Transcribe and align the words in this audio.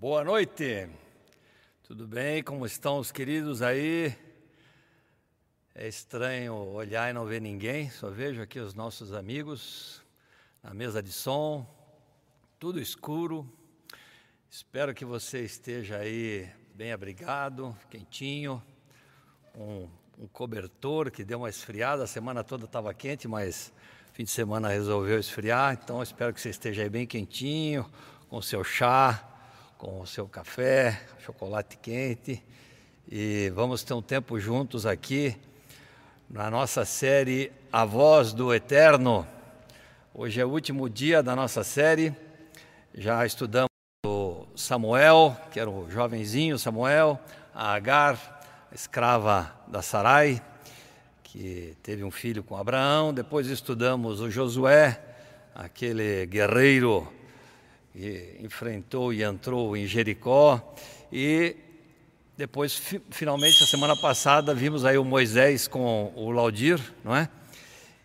Boa 0.00 0.22
noite. 0.22 0.88
Tudo 1.82 2.06
bem? 2.06 2.40
Como 2.40 2.64
estão 2.64 2.98
os 2.98 3.10
queridos 3.10 3.62
aí? 3.62 4.16
É 5.74 5.88
estranho 5.88 6.54
olhar 6.54 7.10
e 7.10 7.12
não 7.12 7.26
ver 7.26 7.40
ninguém, 7.40 7.90
só 7.90 8.08
vejo 8.08 8.40
aqui 8.40 8.60
os 8.60 8.74
nossos 8.74 9.12
amigos 9.12 10.00
na 10.62 10.72
mesa 10.72 11.02
de 11.02 11.10
som, 11.10 11.66
tudo 12.60 12.78
escuro. 12.78 13.44
Espero 14.48 14.94
que 14.94 15.04
você 15.04 15.40
esteja 15.40 15.96
aí 15.96 16.48
bem 16.76 16.92
abrigado, 16.92 17.76
quentinho, 17.90 18.62
um, 19.52 19.88
um 20.16 20.28
cobertor 20.28 21.10
que 21.10 21.24
deu 21.24 21.38
uma 21.38 21.50
esfriada. 21.50 22.04
A 22.04 22.06
semana 22.06 22.44
toda 22.44 22.66
estava 22.66 22.94
quente, 22.94 23.26
mas 23.26 23.72
fim 24.12 24.22
de 24.22 24.30
semana 24.30 24.68
resolveu 24.68 25.18
esfriar. 25.18 25.76
Então 25.82 26.00
espero 26.00 26.32
que 26.32 26.40
você 26.40 26.50
esteja 26.50 26.82
aí 26.82 26.88
bem 26.88 27.04
quentinho, 27.04 27.84
com 28.28 28.40
seu 28.40 28.62
chá, 28.62 29.34
com 29.78 30.00
o 30.00 30.06
seu 30.06 30.26
café, 30.26 31.00
chocolate 31.24 31.76
quente. 31.76 32.42
E 33.08 33.48
vamos 33.54 33.84
ter 33.84 33.94
um 33.94 34.02
tempo 34.02 34.38
juntos 34.40 34.84
aqui 34.84 35.36
na 36.28 36.50
nossa 36.50 36.84
série 36.84 37.52
A 37.72 37.84
Voz 37.84 38.32
do 38.32 38.52
Eterno. 38.52 39.24
Hoje 40.12 40.40
é 40.40 40.44
o 40.44 40.48
último 40.48 40.90
dia 40.90 41.22
da 41.22 41.36
nossa 41.36 41.62
série. 41.62 42.12
Já 42.92 43.24
estudamos 43.24 43.68
o 44.04 44.46
Samuel, 44.56 45.36
que 45.52 45.60
era 45.60 45.70
o 45.70 45.88
jovenzinho 45.88 46.58
Samuel, 46.58 47.18
a 47.54 47.72
Agar, 47.74 48.40
a 48.72 48.74
escrava 48.74 49.54
da 49.68 49.80
Sarai, 49.80 50.42
que 51.22 51.76
teve 51.84 52.02
um 52.02 52.10
filho 52.10 52.42
com 52.42 52.56
Abraão. 52.56 53.14
Depois 53.14 53.46
estudamos 53.46 54.20
o 54.20 54.28
Josué, 54.28 55.00
aquele 55.54 56.26
guerreiro 56.26 57.16
e 57.94 58.36
enfrentou 58.40 59.12
e 59.12 59.22
entrou 59.22 59.76
em 59.76 59.86
Jericó 59.86 60.74
e 61.12 61.56
depois 62.36 62.76
fi, 62.76 63.00
finalmente 63.10 63.62
a 63.62 63.66
semana 63.66 63.96
passada 63.96 64.54
vimos 64.54 64.84
aí 64.84 64.96
o 64.96 65.04
Moisés 65.04 65.66
com 65.66 66.12
o 66.14 66.30
Laudir, 66.30 66.80
não 67.02 67.16
é? 67.16 67.28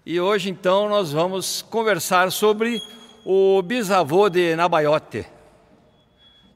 E 0.06 0.20
hoje 0.20 0.50
então 0.50 0.90
nós 0.90 1.12
vamos 1.12 1.62
conversar 1.62 2.32
sobre 2.32 2.82
o 3.26 3.62
bisavô 3.62 4.30
de 4.30 4.56
Nabaiote. 4.56 5.26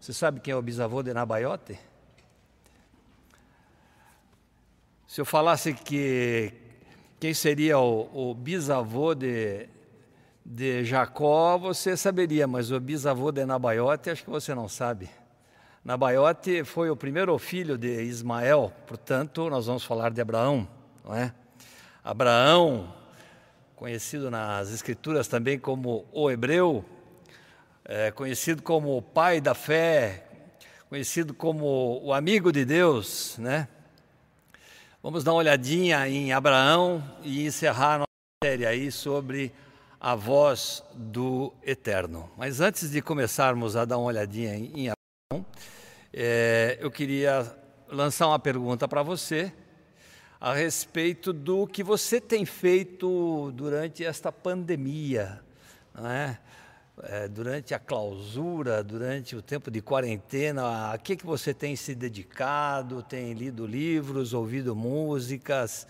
Você 0.02 0.14
sabe 0.14 0.40
quem 0.40 0.54
é 0.54 0.56
o 0.56 0.62
bisavô 0.62 1.04
de 1.04 1.14
Nabaiote? 1.14 1.80
Se 5.08 5.22
eu 5.22 5.26
falasse 5.26 5.74
que 5.74 6.52
quem 7.20 7.34
seria 7.34 7.80
o, 7.80 8.32
o 8.32 8.34
bisavô 8.34 9.16
de 9.16 9.68
de 10.50 10.86
Jacó 10.86 11.58
você 11.58 11.98
saberia, 11.98 12.48
mas 12.48 12.72
o 12.72 12.80
bisavô 12.80 13.34
de 13.34 13.46
Nabaiote 13.46 14.10
acho 14.10 14.24
que 14.24 14.30
você 14.30 14.56
não 14.56 14.70
sabe. 14.70 15.10
Nabaiote 15.84 16.64
foi 16.64 16.90
o 16.90 16.96
primeiro 16.96 17.38
filho 17.38 17.78
de 17.78 18.02
Ismael, 18.04 18.72
portanto, 18.88 19.50
nós 19.50 19.66
vamos 19.66 19.84
falar 19.84 20.10
de 20.10 20.22
Abraão, 20.22 20.66
não 21.04 21.14
é? 21.14 21.34
Abraão, 22.02 22.94
conhecido 23.76 24.32
nas 24.32 24.72
Escrituras 24.72 25.28
também 25.28 25.60
como 25.60 26.06
o 26.14 26.32
hebreu, 26.32 26.86
é, 27.84 28.10
conhecido 28.12 28.64
como 28.64 28.98
o 28.98 29.02
pai 29.02 29.42
da 29.42 29.54
fé, 29.54 30.28
conhecido 30.88 31.34
como 31.34 32.02
o 32.02 32.14
amigo 32.14 32.54
de 32.54 32.64
Deus, 32.64 33.38
né? 33.38 33.68
Vamos 35.04 35.26
dar 35.26 35.34
uma 35.34 35.40
olhadinha 35.40 36.08
em 36.08 36.32
Abraão 36.32 37.04
e 37.22 37.46
encerrar 37.46 37.96
a 37.96 37.98
nossa 38.00 38.08
série 38.46 38.66
aí 38.66 38.90
sobre 38.90 39.54
a 40.00 40.16
voz 40.16 40.84
do 40.94 41.54
Eterno. 41.64 42.30
Mas 42.38 42.62
antes 42.62 42.92
de 42.92 43.02
começarmos 43.02 43.76
a 43.76 43.86
dar 43.86 43.98
uma 43.98 44.08
olhadinha 44.08 44.56
em 44.56 44.90
Abraão, 44.90 45.46
é, 46.14 46.78
eu 46.80 46.92
queria 46.92 47.56
lançar 47.90 48.28
uma 48.28 48.40
pergunta 48.40 48.88
para 48.88 49.02
você 49.02 49.52
a 50.40 50.54
respeito 50.54 51.34
do 51.34 51.66
que 51.66 51.84
você 51.84 52.22
tem 52.22 52.46
feito 52.46 53.52
durante 53.56 54.06
esta 54.06 54.32
pandemia, 54.32 55.42
não 55.94 56.10
é? 56.10 56.40
É, 57.04 57.28
durante 57.28 57.76
a 57.76 57.80
clausura, 57.80 58.84
durante 58.84 59.36
o 59.36 59.42
tempo 59.42 59.70
de 59.70 59.82
quarentena, 59.82 60.92
a 60.92 60.98
que, 60.98 61.16
que 61.16 61.26
você 61.26 61.54
tem 61.54 61.76
se 61.76 61.94
dedicado? 61.94 63.04
Tem 63.04 63.34
lido 63.34 63.68
livros, 63.68 64.34
ouvido 64.34 64.76
músicas? 64.76 65.88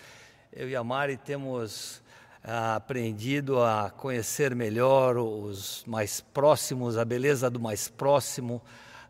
Eu 0.51 0.69
e 0.69 0.75
a 0.75 0.83
Mari 0.83 1.15
temos 1.15 2.01
aprendido 2.47 3.61
a 3.61 3.89
conhecer 3.89 4.55
melhor 4.55 5.17
os 5.17 5.83
mais 5.85 6.21
próximos, 6.21 6.97
a 6.97 7.03
beleza 7.03 7.49
do 7.49 7.59
mais 7.59 7.89
próximo, 7.89 8.61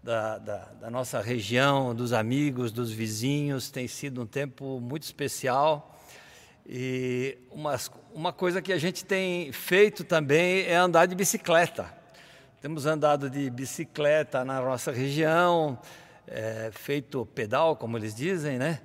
da, 0.01 0.39
da, 0.39 0.57
da, 0.81 0.89
nossa 0.89 1.21
região, 1.21 1.93
dos 1.93 2.13
amigos, 2.13 2.71
dos 2.71 2.91
vizinhos. 2.91 3.69
Tem 3.69 3.87
sido 3.87 4.23
um 4.23 4.25
tempo 4.25 4.79
muito 4.79 5.03
especial. 5.03 5.99
E 6.65 7.37
uma, 7.51 7.77
uma 8.11 8.33
coisa 8.33 8.59
que 8.59 8.73
a 8.73 8.79
gente 8.79 9.05
tem 9.05 9.51
feito 9.51 10.03
também 10.03 10.65
é 10.65 10.75
andar 10.75 11.05
de 11.05 11.13
bicicleta. 11.13 11.93
Temos 12.59 12.87
andado 12.87 13.29
de 13.29 13.51
bicicleta 13.51 14.43
na 14.43 14.59
nossa 14.59 14.91
região, 14.91 15.77
é, 16.27 16.71
feito 16.73 17.23
pedal, 17.35 17.75
como 17.75 17.97
eles 17.97 18.15
dizem, 18.15 18.57
né? 18.57 18.81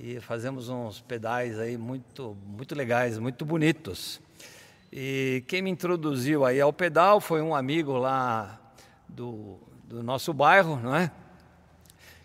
E 0.00 0.20
fazemos 0.20 0.68
uns 0.68 1.00
pedais 1.00 1.58
aí 1.58 1.76
muito, 1.76 2.36
muito 2.46 2.72
legais, 2.74 3.18
muito 3.18 3.44
bonitos. 3.44 4.20
E 4.92 5.42
quem 5.48 5.60
me 5.60 5.70
introduziu 5.70 6.44
aí 6.44 6.60
ao 6.60 6.72
pedal 6.72 7.20
foi 7.20 7.42
um 7.42 7.52
amigo 7.52 7.92
lá 7.94 8.60
do, 9.08 9.58
do 9.84 10.00
nosso 10.00 10.32
bairro, 10.32 10.76
não 10.76 10.94
é? 10.94 11.10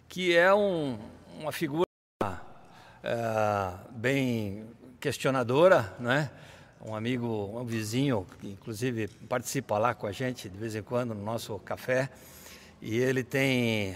Que 0.08 0.38
é 0.38 0.54
um, 0.54 1.00
uma 1.40 1.52
figura 1.52 1.88
é, 3.04 3.74
bem 3.90 4.66
questionadora, 5.00 5.96
não 6.00 6.12
é? 6.12 6.30
Um 6.80 6.96
amigo, 6.96 7.28
um 7.60 7.66
vizinho, 7.66 8.28
que 8.40 8.52
inclusive 8.52 9.08
participa 9.28 9.80
lá 9.80 9.96
com 9.96 10.06
a 10.06 10.12
gente 10.12 10.48
de 10.48 10.58
vez 10.58 10.76
em 10.76 10.84
quando 10.84 11.16
no 11.16 11.24
nosso 11.24 11.58
café. 11.60 12.12
E 12.80 12.98
ele 12.98 13.24
tem, 13.24 13.96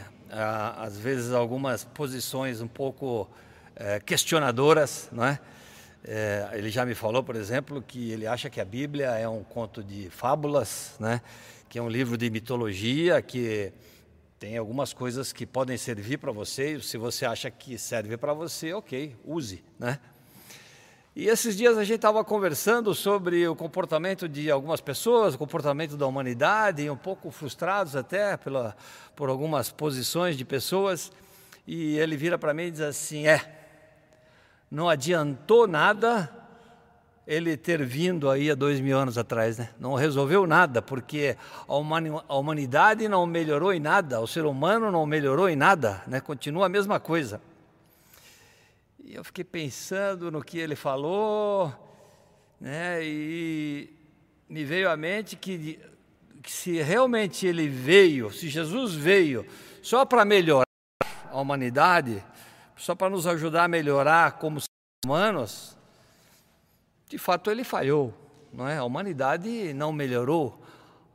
às 0.77 0.97
vezes, 0.97 1.31
algumas 1.31 1.83
posições 1.83 2.59
um 2.59 2.67
pouco 2.67 3.29
é, 3.79 3.99
questionadoras, 3.99 5.07
não 5.11 5.23
é? 5.23 5.39
é? 6.03 6.49
Ele 6.53 6.69
já 6.69 6.85
me 6.85 6.95
falou, 6.95 7.23
por 7.23 7.35
exemplo, 7.35 7.81
que 7.81 8.11
ele 8.11 8.25
acha 8.25 8.49
que 8.49 8.59
a 8.59 8.65
Bíblia 8.65 9.11
é 9.11 9.27
um 9.29 9.43
conto 9.43 9.83
de 9.83 10.09
fábulas, 10.09 10.95
né? 10.99 11.21
Que 11.69 11.77
é 11.77 11.81
um 11.81 11.89
livro 11.89 12.17
de 12.17 12.29
mitologia 12.29 13.21
que 13.21 13.71
tem 14.39 14.57
algumas 14.57 14.93
coisas 14.93 15.31
que 15.31 15.45
podem 15.45 15.77
servir 15.77 16.17
para 16.17 16.31
você. 16.31 16.79
Se 16.81 16.97
você 16.97 17.25
acha 17.25 17.51
que 17.51 17.77
serve 17.77 18.17
para 18.17 18.33
você, 18.33 18.73
ok, 18.73 19.16
use, 19.23 19.63
né? 19.79 19.99
E 21.16 21.27
esses 21.27 21.57
dias 21.57 21.77
a 21.79 21.83
gente 21.83 21.95
estava 21.95 22.23
conversando 22.23 22.93
sobre 22.93 23.47
o 23.47 23.55
comportamento 23.55 24.29
de 24.29 24.51
algumas 24.51 24.79
pessoas, 24.79 25.33
o 25.33 25.37
comportamento 25.37 25.97
da 25.97 26.05
humanidade, 26.05 26.87
um 26.91 26.95
pouco 26.95 27.31
frustrados 27.31 27.95
até 27.95 28.37
pela, 28.37 28.77
por 29.16 29.27
algumas 29.27 29.71
posições 29.71 30.37
de 30.37 30.45
pessoas. 30.45 31.11
E 31.66 31.97
ele 31.97 32.16
vira 32.16 32.37
para 32.37 32.53
mim 32.53 32.66
e 32.66 32.71
diz 32.71 32.81
assim: 32.81 33.25
É, 33.25 33.56
não 34.69 34.89
adiantou 34.89 35.67
nada 35.67 36.33
ele 37.28 37.57
ter 37.57 37.83
vindo 37.83 38.29
aí 38.29 38.50
há 38.50 38.55
dois 38.55 38.79
mil 38.79 38.97
anos 38.97 39.17
atrás, 39.17 39.57
né? 39.57 39.69
Não 39.78 39.95
resolveu 39.95 40.47
nada, 40.47 40.81
porque 40.81 41.35
a 41.67 42.35
humanidade 42.35 43.07
não 43.09 43.25
melhorou 43.25 43.73
em 43.73 43.81
nada, 43.81 44.22
o 44.22 44.28
ser 44.28 44.45
humano 44.45 44.89
não 44.89 45.05
melhorou 45.05 45.50
em 45.50 45.55
nada, 45.55 46.01
né? 46.07 46.22
Continua 46.22 46.67
a 46.67 46.69
mesma 46.69 47.01
coisa. 47.01 47.41
E 49.03 49.16
eu 49.16 49.23
fiquei 49.25 49.44
pensando 49.44 50.31
no 50.31 50.41
que 50.41 50.57
ele 50.57 50.75
falou, 50.75 51.73
né? 52.61 53.03
E 53.03 53.94
me 54.47 54.63
veio 54.63 54.89
à 54.89 54.95
mente 54.95 55.35
que, 55.35 55.78
que 56.41 56.51
se 56.51 56.81
realmente 56.81 57.45
ele 57.45 57.67
veio, 57.67 58.31
se 58.31 58.47
Jesus 58.47 58.94
veio 58.94 59.45
só 59.81 60.05
para 60.05 60.23
melhorar 60.23 60.66
a 61.29 61.41
humanidade, 61.41 62.23
só 62.78 62.96
para 62.96 63.09
nos 63.09 63.26
ajudar 63.26 63.64
a 63.64 63.68
melhorar 63.68 64.34
como 64.34 64.59
humanos, 65.06 65.78
de 67.09 67.18
fato 67.18 67.50
ele 67.50 67.64
falhou, 67.64 68.14
não 68.53 68.68
é? 68.68 68.78
A 68.78 68.84
humanidade 68.84 69.74
não 69.74 69.91
melhorou. 69.91 70.62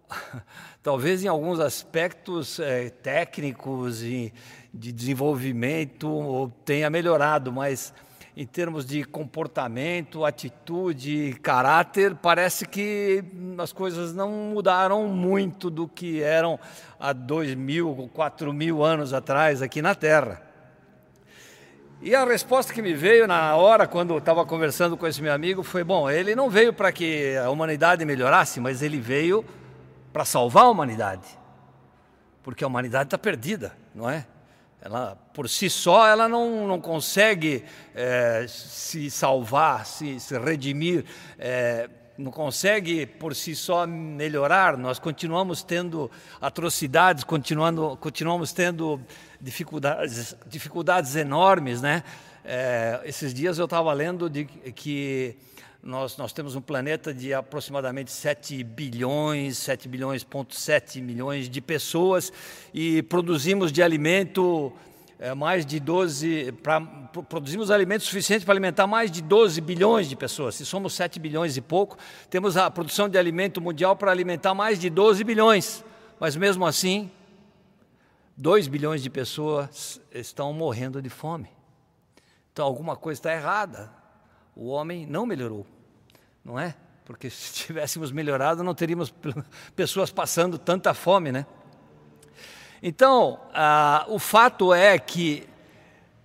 Talvez 0.83 1.23
em 1.25 1.29
alguns 1.29 1.61
aspectos 1.61 2.59
é, 2.59 2.91
técnicos 2.91 4.03
e 4.03 4.33
de 4.73 4.91
desenvolvimento 4.91 6.51
tenha 6.65 6.89
melhorado, 6.91 7.53
mas 7.53 7.95
em 8.35 8.47
termos 8.47 8.87
de 8.87 9.05
comportamento, 9.05 10.25
atitude, 10.25 11.39
caráter, 11.43 12.15
parece 12.15 12.67
que 12.67 13.23
as 13.59 13.73
coisas 13.73 14.15
não 14.15 14.31
mudaram 14.31 15.07
muito 15.09 15.69
do 15.69 15.87
que 15.87 16.23
eram 16.23 16.59
há 16.99 17.13
dois 17.13 17.55
mil, 17.55 18.11
quatro 18.15 18.53
mil 18.53 18.83
anos 18.83 19.13
atrás 19.13 19.61
aqui 19.61 19.83
na 19.83 19.95
Terra. 19.95 20.52
E 22.05 22.17
a 22.17 22.25
resposta 22.25 22.75
que 22.75 22.83
me 22.83 22.95
veio 22.95 23.29
na 23.29 23.55
hora, 23.55 23.87
quando 23.87 24.19
estava 24.19 24.45
conversando 24.45 24.97
com 24.97 25.07
esse 25.07 25.23
meu 25.23 25.33
amigo, 25.33 25.63
foi: 25.63 25.85
bom, 25.85 26.11
ele 26.11 26.35
não 26.35 26.51
veio 26.51 26.73
para 26.73 26.91
que 26.91 27.37
a 27.37 27.49
humanidade 27.49 28.05
melhorasse, 28.05 28.59
mas 28.59 28.83
ele 28.83 28.99
veio 28.99 29.45
para 30.13 30.25
salvar 30.25 30.65
a 30.65 30.69
humanidade. 30.69 31.39
porque 32.43 32.65
a 32.65 32.67
humanidade 32.67 33.05
está 33.05 33.17
perdida, 33.17 33.73
não 33.95 34.11
é? 34.11 34.27
Ela, 34.81 35.17
por 35.33 35.49
si 35.49 35.71
só, 35.71 36.09
ela 36.09 36.29
não, 36.29 36.67
não 36.67 36.81
consegue 36.81 37.65
é, 37.95 38.47
se 38.49 39.09
salvar, 39.09 39.87
se, 39.87 40.19
se 40.19 40.37
redimir, 40.37 41.05
é, 41.39 41.89
não 42.17 42.31
consegue 42.31 43.07
por 43.07 43.35
si 43.35 43.55
só 43.55 43.87
melhorar. 43.87 44.77
Nós 44.77 44.99
continuamos 44.99 45.63
tendo 45.63 46.11
atrocidades, 46.41 47.25
continuando, 47.25 47.97
continuamos 48.01 48.53
tendo 48.53 49.01
dificuldades, 49.41 50.37
dificuldades 50.47 51.17
enormes, 51.17 51.81
né? 51.81 52.03
É, 52.45 53.01
esses 53.05 53.33
dias 53.33 53.59
eu 53.59 53.67
estava 53.67 53.93
lendo 53.93 54.29
de 54.29 54.45
que 54.45 55.37
nós, 55.83 56.17
nós 56.17 56.33
temos 56.33 56.55
um 56.55 56.61
planeta 56.61 57.13
de 57.13 57.35
aproximadamente 57.35 58.13
7 58.13 58.63
bilhões, 58.63 59.59
7 59.59 59.89
bilhões, 59.89 60.23
ponto 60.23 60.55
7 60.55 61.01
milhões 61.01 61.49
de 61.49 61.61
pessoas 61.61 62.33
e 62.73 63.03
produzimos 63.03 63.73
de 63.73 63.83
alimento 63.83 64.73
é, 65.23 65.35
mais 65.35 65.65
de 65.65 65.79
12, 65.79 66.53
pra, 66.63 66.81
produzimos 66.81 67.71
alimentos 67.71 68.07
suficientes 68.07 68.45
para 68.45 68.53
alimentar 68.53 68.87
mais 68.87 69.11
de 69.11 69.23
12 69.23 69.61
bilhões 69.61 70.09
de 70.09 70.17
pessoas. 70.17 70.57
Se 70.57 70.67
somos 70.67 70.95
7 70.95 71.21
bilhões 71.21 71.57
e 71.57 71.61
pouco, 71.61 71.97
temos 72.29 72.57
a 72.57 72.71
produção 72.71 73.09
de 73.09 73.17
alimento 73.17 73.61
mundial 73.61 73.95
para 73.95 74.11
alimentar 74.11 74.55
mais 74.55 74.79
de 74.79 74.91
12 74.91 75.23
bilhões. 75.23 75.85
Mas 76.19 76.35
mesmo 76.35 76.67
assim, 76.67 77.11
2 78.37 78.67
bilhões 78.67 79.03
de 79.03 79.09
pessoas 79.09 80.01
estão 80.11 80.53
morrendo 80.53 81.01
de 81.01 81.09
fome. 81.09 81.49
Então 82.53 82.67
alguma 82.67 82.97
coisa 82.97 83.19
está 83.19 83.33
errada 83.33 84.03
o 84.55 84.69
homem 84.69 85.07
não 85.07 85.25
melhorou, 85.25 85.67
não 86.45 86.59
é? 86.59 86.75
Porque 87.05 87.31
se 87.31 87.53
tivéssemos 87.67 88.13
melhorado, 88.13 88.63
não 88.63 88.75
teríamos 88.75 89.13
pessoas 89.75 90.11
passando 90.11 90.59
tanta 90.59 90.95
fome, 90.95 91.33
né? 91.33 91.47
Então, 92.83 93.39
ah, 93.55 94.05
o 94.09 94.19
fato 94.19 94.75
é 94.75 94.99
que 94.99 95.47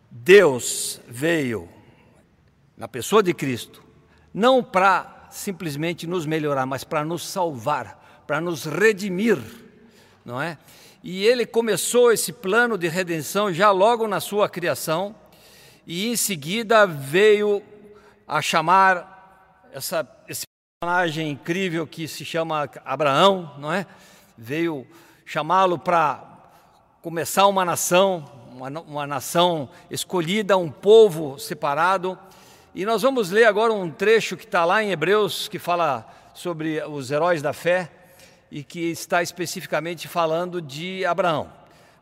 Deus 0.09 1.00
veio 1.07 1.69
na 2.75 2.88
pessoa 2.88 3.21
de 3.21 3.31
Cristo, 3.31 3.83
não 4.33 4.63
para 4.63 5.27
simplesmente 5.30 6.07
nos 6.07 6.25
melhorar, 6.25 6.65
mas 6.65 6.83
para 6.83 7.06
nos 7.06 7.27
salvar, 7.27 8.24
para 8.25 8.42
nos 8.42 8.65
redimir, 8.65 9.38
não 10.25 10.42
é? 10.42 10.57
E 11.04 11.24
ele 11.24 11.45
começou 11.45 12.12
esse 12.12 12.33
plano 12.33 12.75
de 12.75 12.88
redenção 12.88 13.53
já 13.53 13.69
logo 13.69 14.07
na 14.07 14.19
sua 14.19 14.50
criação, 14.50 15.15
e 15.86 16.07
em 16.07 16.15
seguida 16.15 16.88
veio 16.88 17.62
a 18.27 18.42
chamar 18.42 19.69
essa, 19.71 20.07
esse 20.27 20.45
personagem 20.80 21.30
incrível 21.30 21.86
que 21.86 22.07
se 22.07 22.25
chama 22.25 22.68
Abraão, 22.83 23.56
não 23.60 23.71
é? 23.71 23.86
Veio 24.36 24.88
chamá-lo 25.24 25.77
para 25.77 26.26
começar 27.07 27.48
uma 27.48 27.63
nação, 27.63 28.25
uma, 28.51 28.68
uma 28.81 29.07
nação 29.07 29.69
escolhida, 29.89 30.57
um 30.57 30.69
povo 30.69 31.39
separado. 31.39 32.19
E 32.75 32.86
nós 32.86 33.01
vamos 33.01 33.31
ler 33.31 33.45
agora 33.45 33.71
um 33.71 33.89
trecho 33.89 34.36
que 34.36 34.44
está 34.44 34.65
lá 34.65 34.83
em 34.83 34.92
Hebreus, 34.92 35.48
que 35.48 35.57
fala 35.57 36.06
sobre 36.33 36.83
os 36.83 37.09
heróis 37.09 37.42
da 37.42 37.54
fé 37.54 37.89
e 38.51 38.62
que 38.62 38.92
está 38.92 39.24
especificamente 39.24 40.06
falando 40.06 40.62
de 40.62 41.06
Abraão. 41.06 41.50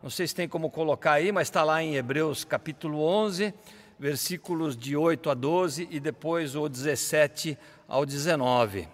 Não 0.02 0.10
sei 0.10 0.25
se 0.25 0.34
tem 0.34 0.50
como 0.50 0.72
colocar 0.72 1.12
aí, 1.12 1.31
mas 1.31 1.50
está 1.50 1.63
lá 1.63 1.84
em 1.84 1.98
Hebreus 1.98 2.44
capítulo 2.44 3.00
11, 3.00 3.54
versículos 4.00 4.75
de 4.75 4.98
8 4.98 5.30
a 5.30 5.36
12 5.36 5.88
e 5.92 6.00
depois 6.00 6.56
o 6.56 6.68
17 6.68 7.56
ao 7.88 8.08
19. 8.08 8.90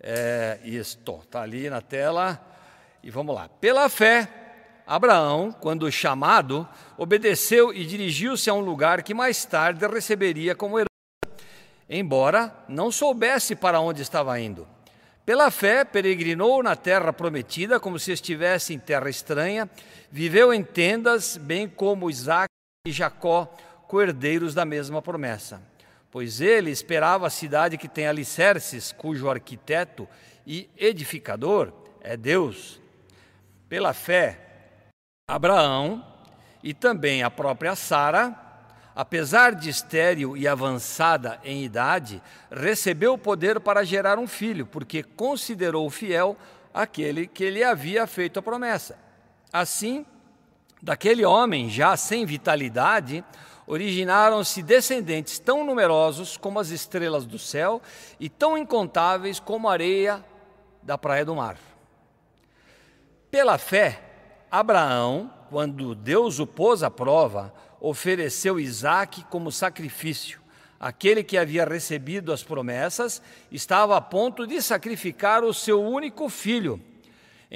É, 0.00 0.60
isto, 0.64 1.20
está 1.22 1.42
ali 1.42 1.68
na 1.68 1.82
tela. 1.82 2.42
E 3.02 3.10
vamos 3.10 3.34
lá. 3.34 3.50
Pela 3.60 3.86
fé, 3.90 4.43
Abraão, 4.86 5.50
quando 5.50 5.90
chamado, 5.90 6.68
obedeceu 6.98 7.72
e 7.72 7.86
dirigiu-se 7.86 8.50
a 8.50 8.54
um 8.54 8.60
lugar 8.60 9.02
que 9.02 9.14
mais 9.14 9.44
tarde 9.44 9.86
receberia 9.86 10.54
como 10.54 10.78
herança, 10.78 11.46
embora 11.88 12.54
não 12.68 12.92
soubesse 12.92 13.56
para 13.56 13.80
onde 13.80 14.02
estava 14.02 14.38
indo. 14.38 14.68
Pela 15.24 15.50
fé, 15.50 15.86
peregrinou 15.86 16.62
na 16.62 16.76
terra 16.76 17.10
prometida, 17.10 17.80
como 17.80 17.98
se 17.98 18.12
estivesse 18.12 18.74
em 18.74 18.78
terra 18.78 19.08
estranha, 19.08 19.70
viveu 20.10 20.52
em 20.52 20.62
tendas, 20.62 21.38
bem 21.38 21.66
como 21.66 22.10
Isaac 22.10 22.48
e 22.86 22.92
Jacó, 22.92 23.46
coerdeiros 23.88 24.52
da 24.52 24.66
mesma 24.66 25.00
promessa. 25.00 25.62
Pois 26.10 26.42
ele 26.42 26.70
esperava 26.70 27.26
a 27.26 27.30
cidade 27.30 27.78
que 27.78 27.88
tem 27.88 28.06
alicerces, 28.06 28.92
cujo 28.92 29.30
arquiteto 29.30 30.06
e 30.46 30.68
edificador 30.76 31.72
é 32.02 32.18
Deus. 32.18 32.78
Pela 33.66 33.94
fé, 33.94 34.43
Abraão 35.26 36.04
e 36.62 36.74
também 36.74 37.22
a 37.22 37.30
própria 37.30 37.74
Sara, 37.74 38.38
apesar 38.94 39.54
de 39.54 39.70
estéril 39.70 40.36
e 40.36 40.46
avançada 40.46 41.40
em 41.42 41.64
idade, 41.64 42.22
recebeu 42.50 43.14
o 43.14 43.18
poder 43.18 43.58
para 43.58 43.84
gerar 43.84 44.18
um 44.18 44.26
filho, 44.26 44.66
porque 44.66 45.02
considerou 45.02 45.88
fiel 45.88 46.36
aquele 46.74 47.26
que 47.26 47.48
lhe 47.48 47.64
havia 47.64 48.06
feito 48.06 48.38
a 48.38 48.42
promessa. 48.42 48.98
Assim, 49.50 50.04
daquele 50.82 51.24
homem 51.24 51.70
já 51.70 51.96
sem 51.96 52.26
vitalidade, 52.26 53.24
originaram-se 53.66 54.62
descendentes 54.62 55.38
tão 55.38 55.64
numerosos 55.64 56.36
como 56.36 56.60
as 56.60 56.68
estrelas 56.68 57.24
do 57.24 57.38
céu 57.38 57.80
e 58.20 58.28
tão 58.28 58.58
incontáveis 58.58 59.40
como 59.40 59.70
a 59.70 59.72
areia 59.72 60.22
da 60.82 60.98
praia 60.98 61.24
do 61.24 61.34
mar. 61.34 61.56
Pela 63.30 63.56
fé, 63.56 64.03
Abraão, 64.60 65.30
quando 65.50 65.94
Deus 65.94 66.38
o 66.38 66.46
pôs 66.46 66.82
à 66.82 66.90
prova, 66.90 67.52
ofereceu 67.80 68.60
Isaque 68.60 69.24
como 69.24 69.50
sacrifício. 69.50 70.40
Aquele 70.78 71.24
que 71.24 71.38
havia 71.38 71.64
recebido 71.64 72.32
as 72.32 72.42
promessas 72.42 73.22
estava 73.50 73.96
a 73.96 74.00
ponto 74.00 74.46
de 74.46 74.60
sacrificar 74.60 75.42
o 75.42 75.54
seu 75.54 75.82
único 75.82 76.28
filho 76.28 76.80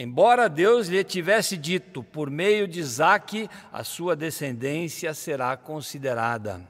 Embora 0.00 0.49
Deus 0.49 0.87
lhe 0.87 1.03
tivesse 1.03 1.56
dito, 1.56 2.05
por 2.05 2.31
meio 2.31 2.69
de 2.69 2.79
Isaque, 2.79 3.51
a 3.73 3.83
sua 3.83 4.15
descendência 4.15 5.12
será 5.12 5.56
considerada. 5.56 6.61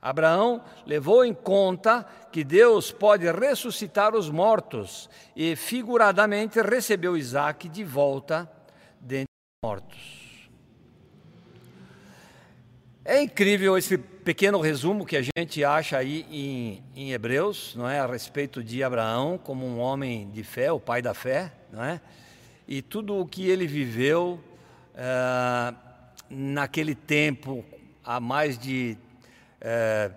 Abraão 0.00 0.64
levou 0.86 1.26
em 1.26 1.34
conta 1.34 2.06
que 2.32 2.42
Deus 2.42 2.90
pode 2.90 3.30
ressuscitar 3.30 4.14
os 4.14 4.30
mortos 4.30 5.10
e, 5.36 5.54
figuradamente, 5.54 6.58
recebeu 6.62 7.18
Isaque 7.18 7.68
de 7.68 7.84
volta 7.84 8.50
dentre 9.02 9.26
os 9.26 9.68
mortos. 9.68 10.22
É 13.04 13.20
incrível 13.20 13.76
esse 13.76 13.98
pequeno 13.98 14.60
resumo 14.60 15.04
que 15.04 15.16
a 15.16 15.22
gente 15.22 15.64
acha 15.64 15.98
aí 15.98 16.24
em, 16.30 16.84
em 16.94 17.12
Hebreus, 17.12 17.74
não 17.74 17.88
é, 17.88 17.98
a 17.98 18.06
respeito 18.06 18.62
de 18.62 18.84
Abraão 18.84 19.36
como 19.36 19.66
um 19.66 19.80
homem 19.80 20.30
de 20.30 20.44
fé, 20.44 20.70
o 20.70 20.78
pai 20.78 21.02
da 21.02 21.12
fé, 21.12 21.52
não 21.72 21.82
é? 21.82 22.00
e 22.68 22.80
tudo 22.80 23.18
o 23.18 23.26
que 23.26 23.48
ele 23.48 23.66
viveu 23.66 24.42
é, 24.94 25.74
naquele 26.30 26.94
tempo, 26.94 27.64
há 28.04 28.20
mais 28.20 28.56
de 28.56 28.96
é, 29.60 30.12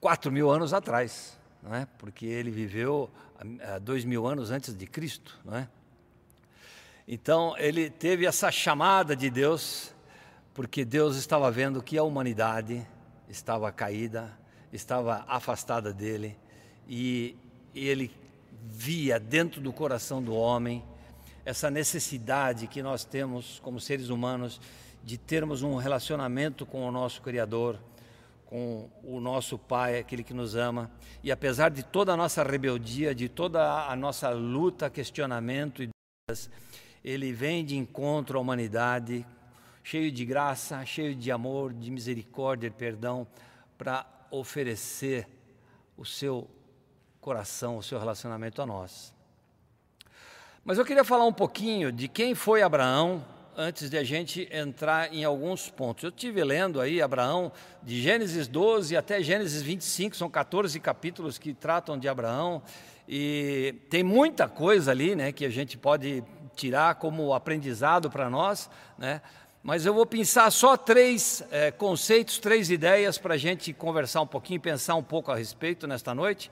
quatro 0.00 0.32
mil 0.32 0.50
anos 0.50 0.72
atrás, 0.72 1.38
não 1.62 1.74
é? 1.74 1.86
porque 1.98 2.24
ele 2.24 2.50
viveu 2.50 3.10
há 3.62 3.78
dois 3.78 4.02
mil 4.04 4.26
anos 4.26 4.50
antes 4.50 4.74
de 4.74 4.86
Cristo. 4.86 5.38
Não 5.44 5.56
é? 5.56 5.68
Então, 7.12 7.56
ele 7.58 7.90
teve 7.90 8.24
essa 8.24 8.52
chamada 8.52 9.16
de 9.16 9.28
Deus, 9.28 9.92
porque 10.54 10.84
Deus 10.84 11.16
estava 11.16 11.50
vendo 11.50 11.82
que 11.82 11.98
a 11.98 12.04
humanidade 12.04 12.86
estava 13.28 13.72
caída, 13.72 14.30
estava 14.72 15.24
afastada 15.26 15.92
dele, 15.92 16.38
e 16.88 17.36
ele 17.74 18.12
via 18.62 19.18
dentro 19.18 19.60
do 19.60 19.72
coração 19.72 20.22
do 20.22 20.32
homem 20.36 20.84
essa 21.44 21.68
necessidade 21.68 22.68
que 22.68 22.80
nós 22.80 23.04
temos 23.04 23.58
como 23.58 23.80
seres 23.80 24.08
humanos 24.08 24.60
de 25.02 25.18
termos 25.18 25.62
um 25.62 25.74
relacionamento 25.74 26.64
com 26.64 26.86
o 26.86 26.92
nosso 26.92 27.22
Criador, 27.22 27.76
com 28.46 28.88
o 29.02 29.18
nosso 29.18 29.58
Pai, 29.58 29.98
aquele 29.98 30.22
que 30.22 30.32
nos 30.32 30.54
ama. 30.54 30.88
E 31.24 31.32
apesar 31.32 31.72
de 31.72 31.82
toda 31.82 32.12
a 32.12 32.16
nossa 32.16 32.44
rebeldia, 32.44 33.12
de 33.12 33.28
toda 33.28 33.88
a 33.88 33.96
nossa 33.96 34.30
luta, 34.30 34.88
questionamento 34.88 35.82
e 35.82 35.88
dúvidas, 35.88 36.48
ele 37.04 37.32
vem 37.32 37.64
de 37.64 37.76
encontro 37.76 38.38
à 38.38 38.40
humanidade, 38.40 39.26
cheio 39.82 40.10
de 40.12 40.24
graça, 40.24 40.84
cheio 40.84 41.14
de 41.14 41.30
amor, 41.30 41.72
de 41.72 41.90
misericórdia 41.90 42.68
e 42.68 42.70
perdão, 42.70 43.26
para 43.78 44.06
oferecer 44.30 45.26
o 45.96 46.04
seu 46.04 46.48
coração, 47.20 47.76
o 47.76 47.82
seu 47.82 47.98
relacionamento 47.98 48.62
a 48.62 48.66
nós. 48.66 49.14
Mas 50.64 50.78
eu 50.78 50.84
queria 50.84 51.04
falar 51.04 51.24
um 51.24 51.32
pouquinho 51.32 51.90
de 51.90 52.06
quem 52.06 52.34
foi 52.34 52.62
Abraão 52.62 53.24
antes 53.56 53.90
de 53.90 53.98
a 53.98 54.04
gente 54.04 54.48
entrar 54.52 55.12
em 55.12 55.24
alguns 55.24 55.68
pontos. 55.68 56.04
Eu 56.04 56.10
estive 56.10 56.42
lendo 56.44 56.80
aí 56.80 57.02
Abraão 57.02 57.52
de 57.82 58.00
Gênesis 58.00 58.46
12 58.46 58.96
até 58.96 59.22
Gênesis 59.22 59.62
25, 59.62 60.16
são 60.16 60.30
14 60.30 60.78
capítulos 60.80 61.38
que 61.38 61.52
tratam 61.52 61.98
de 61.98 62.08
Abraão 62.08 62.62
e 63.08 63.74
tem 63.90 64.02
muita 64.02 64.48
coisa 64.48 64.90
ali, 64.90 65.16
né, 65.16 65.32
que 65.32 65.44
a 65.44 65.50
gente 65.50 65.76
pode 65.76 66.22
tirar 66.54 66.96
como 66.96 67.32
aprendizado 67.32 68.10
para 68.10 68.28
nós, 68.30 68.70
né? 68.98 69.20
Mas 69.62 69.84
eu 69.84 69.92
vou 69.92 70.06
pensar 70.06 70.50
só 70.50 70.74
três 70.74 71.42
é, 71.50 71.70
conceitos, 71.70 72.38
três 72.38 72.70
ideias 72.70 73.18
para 73.18 73.34
a 73.34 73.36
gente 73.36 73.74
conversar 73.74 74.22
um 74.22 74.26
pouquinho, 74.26 74.58
pensar 74.58 74.94
um 74.94 75.02
pouco 75.02 75.30
a 75.30 75.36
respeito 75.36 75.86
nesta 75.86 76.14
noite. 76.14 76.50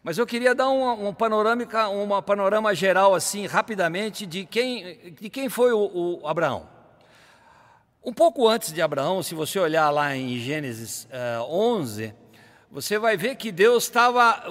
Mas 0.00 0.16
eu 0.16 0.24
queria 0.24 0.54
dar 0.54 0.68
uma, 0.68 0.92
uma 0.92 1.12
panorâmica, 1.12 1.88
uma 1.88 2.22
panorama 2.22 2.72
geral 2.72 3.16
assim, 3.16 3.46
rapidamente, 3.46 4.24
de 4.24 4.44
quem, 4.44 5.14
de 5.18 5.28
quem 5.28 5.48
foi 5.48 5.72
o, 5.72 6.20
o 6.22 6.28
Abraão. 6.28 6.68
Um 8.04 8.12
pouco 8.12 8.46
antes 8.46 8.72
de 8.72 8.80
Abraão, 8.80 9.20
se 9.20 9.34
você 9.34 9.58
olhar 9.58 9.90
lá 9.90 10.14
em 10.14 10.38
Gênesis 10.38 11.06
uh, 11.06 11.08
eh, 11.10 11.40
11, 11.50 12.14
você 12.70 13.00
vai 13.00 13.16
ver 13.16 13.34
que 13.34 13.50
Deus 13.50 13.82
estava 13.82 14.44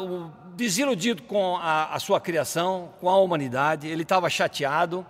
desiludido 0.56 1.24
com 1.24 1.58
a, 1.58 1.94
a, 1.94 2.00
sua 2.00 2.20
criação, 2.20 2.94
com 3.00 3.10
a 3.10 3.18
humanidade, 3.18 3.88
ele 3.88 4.04
estava 4.04 4.30
chateado 4.30 5.06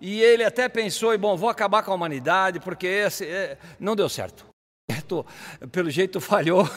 e 0.00 0.20
ele 0.20 0.44
até 0.44 0.68
pensou: 0.68 1.16
bom, 1.18 1.36
vou 1.36 1.48
acabar 1.48 1.82
com 1.82 1.90
a 1.90 1.94
humanidade 1.94 2.60
porque 2.60 2.86
esse, 2.86 3.26
é, 3.26 3.58
não 3.78 3.96
deu 3.96 4.08
certo. 4.08 4.46
Pelo 5.72 5.90
jeito 5.90 6.20
falhou, 6.20 6.68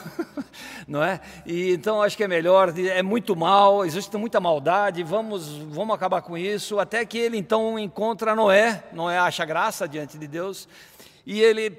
não 0.88 1.04
é? 1.04 1.20
E 1.46 1.74
então 1.74 2.02
acho 2.02 2.16
que 2.16 2.24
é 2.24 2.28
melhor, 2.28 2.74
é 2.78 3.02
muito 3.02 3.36
mal, 3.36 3.86
existe 3.86 4.16
muita 4.18 4.40
maldade, 4.40 5.04
vamos, 5.04 5.58
vamos 5.70 5.96
acabar 5.96 6.22
com 6.22 6.38
isso. 6.38 6.80
Até 6.80 7.06
que 7.06 7.18
ele 7.18 7.38
então 7.38 7.78
encontra 7.78 8.36
Noé, 8.36 8.84
Noé 8.94 9.18
acha 9.18 9.46
graça 9.46 9.88
diante 9.88 10.18
de 10.18 10.28
Deus 10.28 10.68
e 11.26 11.42
ele 11.42 11.70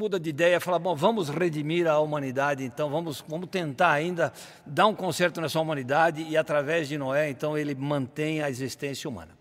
muda 0.00 0.18
de 0.18 0.30
ideia, 0.30 0.58
fala: 0.58 0.78
bom, 0.78 0.96
vamos 0.96 1.28
redimir 1.28 1.86
a 1.86 1.98
humanidade, 1.98 2.64
então 2.64 2.88
vamos, 2.88 3.22
vamos 3.28 3.50
tentar 3.50 3.90
ainda 3.90 4.32
dar 4.64 4.86
um 4.86 4.94
conserto 4.94 5.42
nessa 5.42 5.60
humanidade 5.60 6.22
e 6.22 6.38
através 6.38 6.88
de 6.88 6.96
Noé, 6.96 7.28
então 7.28 7.58
ele 7.58 7.74
mantém 7.74 8.40
a 8.40 8.48
existência 8.48 9.10
humana. 9.10 9.32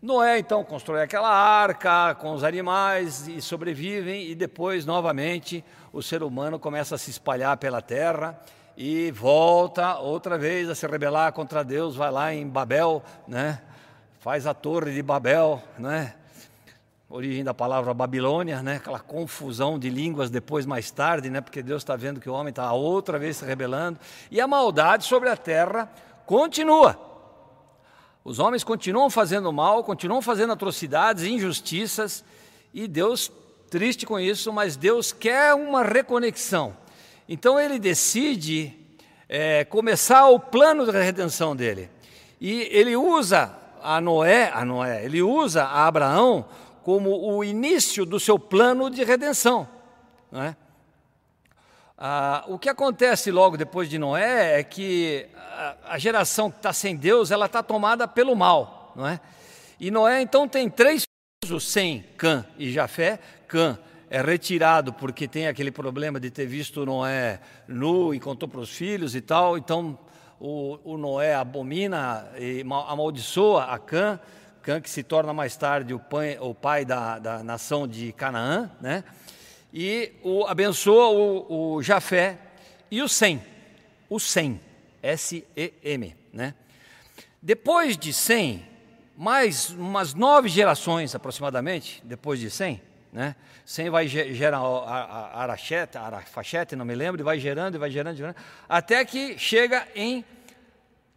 Noé 0.00 0.38
então 0.38 0.64
constrói 0.64 1.02
aquela 1.02 1.28
arca 1.28 2.14
com 2.14 2.32
os 2.32 2.42
animais 2.42 3.28
e 3.28 3.42
sobrevivem, 3.42 4.30
e 4.30 4.34
depois, 4.34 4.86
novamente, 4.86 5.62
o 5.92 6.02
ser 6.02 6.22
humano 6.22 6.58
começa 6.58 6.94
a 6.94 6.98
se 6.98 7.10
espalhar 7.10 7.58
pela 7.58 7.82
terra 7.82 8.40
e 8.78 9.10
volta 9.10 9.98
outra 9.98 10.38
vez 10.38 10.70
a 10.70 10.74
se 10.74 10.86
rebelar 10.86 11.34
contra 11.34 11.62
Deus, 11.62 11.94
vai 11.94 12.10
lá 12.10 12.32
em 12.32 12.48
Babel, 12.48 13.02
né? 13.28 13.60
faz 14.20 14.46
a 14.46 14.54
torre 14.54 14.94
de 14.94 15.02
Babel, 15.02 15.62
né? 15.78 16.14
Origem 17.10 17.42
da 17.42 17.52
palavra 17.52 17.92
Babilônia, 17.92 18.62
né? 18.62 18.76
aquela 18.76 19.00
confusão 19.00 19.80
de 19.80 19.90
línguas 19.90 20.30
depois, 20.30 20.64
mais 20.64 20.92
tarde, 20.92 21.28
né? 21.28 21.40
porque 21.40 21.60
Deus 21.60 21.82
está 21.82 21.96
vendo 21.96 22.20
que 22.20 22.30
o 22.30 22.32
homem 22.32 22.50
está 22.50 22.72
outra 22.72 23.18
vez 23.18 23.38
se 23.38 23.44
rebelando, 23.44 23.98
e 24.30 24.40
a 24.40 24.46
maldade 24.46 25.04
sobre 25.04 25.28
a 25.28 25.36
terra 25.36 25.90
continua. 26.24 26.96
Os 28.24 28.38
homens 28.38 28.62
continuam 28.62 29.10
fazendo 29.10 29.52
mal, 29.52 29.82
continuam 29.82 30.22
fazendo 30.22 30.52
atrocidades, 30.52 31.24
injustiças, 31.24 32.24
e 32.72 32.86
Deus, 32.86 33.32
triste 33.68 34.06
com 34.06 34.20
isso, 34.20 34.52
mas 34.52 34.76
Deus 34.76 35.10
quer 35.10 35.52
uma 35.54 35.82
reconexão. 35.82 36.76
Então 37.28 37.58
ele 37.58 37.80
decide 37.80 38.72
é, 39.28 39.64
começar 39.64 40.28
o 40.28 40.38
plano 40.38 40.84
de 40.86 40.92
redenção 40.92 41.56
dele. 41.56 41.90
E 42.40 42.68
ele 42.70 42.94
usa 42.94 43.52
a 43.82 44.00
Noé, 44.00 44.52
a 44.54 44.64
Noé, 44.64 45.04
ele 45.04 45.22
usa 45.22 45.64
a 45.64 45.88
Abraão 45.88 46.46
como 46.82 47.10
o 47.10 47.44
início 47.44 48.04
do 48.04 48.18
seu 48.18 48.38
plano 48.38 48.90
de 48.90 49.04
redenção. 49.04 49.68
Não 50.30 50.42
é? 50.42 50.56
Ah, 51.96 52.44
o 52.48 52.58
que 52.58 52.68
acontece 52.68 53.30
logo 53.30 53.58
depois 53.58 53.88
de 53.88 53.98
Noé 53.98 54.58
é 54.58 54.62
que 54.62 55.26
a, 55.36 55.76
a 55.90 55.98
geração 55.98 56.50
que 56.50 56.56
está 56.56 56.72
sem 56.72 56.96
Deus, 56.96 57.30
ela 57.30 57.44
está 57.44 57.62
tomada 57.62 58.08
pelo 58.08 58.34
mal, 58.34 58.92
não 58.96 59.06
é? 59.06 59.20
E 59.78 59.90
Noé 59.90 60.22
então 60.22 60.48
tem 60.48 60.70
três 60.70 61.04
filhos, 61.44 61.70
sem 61.70 62.02
Cã 62.16 62.46
e 62.58 62.70
Jafé. 62.70 63.18
Cã 63.46 63.78
é 64.08 64.22
retirado 64.22 64.92
porque 64.94 65.28
tem 65.28 65.46
aquele 65.46 65.70
problema 65.70 66.18
de 66.18 66.30
ter 66.30 66.46
visto 66.46 66.86
Noé 66.86 67.40
nu 67.68 68.14
e 68.14 68.20
contou 68.20 68.48
para 68.48 68.60
os 68.60 68.70
filhos 68.70 69.14
e 69.14 69.20
tal. 69.20 69.58
Então 69.58 69.98
o, 70.40 70.78
o 70.82 70.96
Noé 70.96 71.34
abomina 71.34 72.28
e 72.38 72.62
amaldiçoa 72.62 73.64
a 73.64 73.78
Cã. 73.78 74.18
Cã, 74.62 74.80
que 74.80 74.90
se 74.90 75.02
torna 75.02 75.32
mais 75.32 75.56
tarde 75.56 75.94
o 75.94 76.54
pai, 76.54 76.84
da, 76.84 77.18
da, 77.18 77.42
nação 77.42 77.88
de 77.88 78.12
Canaã, 78.12 78.70
né? 78.80 79.04
e 79.72 80.12
o, 80.22 80.44
abençoa 80.46 81.08
o, 81.08 81.76
o 81.76 81.82
Jafé 81.82 82.38
e 82.90 83.00
o 83.02 83.08
Sem, 83.08 83.42
o 84.08 84.18
Sem, 84.20 84.60
S-E-M. 85.02 86.14
Né? 86.32 86.54
Depois 87.40 87.96
de 87.96 88.12
Sem, 88.12 88.66
mais 89.16 89.70
umas 89.70 90.14
nove 90.14 90.48
gerações 90.48 91.14
aproximadamente, 91.14 92.02
depois 92.04 92.38
de 92.38 92.50
Sem, 92.50 92.82
né? 93.12 93.34
Sem 93.64 93.90
vai 93.90 94.08
gerar 94.08 94.60
Arachete, 94.60 95.96
Arafachete, 95.96 96.74
não 96.74 96.84
me 96.84 96.94
lembro, 96.94 97.20
e 97.20 97.24
vai 97.24 97.38
gerando, 97.38 97.76
e 97.76 97.78
vai 97.78 97.90
gerando, 97.90 98.16
gerando, 98.16 98.36
até 98.68 99.04
que 99.04 99.38
chega 99.38 99.86
em 99.94 100.24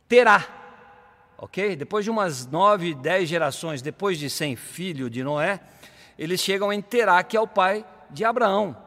Terá, 0.07 0.62
ok? 1.43 1.75
Depois 1.75 2.05
de 2.05 2.09
umas 2.09 2.47
nove, 2.47 2.95
dez 2.95 3.27
gerações, 3.27 3.81
depois 3.81 4.17
de 4.17 4.29
Sem, 4.29 4.55
filho 4.55 5.09
de 5.09 5.21
Noé, 5.25 5.59
eles 6.17 6.39
chegam 6.39 6.71
em 6.71 6.81
Terá, 6.81 7.21
que 7.21 7.35
é 7.35 7.41
o 7.41 7.45
pai 7.45 7.85
de 8.09 8.23
Abraão, 8.23 8.77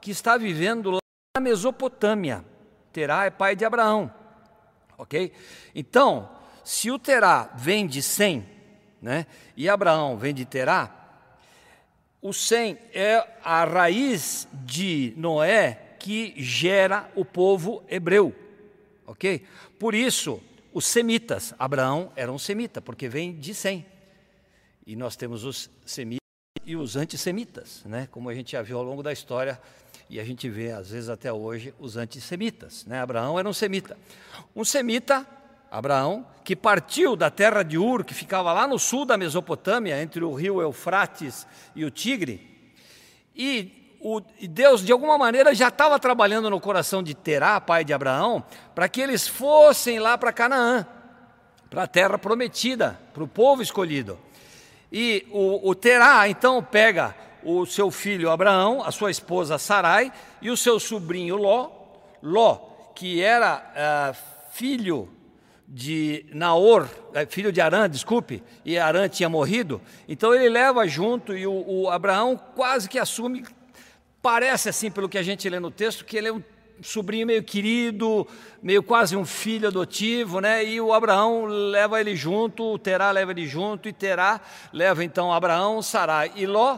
que 0.00 0.10
está 0.10 0.38
vivendo 0.38 0.92
lá 0.92 0.98
na 1.36 1.42
Mesopotâmia. 1.42 2.42
Terá 2.90 3.26
é 3.26 3.30
pai 3.30 3.54
de 3.54 3.66
Abraão, 3.66 4.10
ok? 4.96 5.30
Então, 5.74 6.30
se 6.64 6.90
o 6.90 6.98
Terá 6.98 7.50
vem 7.54 7.86
de 7.86 8.00
Sem, 8.00 8.48
né, 9.02 9.26
e 9.54 9.68
Abraão 9.68 10.16
vem 10.16 10.32
de 10.32 10.46
Terá, 10.46 10.90
o 12.22 12.32
Sem 12.32 12.78
é 12.94 13.22
a 13.44 13.62
raiz 13.66 14.48
de 14.64 15.12
Noé 15.18 15.96
que 15.98 16.32
gera 16.38 17.10
o 17.14 17.26
povo 17.26 17.84
hebreu, 17.90 18.34
ok? 19.06 19.46
Por 19.78 19.94
isso, 19.94 20.40
os 20.76 20.84
semitas, 20.84 21.54
Abraão 21.58 22.12
era 22.14 22.30
um 22.30 22.38
semita, 22.38 22.82
porque 22.82 23.08
vem 23.08 23.34
de 23.40 23.54
Sem. 23.54 23.86
E 24.86 24.94
nós 24.94 25.16
temos 25.16 25.42
os 25.42 25.70
semitas 25.86 26.20
e 26.66 26.76
os 26.76 26.96
antissemitas, 26.96 27.82
né? 27.86 28.06
como 28.10 28.28
a 28.28 28.34
gente 28.34 28.52
já 28.52 28.60
viu 28.60 28.76
ao 28.76 28.84
longo 28.84 29.02
da 29.02 29.10
história, 29.10 29.58
e 30.10 30.20
a 30.20 30.24
gente 30.24 30.50
vê 30.50 30.72
às 30.72 30.90
vezes 30.90 31.08
até 31.08 31.32
hoje 31.32 31.72
os 31.78 31.96
antissemitas. 31.96 32.84
Né? 32.84 33.00
Abraão 33.00 33.38
era 33.38 33.48
um 33.48 33.54
semita. 33.54 33.96
Um 34.54 34.66
semita, 34.66 35.26
Abraão, 35.70 36.26
que 36.44 36.54
partiu 36.54 37.16
da 37.16 37.30
terra 37.30 37.62
de 37.62 37.78
Ur, 37.78 38.04
que 38.04 38.12
ficava 38.12 38.52
lá 38.52 38.68
no 38.68 38.78
sul 38.78 39.06
da 39.06 39.16
Mesopotâmia, 39.16 40.02
entre 40.02 40.22
o 40.22 40.34
rio 40.34 40.60
Eufrates 40.60 41.46
e 41.74 41.86
o 41.86 41.90
Tigre, 41.90 42.70
e 43.34 43.85
o, 44.00 44.20
Deus, 44.48 44.84
de 44.84 44.92
alguma 44.92 45.18
maneira, 45.18 45.54
já 45.54 45.68
estava 45.68 45.98
trabalhando 45.98 46.50
no 46.50 46.60
coração 46.60 47.02
de 47.02 47.14
Terá, 47.14 47.60
pai 47.60 47.84
de 47.84 47.92
Abraão, 47.92 48.44
para 48.74 48.88
que 48.88 49.00
eles 49.00 49.26
fossem 49.26 49.98
lá 49.98 50.16
para 50.16 50.32
Canaã, 50.32 50.86
para 51.68 51.84
a 51.84 51.86
terra 51.86 52.18
prometida, 52.18 52.98
para 53.12 53.24
o 53.24 53.28
povo 53.28 53.62
escolhido. 53.62 54.18
E 54.92 55.26
o, 55.30 55.70
o 55.70 55.74
Terá, 55.74 56.28
então, 56.28 56.62
pega 56.62 57.14
o 57.42 57.64
seu 57.64 57.90
filho 57.90 58.30
Abraão, 58.30 58.82
a 58.82 58.90
sua 58.90 59.10
esposa 59.10 59.58
Sarai 59.58 60.12
e 60.42 60.50
o 60.50 60.56
seu 60.56 60.80
sobrinho 60.80 61.36
Ló, 61.36 61.70
Ló, 62.22 62.58
que 62.94 63.22
era 63.22 64.12
uh, 64.12 64.16
filho 64.52 65.08
de 65.68 66.26
Naor, 66.32 66.88
eh, 67.12 67.26
filho 67.26 67.52
de 67.52 67.60
Arã, 67.60 67.90
desculpe, 67.90 68.42
e 68.64 68.78
Arã 68.78 69.08
tinha 69.08 69.28
morrido, 69.28 69.80
então 70.08 70.32
ele 70.32 70.48
leva 70.48 70.86
junto 70.86 71.36
e 71.36 71.46
o, 71.46 71.64
o 71.66 71.90
Abraão 71.90 72.40
quase 72.54 72.88
que 72.88 72.98
assume 72.98 73.44
Parece 74.26 74.68
assim, 74.68 74.90
pelo 74.90 75.08
que 75.08 75.16
a 75.16 75.22
gente 75.22 75.48
lê 75.48 75.60
no 75.60 75.70
texto, 75.70 76.04
que 76.04 76.16
ele 76.16 76.26
é 76.26 76.32
um 76.32 76.42
sobrinho 76.82 77.28
meio 77.28 77.44
querido, 77.44 78.26
meio 78.60 78.82
quase 78.82 79.16
um 79.16 79.24
filho 79.24 79.68
adotivo, 79.68 80.40
né? 80.40 80.64
E 80.64 80.80
o 80.80 80.92
Abraão 80.92 81.44
leva 81.44 82.00
ele 82.00 82.16
junto, 82.16 82.64
o 82.64 82.76
Terá 82.76 83.12
leva 83.12 83.30
ele 83.30 83.46
junto, 83.46 83.88
e 83.88 83.92
Terá 83.92 84.40
leva 84.72 85.04
então 85.04 85.32
Abraão, 85.32 85.80
Sarai 85.80 86.32
e 86.34 86.44
Ló 86.44 86.76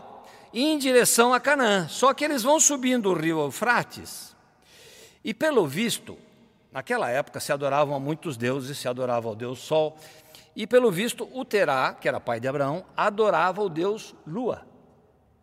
em 0.52 0.76
direção 0.76 1.32
a 1.32 1.40
Canaã. 1.40 1.88
Só 1.88 2.12
que 2.12 2.22
eles 2.22 2.42
vão 2.42 2.60
subindo 2.60 3.08
o 3.08 3.14
rio 3.14 3.40
Eufrates, 3.40 4.36
e 5.24 5.32
pelo 5.32 5.66
visto, 5.66 6.18
naquela 6.70 7.08
época 7.08 7.40
se 7.40 7.50
adoravam 7.50 7.94
a 7.94 7.98
muitos 7.98 8.36
deuses, 8.36 8.76
se 8.76 8.86
adorava 8.86 9.26
ao 9.26 9.34
deus 9.34 9.58
Sol, 9.58 9.96
e 10.54 10.66
pelo 10.66 10.90
visto 10.90 11.26
o 11.32 11.46
Terá, 11.46 11.94
que 11.94 12.08
era 12.08 12.20
pai 12.20 12.40
de 12.40 12.46
Abraão, 12.46 12.84
adorava 12.94 13.62
o 13.62 13.70
deus 13.70 14.14
Lua. 14.26 14.66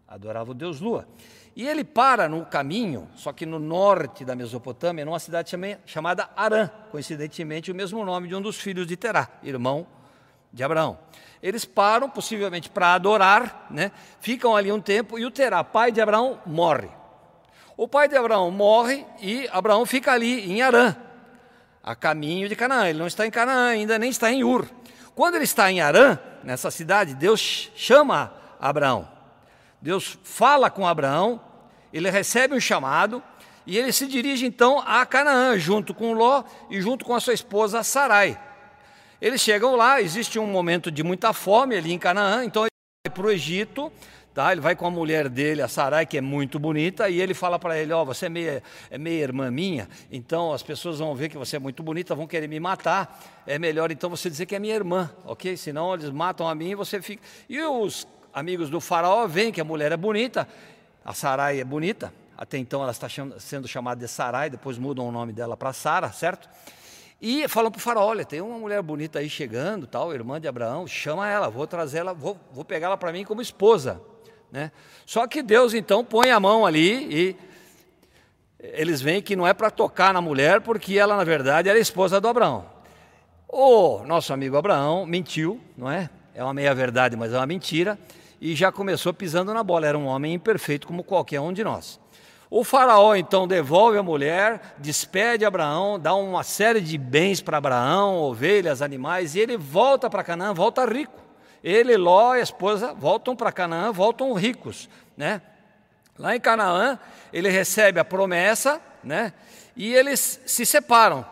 Adorava 0.07 0.51
o 0.51 0.53
deus 0.53 0.79
Lua. 0.79 1.07
E 1.55 1.65
ele 1.65 1.85
para 1.85 2.27
no 2.27 2.45
caminho, 2.45 3.07
só 3.15 3.31
que 3.31 3.45
no 3.45 3.59
norte 3.59 4.25
da 4.25 4.35
Mesopotâmia, 4.35 5.05
numa 5.05 5.19
cidade 5.19 5.49
chamada 5.85 6.29
Arã, 6.35 6.69
coincidentemente 6.91 7.71
o 7.71 7.75
mesmo 7.75 8.03
nome 8.03 8.27
de 8.27 8.35
um 8.35 8.41
dos 8.41 8.59
filhos 8.59 8.85
de 8.85 8.97
Terá, 8.97 9.29
irmão 9.41 9.87
de 10.51 10.63
Abraão. 10.63 10.99
Eles 11.41 11.63
param, 11.63 12.09
possivelmente 12.09 12.69
para 12.69 12.93
adorar, 12.93 13.67
né? 13.71 13.93
ficam 14.19 14.53
ali 14.53 14.69
um 14.69 14.81
tempo 14.81 15.17
e 15.17 15.25
o 15.25 15.31
Terá, 15.31 15.63
pai 15.63 15.93
de 15.93 16.01
Abraão, 16.01 16.41
morre. 16.45 16.89
O 17.77 17.87
pai 17.87 18.09
de 18.09 18.17
Abraão 18.17 18.51
morre 18.51 19.05
e 19.21 19.47
Abraão 19.49 19.85
fica 19.85 20.11
ali 20.11 20.51
em 20.51 20.61
Arã, 20.61 20.93
a 21.81 21.95
caminho 21.95 22.49
de 22.49 22.55
Canaã. 22.55 22.89
Ele 22.89 22.99
não 22.99 23.07
está 23.07 23.25
em 23.25 23.31
Canaã 23.31 23.69
ainda, 23.69 23.97
nem 23.97 24.09
está 24.09 24.29
em 24.29 24.43
Ur. 24.43 24.67
Quando 25.13 25.35
ele 25.35 25.45
está 25.45 25.71
em 25.71 25.79
Arã, 25.79 26.19
nessa 26.43 26.69
cidade, 26.69 27.15
Deus 27.15 27.71
chama 27.75 28.33
Abraão. 28.59 29.14
Deus 29.85 30.17
fala 30.23 30.67
com 30.67 30.87
Abraão, 30.87 31.39
ele 31.93 32.09
recebe 32.09 32.55
um 32.55 32.59
chamado 32.59 33.21
e 33.67 33.77
ele 33.77 33.91
se 33.91 34.07
dirige 34.07 34.43
então 34.43 34.79
a 34.79 35.05
Canaã, 35.05 35.59
junto 35.59 35.93
com 35.93 36.11
Ló 36.11 36.43
e 36.71 36.81
junto 36.81 37.05
com 37.05 37.13
a 37.13 37.19
sua 37.19 37.35
esposa 37.35 37.83
Sarai. 37.83 38.35
Eles 39.21 39.41
chegam 39.41 39.75
lá, 39.75 40.01
existe 40.01 40.39
um 40.39 40.47
momento 40.47 40.89
de 40.89 41.03
muita 41.03 41.33
fome 41.33 41.75
ali 41.75 41.93
em 41.93 41.99
Canaã, 41.99 42.43
então 42.43 42.63
ele 42.63 42.71
vai 43.05 43.13
para 43.13 43.27
o 43.27 43.31
Egito, 43.31 43.91
tá? 44.33 44.51
ele 44.51 44.59
vai 44.59 44.75
com 44.75 44.87
a 44.87 44.89
mulher 44.89 45.29
dele, 45.29 45.61
a 45.61 45.67
Sarai, 45.67 46.07
que 46.07 46.17
é 46.17 46.21
muito 46.21 46.57
bonita, 46.57 47.07
e 47.07 47.21
ele 47.21 47.35
fala 47.35 47.59
para 47.59 47.77
ele: 47.77 47.93
Ó, 47.93 48.01
oh, 48.01 48.05
você 48.05 48.25
é 48.25 48.29
meia, 48.29 48.63
é 48.89 48.97
meia 48.97 49.21
irmã 49.21 49.51
minha, 49.51 49.87
então 50.11 50.51
as 50.51 50.63
pessoas 50.63 50.97
vão 50.97 51.13
ver 51.13 51.29
que 51.29 51.37
você 51.37 51.57
é 51.57 51.59
muito 51.59 51.83
bonita, 51.83 52.15
vão 52.15 52.25
querer 52.25 52.47
me 52.47 52.59
matar. 52.59 53.23
É 53.45 53.59
melhor 53.59 53.91
então 53.91 54.09
você 54.09 54.31
dizer 54.31 54.47
que 54.47 54.55
é 54.55 54.59
minha 54.59 54.73
irmã, 54.73 55.11
ok? 55.23 55.55
Senão 55.55 55.93
eles 55.93 56.09
matam 56.09 56.49
a 56.49 56.55
mim 56.55 56.71
e 56.71 56.75
você 56.75 56.99
fica. 56.99 57.21
E 57.47 57.61
os 57.61 58.07
amigos 58.35 58.69
do 58.69 58.81
Faraó 58.81 59.25
veem 59.25 59.49
que 59.49 59.61
a 59.61 59.63
mulher 59.63 59.93
é 59.93 59.97
bonita, 59.97 60.45
a 61.05 61.13
Sarai 61.13 61.61
é 61.61 61.63
bonita, 61.63 62.13
até 62.37 62.57
então 62.57 62.81
ela 62.81 62.91
está 62.91 63.07
sendo 63.39 63.65
chamada 63.65 64.01
de 64.01 64.11
Sarai, 64.11 64.49
depois 64.49 64.77
mudam 64.77 65.07
o 65.07 65.11
nome 65.11 65.31
dela 65.31 65.55
para 65.55 65.71
Sara, 65.71 66.11
certo? 66.11 66.49
E 67.21 67.47
falam 67.47 67.71
para 67.71 67.79
o 67.79 67.81
faraó, 67.81 68.07
olha, 68.07 68.25
tem 68.25 68.41
uma 68.41 68.59
mulher 68.59 68.81
bonita 68.81 69.19
aí 69.19 69.29
chegando, 69.29 69.87
tal, 69.87 70.13
irmã 70.13 70.39
de 70.39 70.49
Abraão, 70.49 70.85
chama 70.85 71.29
ela, 71.29 71.49
vou 71.49 71.65
trazer 71.65 71.99
ela, 71.99 72.13
vou, 72.13 72.37
vou 72.51 72.65
pegá-la 72.65 72.97
para 72.97 73.13
mim 73.13 73.23
como 73.23 73.41
esposa. 73.41 74.01
Né? 74.51 74.69
Só 75.05 75.25
que 75.27 75.41
Deus 75.41 75.73
então 75.73 76.03
põe 76.03 76.29
a 76.29 76.39
mão 76.39 76.65
ali 76.65 77.07
e 77.09 77.37
eles 78.59 78.99
veem 78.99 79.21
que 79.21 79.33
não 79.33 79.47
é 79.47 79.53
para 79.53 79.71
tocar 79.71 80.13
na 80.13 80.19
mulher, 80.19 80.59
porque 80.59 80.97
ela, 80.97 81.15
na 81.15 81.23
verdade, 81.23 81.69
era 81.69 81.79
esposa 81.79 82.19
do 82.19 82.27
Abraão. 82.27 82.65
O 83.47 84.03
nosso 84.03 84.33
amigo 84.33 84.57
Abraão 84.57 85.05
mentiu, 85.05 85.61
não 85.77 85.89
é? 85.89 86.09
É 86.33 86.43
uma 86.43 86.53
meia-verdade, 86.53 87.15
mas 87.15 87.31
é 87.31 87.37
uma 87.37 87.45
mentira, 87.45 87.97
e 88.45 88.53
já 88.53 88.71
começou 88.71 89.11
pisando 89.11 89.51
na 89.55 89.63
bola. 89.63 89.87
Era 89.87 89.97
um 89.97 90.05
homem 90.05 90.35
imperfeito 90.35 90.85
como 90.85 91.03
qualquer 91.03 91.41
um 91.41 91.51
de 91.51 91.63
nós. 91.63 91.99
O 92.47 92.63
faraó 92.63 93.15
então 93.15 93.47
devolve 93.47 93.97
a 93.97 94.03
mulher, 94.03 94.75
despede 94.77 95.43
Abraão, 95.43 95.99
dá 95.99 96.13
uma 96.13 96.43
série 96.43 96.79
de 96.79 96.95
bens 96.95 97.41
para 97.41 97.57
Abraão, 97.57 98.17
ovelhas, 98.17 98.83
animais, 98.83 99.33
e 99.33 99.39
ele 99.39 99.57
volta 99.57 100.11
para 100.11 100.23
Canaã, 100.23 100.53
volta 100.53 100.85
rico. 100.85 101.19
Ele, 101.63 101.97
Ló 101.97 102.35
e 102.35 102.39
a 102.39 102.43
esposa 102.43 102.93
voltam 102.93 103.35
para 103.35 103.51
Canaã, 103.51 103.91
voltam 103.91 104.31
ricos, 104.33 104.87
né? 105.17 105.41
Lá 106.17 106.35
em 106.35 106.39
Canaã, 106.39 106.99
ele 107.33 107.49
recebe 107.49 107.99
a 107.99 108.05
promessa, 108.05 108.79
né? 109.03 109.33
E 109.75 109.91
eles 109.91 110.39
se 110.45 110.67
separam. 110.67 111.25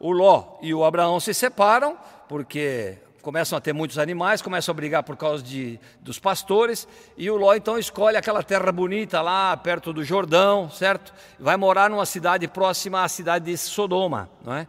O 0.00 0.10
Ló 0.10 0.58
e 0.60 0.74
o 0.74 0.84
Abraão 0.84 1.20
se 1.20 1.32
separam, 1.32 1.96
porque 2.28 2.98
começam 3.24 3.56
a 3.56 3.60
ter 3.60 3.72
muitos 3.72 3.98
animais, 3.98 4.42
começam 4.42 4.70
a 4.70 4.76
brigar 4.76 5.02
por 5.02 5.16
causa 5.16 5.42
de, 5.42 5.80
dos 6.00 6.18
pastores, 6.18 6.86
e 7.16 7.30
o 7.30 7.36
Ló 7.36 7.54
então 7.54 7.78
escolhe 7.78 8.18
aquela 8.18 8.42
terra 8.42 8.70
bonita 8.70 9.22
lá 9.22 9.56
perto 9.56 9.94
do 9.94 10.04
Jordão, 10.04 10.70
certo? 10.70 11.12
Vai 11.40 11.56
morar 11.56 11.88
numa 11.88 12.04
cidade 12.04 12.46
próxima 12.46 13.02
à 13.02 13.08
cidade 13.08 13.46
de 13.46 13.56
Sodoma, 13.56 14.28
não 14.44 14.54
é? 14.54 14.68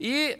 E 0.00 0.38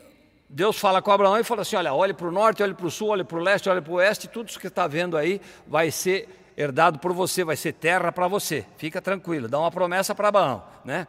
Deus 0.48 0.78
fala 0.78 1.02
com 1.02 1.12
Abraão 1.12 1.38
e 1.38 1.44
fala 1.44 1.60
assim: 1.60 1.76
olha, 1.76 1.92
olhe 1.92 2.14
para 2.14 2.26
o 2.26 2.32
norte, 2.32 2.62
olhe 2.62 2.72
para 2.72 2.86
o 2.86 2.90
sul, 2.90 3.08
olhe 3.08 3.24
para 3.24 3.36
o 3.36 3.40
leste, 3.40 3.68
olhe 3.68 3.82
para 3.82 3.92
o 3.92 3.96
oeste, 3.96 4.26
tudo 4.26 4.48
isso 4.48 4.58
que 4.58 4.66
está 4.66 4.86
vendo 4.86 5.18
aí 5.18 5.38
vai 5.66 5.90
ser 5.90 6.52
herdado 6.56 6.98
por 6.98 7.12
você, 7.12 7.44
vai 7.44 7.56
ser 7.56 7.74
terra 7.74 8.10
para 8.10 8.26
você. 8.26 8.64
Fica 8.78 9.02
tranquilo, 9.02 9.48
dá 9.48 9.58
uma 9.58 9.70
promessa 9.70 10.14
para 10.14 10.28
Abraão, 10.28 10.64
né? 10.82 11.06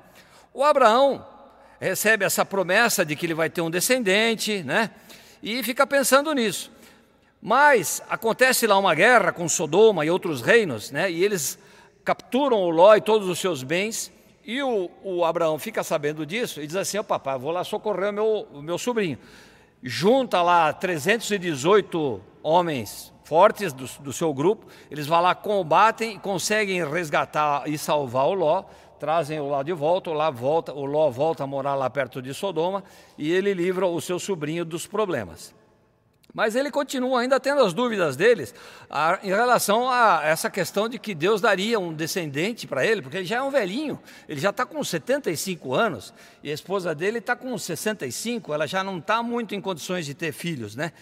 O 0.53 0.65
Abraão 0.65 1.25
recebe 1.79 2.25
essa 2.25 2.45
promessa 2.45 3.05
de 3.05 3.15
que 3.15 3.25
ele 3.25 3.33
vai 3.33 3.49
ter 3.49 3.61
um 3.61 3.69
descendente, 3.71 4.61
né? 4.63 4.91
E 5.41 5.61
fica 5.63 5.85
pensando 5.87 6.33
nisso. 6.33 6.71
Mas 7.41 8.01
acontece 8.09 8.67
lá 8.67 8.77
uma 8.77 8.93
guerra 8.93 9.31
com 9.31 9.49
Sodoma 9.49 10.05
e 10.05 10.09
outros 10.09 10.41
reinos, 10.41 10.91
né? 10.91 11.11
e 11.11 11.23
eles 11.23 11.57
capturam 12.05 12.57
o 12.57 12.69
Ló 12.69 12.95
e 12.95 13.01
todos 13.01 13.27
os 13.27 13.39
seus 13.39 13.63
bens, 13.63 14.11
e 14.43 14.61
o, 14.61 14.89
o 15.03 15.23
Abraão 15.23 15.57
fica 15.59 15.83
sabendo 15.83 16.25
disso 16.25 16.61
e 16.61 16.67
diz 16.67 16.75
assim: 16.75 16.97
oh, 16.97 17.03
papai, 17.03 17.37
vou 17.37 17.51
lá 17.51 17.63
socorrer 17.63 18.09
o 18.09 18.13
meu, 18.13 18.47
o 18.53 18.61
meu 18.61 18.77
sobrinho. 18.77 19.17
Junta 19.83 20.41
lá 20.41 20.71
318 20.73 22.21
homens 22.43 23.11
fortes 23.23 23.71
do, 23.71 23.85
do 24.01 24.11
seu 24.11 24.33
grupo, 24.33 24.65
eles 24.89 25.07
vão 25.07 25.21
lá, 25.21 25.33
combatem 25.33 26.15
e 26.15 26.19
conseguem 26.19 26.85
resgatar 26.85 27.67
e 27.67 27.77
salvar 27.77 28.25
o 28.25 28.33
Ló, 28.33 28.65
trazem 29.01 29.39
o 29.39 29.47
Ló 29.47 29.63
de 29.63 29.73
volta, 29.73 30.11
o 30.11 30.13
Ló 30.13 30.31
volta, 30.31 30.71
o 30.73 30.85
Ló 30.85 31.09
volta 31.09 31.43
a 31.43 31.47
morar 31.47 31.73
lá 31.73 31.89
perto 31.89 32.21
de 32.21 32.35
Sodoma 32.35 32.83
e 33.17 33.31
ele 33.31 33.51
livra 33.51 33.87
o 33.87 33.99
seu 33.99 34.19
sobrinho 34.19 34.63
dos 34.63 34.85
problemas. 34.85 35.55
Mas 36.31 36.55
ele 36.55 36.69
continua 36.69 37.21
ainda 37.21 37.39
tendo 37.39 37.63
as 37.63 37.73
dúvidas 37.73 38.15
deles 38.15 38.53
a, 38.87 39.19
em 39.23 39.29
relação 39.29 39.89
a 39.89 40.21
essa 40.23 40.51
questão 40.51 40.87
de 40.87 40.99
que 40.99 41.15
Deus 41.15 41.41
daria 41.41 41.79
um 41.79 41.91
descendente 41.91 42.67
para 42.67 42.85
ele, 42.85 43.01
porque 43.01 43.17
ele 43.17 43.25
já 43.25 43.37
é 43.37 43.41
um 43.41 43.49
velhinho, 43.49 43.99
ele 44.29 44.39
já 44.39 44.51
está 44.51 44.67
com 44.67 44.83
75 44.83 45.73
anos 45.73 46.13
e 46.43 46.51
a 46.51 46.53
esposa 46.53 46.93
dele 46.93 47.17
está 47.17 47.35
com 47.35 47.57
65, 47.57 48.53
ela 48.53 48.67
já 48.67 48.83
não 48.83 48.99
está 48.99 49.23
muito 49.23 49.55
em 49.55 49.59
condições 49.59 50.05
de 50.05 50.13
ter 50.13 50.31
filhos, 50.31 50.75
né? 50.75 50.93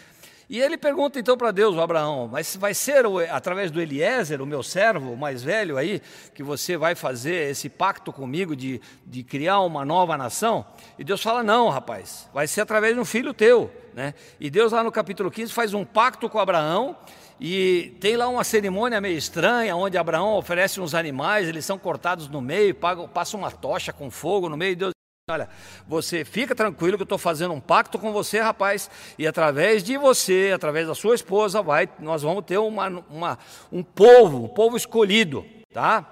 E 0.50 0.60
ele 0.60 0.80
pergunta 0.80 1.20
então 1.20 1.38
para 1.38 1.52
Deus, 1.52 1.78
Abraão, 1.78 2.28
mas 2.28 2.56
vai 2.56 2.74
ser 2.74 3.06
através 3.32 3.70
do 3.70 3.80
Eliezer, 3.80 4.42
o 4.42 4.48
meu 4.48 4.64
servo, 4.64 5.14
o 5.14 5.18
mais 5.18 5.44
velho 5.44 5.78
aí, 5.78 6.02
que 6.34 6.42
você 6.42 6.76
vai 6.76 6.96
fazer 6.96 7.52
esse 7.52 7.70
pacto 7.70 8.12
comigo 8.12 8.56
de, 8.56 8.82
de 9.06 9.22
criar 9.22 9.60
uma 9.60 9.86
nova 9.86 10.18
nação? 10.18 10.66
E 10.98 11.04
Deus 11.04 11.22
fala, 11.22 11.44
não, 11.44 11.70
rapaz, 11.70 12.28
vai 12.34 12.48
ser 12.48 12.62
através 12.62 12.96
de 12.96 13.00
um 13.00 13.06
filho 13.06 13.32
teu. 13.32 13.72
Né? 13.94 14.16
E 14.40 14.50
Deus 14.50 14.72
lá 14.72 14.84
no 14.84 14.92
capítulo 14.92 15.30
15 15.30 15.54
faz 15.54 15.76
um 15.76 15.86
pacto 15.86 16.28
com 16.28 16.40
Abraão, 16.40 16.98
e 17.40 17.96
tem 18.02 18.18
lá 18.18 18.28
uma 18.28 18.44
cerimônia 18.44 19.00
meio 19.00 19.18
estranha, 19.18 19.76
onde 19.76 20.00
Abraão 20.00 20.36
oferece 20.36 20.82
uns 20.82 20.96
animais, 20.96 21.48
eles 21.48 21.64
são 21.64 21.78
cortados 21.78 22.28
no 22.28 22.42
meio, 22.42 22.76
passa 23.14 23.38
uma 23.38 23.52
tocha 23.52 23.94
com 23.94 24.10
fogo 24.10 24.50
no 24.50 24.58
meio, 24.58 24.72
e 24.72 24.76
Deus 24.76 24.99
Olha, 25.30 25.48
você 25.88 26.26
fica 26.26 26.56
tranquilo 26.56 26.98
que 26.98 27.04
eu 27.04 27.06
estou 27.06 27.20
fazendo 27.20 27.54
um 27.54 27.60
pacto 27.60 28.00
com 28.00 28.12
você, 28.12 28.40
rapaz, 28.40 28.90
e 29.18 29.28
através 29.28 29.84
de 29.84 29.96
você, 29.96 30.52
através 30.56 30.88
da 30.88 30.96
sua 30.96 31.14
esposa, 31.14 31.62
vai, 31.62 31.88
nós 32.00 32.24
vamos 32.24 32.44
ter 32.46 32.58
uma, 32.58 32.88
uma, 33.08 33.38
um 33.72 33.84
povo, 33.84 34.46
um 34.46 34.48
povo 34.48 34.76
escolhido, 34.76 35.46
tá? 35.72 36.04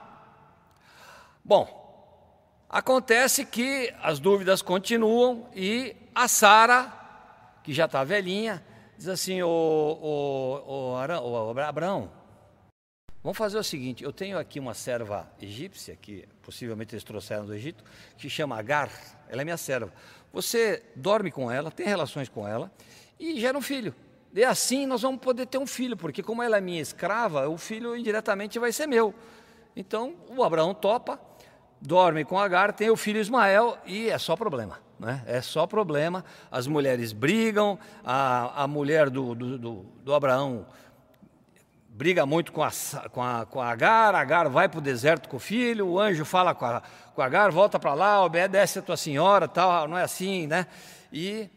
Bom, 1.44 2.64
acontece 2.70 3.44
que 3.44 3.92
as 4.04 4.20
dúvidas 4.20 4.62
continuam 4.62 5.50
e 5.56 5.96
a 6.14 6.28
Sara, 6.28 6.94
que 7.64 7.74
já 7.74 7.86
está 7.86 8.04
velhinha, 8.04 8.64
diz 8.98 9.08
assim: 9.08 9.42
o, 9.42 9.48
o, 9.48 10.94
o, 10.94 11.54
o 11.54 11.60
Abraão, 11.60 12.12
Vamos 13.24 13.38
fazer 13.38 13.58
o 13.58 13.64
seguinte: 13.64 14.04
eu 14.04 14.12
tenho 14.12 14.38
aqui 14.38 14.60
uma 14.60 14.74
serva 14.74 15.30
egípcia, 15.42 15.96
que 15.96 16.28
possivelmente 16.42 16.94
eles 16.96 17.04
trouxeram 17.04 17.46
do 17.46 17.54
Egito, 17.54 17.84
que 18.18 18.30
chama 18.30 18.58
Agar, 18.58 18.90
ela 19.28 19.42
é 19.42 19.46
minha 19.46 19.58
serva. 19.58 19.92
Você 20.32 20.84
dorme 20.96 21.32
com 21.32 21.52
ela, 21.52 21.72
tem 21.72 21.86
relações 21.86 22.30
com 22.30 22.48
ela 22.48 22.72
e 23.20 23.40
gera 23.40 23.58
um 23.58 23.62
filho. 23.62 23.94
E 24.34 24.44
assim 24.44 24.86
nós 24.86 25.02
vamos 25.02 25.20
poder 25.20 25.46
ter 25.48 25.58
um 25.58 25.66
filho, 25.66 25.98
porque 25.98 26.22
como 26.22 26.44
ela 26.44 26.58
é 26.58 26.62
minha 26.62 26.82
escrava, 26.82 27.50
o 27.50 27.58
filho 27.58 27.96
indiretamente 27.96 28.60
vai 28.60 28.72
ser 28.72 28.88
meu. 28.88 29.14
Então 29.76 30.16
o 30.30 30.44
Abraão 30.44 30.74
topa, 30.74 31.20
dorme 31.82 32.24
com 32.24 32.38
Agar, 32.38 32.74
tem 32.74 32.90
o 32.90 32.96
filho 32.96 33.20
Ismael 33.20 33.78
e 33.86 34.10
é 34.10 34.18
só 34.18 34.36
problema. 34.36 34.80
Né? 35.00 35.24
É 35.26 35.42
só 35.42 35.68
problema. 35.68 36.26
As 36.52 36.68
mulheres 36.68 37.14
brigam, 37.14 37.78
a, 38.04 38.64
a 38.64 38.68
mulher 38.68 39.10
do, 39.10 39.36
do, 39.36 39.58
do, 39.58 39.86
do 40.04 40.14
Abraão 40.14 40.66
briga 41.98 42.28
muito 42.28 42.52
com 42.52 42.62
a, 42.62 42.70
com 43.12 43.24
a, 43.24 43.44
com 43.48 43.60
a 43.60 43.72
Agar, 43.72 44.14
Agar 44.14 44.48
vai 44.50 44.70
para 44.70 44.78
o 44.78 44.82
deserto 44.82 45.28
com 45.28 45.38
o 45.38 45.40
filho, 45.40 45.88
o 45.88 46.00
anjo 46.00 46.24
fala 46.24 46.54
com 46.54 46.64
a, 46.64 46.84
com 47.16 47.24
a 47.24 47.26
Agar, 47.26 47.50
volta 47.50 47.80
para 47.80 47.96
lá, 47.96 48.24
obedece 48.24 48.78
a 48.78 48.84
tua 48.84 48.96
senhora, 48.96 49.48
tal, 49.48 49.88
não 49.88 49.98
é 49.98 50.04
assim, 50.04 50.46
né? 50.46 50.68
E 51.12 51.50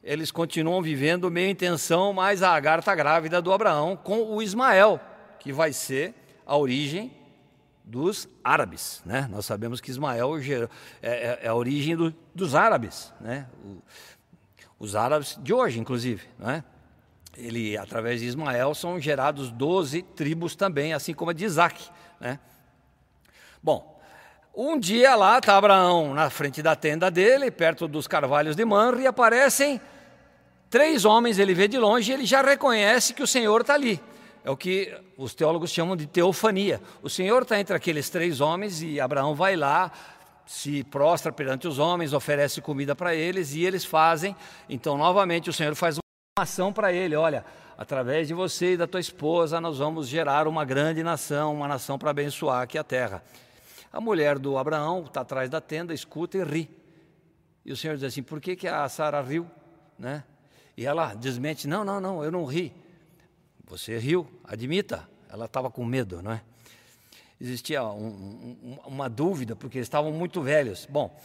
eles 0.00 0.30
continuam 0.30 0.80
vivendo 0.80 1.28
meio 1.28 1.50
em 1.50 1.56
tensão, 1.56 2.12
mas 2.12 2.40
a 2.40 2.54
Agar 2.54 2.78
está 2.78 2.94
grávida 2.94 3.42
do 3.42 3.52
Abraão 3.52 3.96
com 3.96 4.32
o 4.32 4.40
Ismael, 4.40 5.00
que 5.40 5.52
vai 5.52 5.72
ser 5.72 6.14
a 6.46 6.56
origem 6.56 7.12
dos 7.82 8.28
árabes, 8.44 9.02
né? 9.04 9.28
Nós 9.28 9.44
sabemos 9.44 9.80
que 9.80 9.90
Ismael 9.90 10.38
é, 10.38 10.68
é, 11.02 11.38
é 11.42 11.48
a 11.48 11.54
origem 11.56 11.96
do, 11.96 12.14
dos 12.32 12.54
árabes, 12.54 13.12
né? 13.20 13.48
Os 14.78 14.94
árabes 14.94 15.36
de 15.42 15.52
hoje, 15.52 15.80
inclusive, 15.80 16.28
né? 16.38 16.62
Ele, 17.36 17.76
através 17.76 18.20
de 18.20 18.26
Ismael, 18.26 18.74
são 18.74 18.98
gerados 19.00 19.50
doze 19.50 20.02
tribos 20.02 20.54
também, 20.54 20.92
assim 20.92 21.14
como 21.14 21.30
a 21.30 21.34
de 21.34 21.44
Isaac. 21.44 21.88
Né? 22.20 22.38
Bom, 23.62 24.00
um 24.54 24.78
dia 24.78 25.14
lá 25.14 25.38
está 25.38 25.56
Abraão 25.56 26.12
na 26.12 26.28
frente 26.28 26.62
da 26.62 26.74
tenda 26.74 27.10
dele, 27.10 27.50
perto 27.50 27.86
dos 27.86 28.06
carvalhos 28.06 28.56
de 28.56 28.64
Manre, 28.64 29.02
e 29.02 29.06
aparecem 29.06 29.80
três 30.68 31.04
homens, 31.04 31.38
ele 31.38 31.54
vê 31.54 31.68
de 31.68 31.78
longe 31.78 32.10
e 32.10 32.14
ele 32.14 32.26
já 32.26 32.42
reconhece 32.42 33.14
que 33.14 33.22
o 33.22 33.26
Senhor 33.26 33.60
está 33.60 33.74
ali. 33.74 34.00
É 34.44 34.50
o 34.50 34.56
que 34.56 34.92
os 35.16 35.34
teólogos 35.34 35.70
chamam 35.70 35.96
de 35.96 36.06
teofania. 36.06 36.80
O 37.02 37.10
Senhor 37.10 37.42
está 37.42 37.60
entre 37.60 37.76
aqueles 37.76 38.08
três 38.08 38.40
homens 38.40 38.82
e 38.82 38.98
Abraão 38.98 39.34
vai 39.34 39.54
lá, 39.54 39.92
se 40.46 40.82
prostra 40.84 41.30
perante 41.30 41.68
os 41.68 41.78
homens, 41.78 42.12
oferece 42.12 42.60
comida 42.60 42.96
para 42.96 43.14
eles 43.14 43.54
e 43.54 43.64
eles 43.64 43.84
fazem. 43.84 44.34
Então, 44.68 44.96
novamente, 44.96 45.48
o 45.48 45.52
Senhor 45.52 45.74
faz 45.74 45.98
ação 46.42 46.72
para 46.72 46.92
ele, 46.92 47.14
olha, 47.16 47.44
através 47.76 48.28
de 48.28 48.34
você 48.34 48.74
e 48.74 48.76
da 48.76 48.86
tua 48.86 49.00
esposa 49.00 49.60
nós 49.60 49.78
vamos 49.78 50.08
gerar 50.08 50.46
uma 50.46 50.64
grande 50.64 51.02
nação, 51.02 51.54
uma 51.54 51.68
nação 51.68 51.98
para 51.98 52.10
abençoar 52.10 52.62
aqui 52.62 52.76
a 52.76 52.84
terra. 52.84 53.22
A 53.92 54.00
mulher 54.00 54.38
do 54.38 54.56
Abraão 54.56 55.04
está 55.04 55.22
atrás 55.22 55.50
da 55.50 55.60
tenda, 55.60 55.92
escuta 55.92 56.38
e 56.38 56.44
ri. 56.44 56.70
E 57.64 57.72
o 57.72 57.76
Senhor 57.76 57.94
diz 57.94 58.04
assim: 58.04 58.22
por 58.22 58.40
que, 58.40 58.54
que 58.54 58.68
a 58.68 58.88
Sara 58.88 59.20
riu? 59.20 59.50
Né? 59.98 60.22
E 60.76 60.86
ela 60.86 61.14
desmente: 61.14 61.66
não, 61.66 61.84
não, 61.84 62.00
não, 62.00 62.24
eu 62.24 62.30
não 62.30 62.44
ri. 62.44 62.72
Você 63.64 63.98
riu, 63.98 64.28
admita. 64.44 65.08
Ela 65.28 65.44
estava 65.44 65.70
com 65.70 65.84
medo, 65.84 66.22
não 66.22 66.32
é? 66.32 66.42
Existia 67.40 67.82
um, 67.84 68.06
um, 68.62 68.78
uma 68.84 69.08
dúvida, 69.08 69.56
porque 69.56 69.78
eles 69.78 69.86
estavam 69.86 70.12
muito 70.12 70.42
velhos. 70.42 70.86
Bom, 70.90 71.18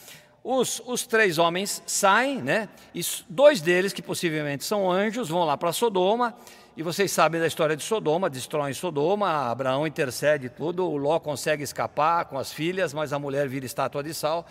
os, 0.47 0.79
os, 0.85 1.07
três 1.07 1.39
homens 1.39 1.81
saem, 1.87 2.39
né? 2.39 2.69
E 2.93 3.01
dois 3.27 3.61
deles, 3.61 3.91
que 3.91 4.01
possivelmente 4.01 4.63
são 4.63 4.91
anjos, 4.91 5.27
vão 5.27 5.43
lá 5.43 5.57
para 5.57 5.73
Sodoma. 5.73 6.35
E 6.77 6.83
vocês 6.83 7.11
sabem 7.11 7.41
da 7.41 7.47
história 7.47 7.75
de 7.75 7.81
Sodoma, 7.81 8.29
destroem 8.29 8.71
Sodoma, 8.71 9.49
Abraão 9.49 9.87
intercede 9.87 10.49
tudo, 10.49 10.85
o 10.85 10.97
Ló 10.97 11.19
consegue 11.19 11.63
escapar 11.63 12.25
com 12.25 12.37
as 12.37 12.53
filhas, 12.53 12.93
mas 12.93 13.11
a 13.11 13.17
mulher 13.17 13.47
vira 13.47 13.65
estátua 13.65 14.03
de 14.03 14.13
sal 14.13 14.45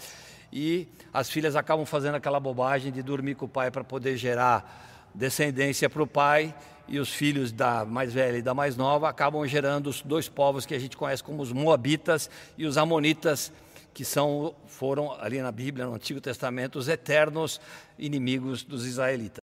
e 0.53 0.89
as 1.13 1.31
filhas 1.31 1.55
acabam 1.55 1.87
fazendo 1.87 2.17
aquela 2.17 2.41
bobagem 2.41 2.91
de 2.91 3.03
dormir 3.03 3.37
com 3.37 3.45
o 3.45 3.49
pai 3.49 3.71
para 3.71 3.85
poder 3.85 4.17
gerar 4.17 5.13
descendência 5.15 5.89
para 5.89 6.03
o 6.03 6.07
pai 6.09 6.53
e 6.89 6.99
os 6.99 7.11
filhos 7.11 7.53
da 7.53 7.85
mais 7.85 8.13
velha 8.13 8.39
e 8.39 8.43
da 8.43 8.53
mais 8.53 8.77
nova 8.77 9.09
acabam 9.09 9.47
gerando 9.47 9.89
os 9.89 10.03
dois 10.03 10.29
povos 10.29 10.67
que 10.67 10.75
a 10.75 10.79
gente 10.79 10.97
conhece 10.97 11.23
como 11.23 11.41
os 11.41 11.53
moabitas 11.53 12.29
e 12.59 12.67
os 12.67 12.77
amonitas 12.77 13.53
que 13.95 14.05
são 14.05 14.55
foram 14.67 15.13
ali 15.21 15.41
na 15.41 15.53
Bíblia 15.53 15.87
no 15.87 15.95
Antigo 15.95 16.21
Testamento 16.21 16.79
os 16.79 16.89
eternos 16.89 17.61
inimigos 17.99 18.63
dos 18.63 18.85
israelitas 18.87 19.39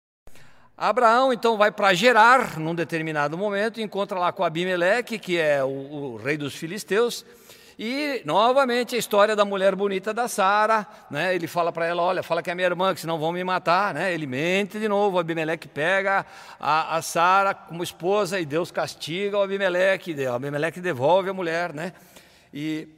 Abraão 0.77 1.33
então 1.33 1.59
vai 1.59 1.71
para 1.71 1.93
Gerar 1.93 2.59
num 2.59 2.75
determinado 2.75 3.37
momento 3.37 3.81
encontra 3.81 4.19
lá 4.19 4.33
com 4.33 4.45
Abimeleque 4.45 5.19
que 5.19 5.37
é 5.37 5.63
o, 5.63 5.69
o 5.69 6.17
rei 6.17 6.37
dos 6.37 6.55
filisteus 6.55 7.25
e, 7.79 8.23
novamente, 8.25 8.97
a 8.97 8.99
história 8.99 9.37
da 9.37 9.45
mulher 9.45 9.75
bonita 9.75 10.15
da 10.15 10.29
Sara, 10.29 10.87
né? 11.11 11.35
Ele 11.35 11.47
fala 11.47 11.71
para 11.71 11.85
ela, 11.85 12.03
olha, 12.03 12.23
fala 12.23 12.43
que 12.43 12.51
é 12.51 12.55
minha 12.55 12.67
irmã, 12.67 12.95
que 12.95 13.01
senão 13.01 13.19
vão 13.19 13.33
me 13.33 13.45
matar, 13.45 13.93
né? 13.93 14.15
Ele 14.15 14.27
mente 14.27 14.79
de 14.79 14.89
novo, 14.89 15.19
Abimeleque 15.19 15.69
pega 15.69 16.25
a, 16.59 16.97
a 16.97 17.03
Sara 17.03 17.53
como 17.53 17.83
esposa 17.83 18.41
e 18.41 18.47
Deus 18.47 18.71
castiga 18.71 19.37
o 19.37 19.43
Abimeleque, 19.43 20.15
o 20.15 20.33
Abimeleque 20.33 20.81
devolve 20.81 21.29
a 21.29 21.35
mulher, 21.35 21.75
né? 21.75 21.93
E 22.53 22.89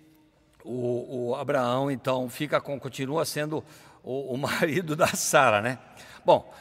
o, 0.68 1.30
o 1.30 1.34
Abraão, 1.34 1.90
então, 1.90 2.28
fica 2.28 2.60
com, 2.60 2.78
continua 2.78 3.24
sendo 3.24 3.64
o, 4.02 4.34
o 4.34 4.36
marido 4.38 4.94
da 4.94 5.08
Sara, 5.08 5.60
né? 5.60 5.78
Bom, 6.24 6.52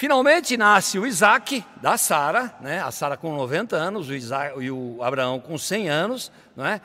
Finalmente 0.00 0.56
nasce 0.56 0.98
o 0.98 1.06
Isaac 1.06 1.62
da 1.76 1.98
Sara, 1.98 2.54
né? 2.62 2.80
a 2.80 2.90
Sara 2.90 3.18
com 3.18 3.36
90 3.36 3.76
anos 3.76 4.08
o 4.08 4.14
Isaac, 4.14 4.58
e 4.58 4.70
o 4.70 4.96
Abraão 5.02 5.38
com 5.38 5.58
100 5.58 5.90
anos. 5.90 6.32
Não 6.56 6.64
é? 6.64 6.80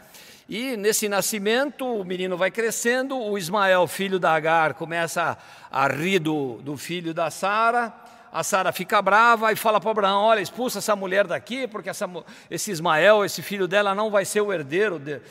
E 0.50 0.76
nesse 0.76 1.08
nascimento, 1.08 1.86
o 1.86 2.04
menino 2.04 2.36
vai 2.36 2.52
crescendo, 2.52 3.18
o 3.18 3.38
Ismael, 3.38 3.88
filho 3.88 4.20
da 4.20 4.34
Agar, 4.34 4.74
começa 4.74 5.38
a, 5.72 5.88
rir 5.88 6.20
do, 6.20 6.62
do 6.62 6.76
filho 6.76 7.14
da 7.14 7.32
Sara. 7.32 7.94
A 8.34 8.44
Sara 8.44 8.74
fica 8.74 9.02
brava 9.02 9.50
e 9.54 9.56
fala 9.56 9.80
para 9.80 9.92
Abraão: 9.92 10.22
Olha, 10.22 10.42
expulsa 10.42 10.80
essa 10.80 10.94
mulher 10.94 11.26
daqui, 11.26 11.70
porque 11.70 11.90
essa, 11.90 12.10
esse 12.52 12.70
Ismael, 12.70 13.24
esse 13.24 13.42
filho 13.42 13.66
dela, 13.66 13.96
não 13.96 14.12
vai 14.12 14.26
ser 14.26 14.42
o 14.42 14.52
herdeiro. 14.52 15.00
De... 15.00 15.22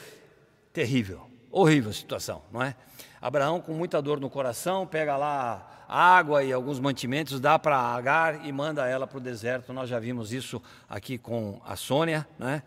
Terrível, 0.75 1.31
horrível 1.53 1.93
situação, 1.93 2.43
não 2.51 2.61
é? 2.61 2.75
Abraão, 3.23 3.61
com 3.61 3.73
muita 3.73 4.03
dor 4.03 4.19
no 4.19 4.29
coração, 4.29 4.85
pega 4.85 5.17
lá 5.17 5.85
água 5.89 6.43
e 6.43 6.53
alguns 6.53 6.81
mantimentos, 6.81 7.39
dá 7.39 7.57
para 7.61 7.79
Agar 7.79 8.45
e 8.45 8.51
manda 8.51 8.85
ela 8.85 9.07
para 9.07 9.19
o 9.19 9.21
deserto. 9.21 9.73
Nós 9.73 9.89
já 9.89 10.01
vimos 10.01 10.33
isso 10.33 10.61
aqui 10.91 11.17
com 11.17 11.61
a 11.65 11.77
Sônia, 11.77 12.27
né? 12.37 12.65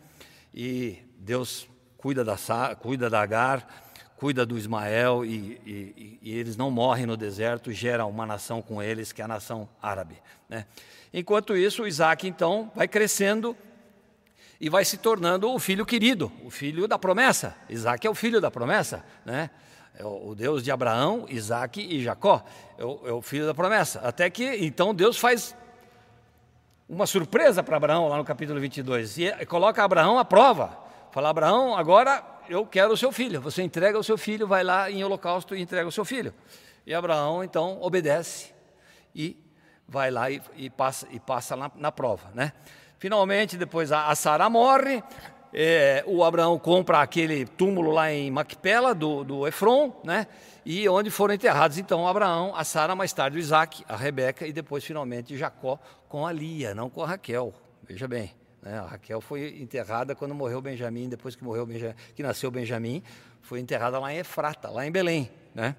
E 0.53 0.99
Deus 1.19 1.67
cuida 1.97 2.23
da, 2.23 2.37
cuida 2.79 3.09
da 3.09 3.19
Agar, 3.19 3.67
cuida 4.15 4.45
do 4.45 4.57
Ismael 4.57 5.25
e, 5.25 5.59
e, 5.65 6.19
e, 6.21 6.37
eles 6.37 6.55
não 6.55 6.71
morrem 6.71 7.05
no 7.05 7.17
deserto, 7.17 7.73
gera 7.73 8.05
uma 8.05 8.25
nação 8.25 8.61
com 8.61 8.81
eles, 8.81 9.11
que 9.11 9.21
é 9.21 9.25
a 9.25 9.27
nação 9.27 9.67
árabe. 9.81 10.15
Né? 10.47 10.65
Enquanto 11.13 11.57
isso, 11.57 11.85
Isaac 11.85 12.25
então 12.25 12.71
vai 12.73 12.87
crescendo 12.87 13.53
e 14.59 14.69
vai 14.69 14.83
se 14.83 14.97
tornando 14.97 15.51
o 15.51 15.59
filho 15.59 15.85
querido, 15.85 16.31
o 16.43 16.49
filho 16.49 16.87
da 16.87 16.97
promessa. 16.97 17.55
Isaac 17.69 18.05
é 18.05 18.09
o 18.09 18.15
filho 18.15 18.41
da 18.41 18.49
promessa, 18.49 19.03
né? 19.25 19.49
É 19.95 20.05
o 20.05 20.35
Deus 20.35 20.63
de 20.63 20.71
Abraão, 20.71 21.25
Isaac 21.27 21.81
e 21.81 22.03
Jacó, 22.03 22.43
é 22.77 22.85
o, 22.85 23.01
é 23.05 23.11
o 23.11 23.21
filho 23.21 23.47
da 23.47 23.53
promessa. 23.53 23.99
Até 24.01 24.29
que 24.29 24.43
então 24.63 24.93
Deus 24.93 25.17
faz 25.17 25.55
uma 26.87 27.05
surpresa 27.05 27.63
para 27.63 27.77
Abraão 27.77 28.07
lá 28.07 28.17
no 28.17 28.23
capítulo 28.23 28.59
22 28.59 29.17
e 29.17 29.45
coloca 29.45 29.83
Abraão 29.83 30.19
à 30.19 30.25
prova. 30.25 30.77
Fala, 31.11 31.29
Abraão, 31.29 31.75
agora 31.75 32.23
eu 32.47 32.65
quero 32.65 32.93
o 32.93 32.97
seu 32.97 33.11
filho. 33.11 33.41
Você 33.41 33.63
entrega 33.63 33.97
o 33.97 34.03
seu 34.03 34.17
filho, 34.17 34.47
vai 34.47 34.63
lá 34.63 34.89
em 34.89 35.03
holocausto 35.03 35.55
e 35.55 35.61
entrega 35.61 35.87
o 35.87 35.91
seu 35.91 36.05
filho. 36.05 36.33
E 36.85 36.93
Abraão, 36.93 37.43
então, 37.43 37.79
obedece 37.81 38.53
e 39.13 39.35
vai 39.87 40.11
lá 40.11 40.29
e, 40.29 40.41
e 40.55 40.69
passa, 40.69 41.07
e 41.11 41.19
passa 41.19 41.55
na, 41.55 41.71
na, 41.75 41.91
prova. 41.91 42.29
Né? 42.33 42.53
Finalmente, 42.99 43.57
depois 43.57 43.91
a, 43.91 44.13
Sara 44.15 44.49
morre, 44.49 45.03
é, 45.53 46.03
o 46.07 46.23
Abraão 46.23 46.57
compra 46.57 47.01
aquele 47.01 47.45
túmulo 47.45 47.91
lá 47.91 48.11
em 48.11 48.31
Macpela, 48.31 48.95
do, 48.95 49.23
do 49.23 49.47
Efron, 49.47 50.01
né? 50.03 50.27
e 50.65 50.89
onde 50.89 51.09
foram 51.09 51.33
enterrados 51.33 51.77
então 51.77 52.07
Abraão, 52.07 52.53
a 52.55 52.63
Sara, 52.63 52.95
mais 52.95 53.13
tarde 53.13 53.37
o 53.37 53.39
Isaac, 53.39 53.85
a 53.87 53.95
Rebeca 53.95 54.45
e 54.45 54.51
depois 54.51 54.83
finalmente 54.83 55.37
Jacó 55.37 55.79
com 56.09 56.27
a 56.27 56.31
Lia, 56.33 56.75
não 56.75 56.89
com 56.89 57.01
a 57.01 57.07
Raquel. 57.07 57.53
Veja 57.87 58.07
bem. 58.07 58.33
Né? 58.61 58.77
A 58.77 58.85
Raquel 58.85 59.21
foi 59.21 59.59
enterrada 59.61 60.13
quando 60.13 60.35
morreu 60.35 60.61
Benjamim, 60.61 61.07
depois 61.07 61.35
que 61.35 61.43
morreu 61.43 61.65
Benjamim, 61.65 61.95
que 62.15 62.21
nasceu 62.21 62.51
Benjamim, 62.51 63.01
foi 63.41 63.61
enterrada 63.61 63.97
lá 63.97 64.13
em 64.13 64.17
Efrata, 64.17 64.69
lá 64.69 64.85
em 64.85 64.91
Belém, 64.91 65.31
né? 65.55 65.75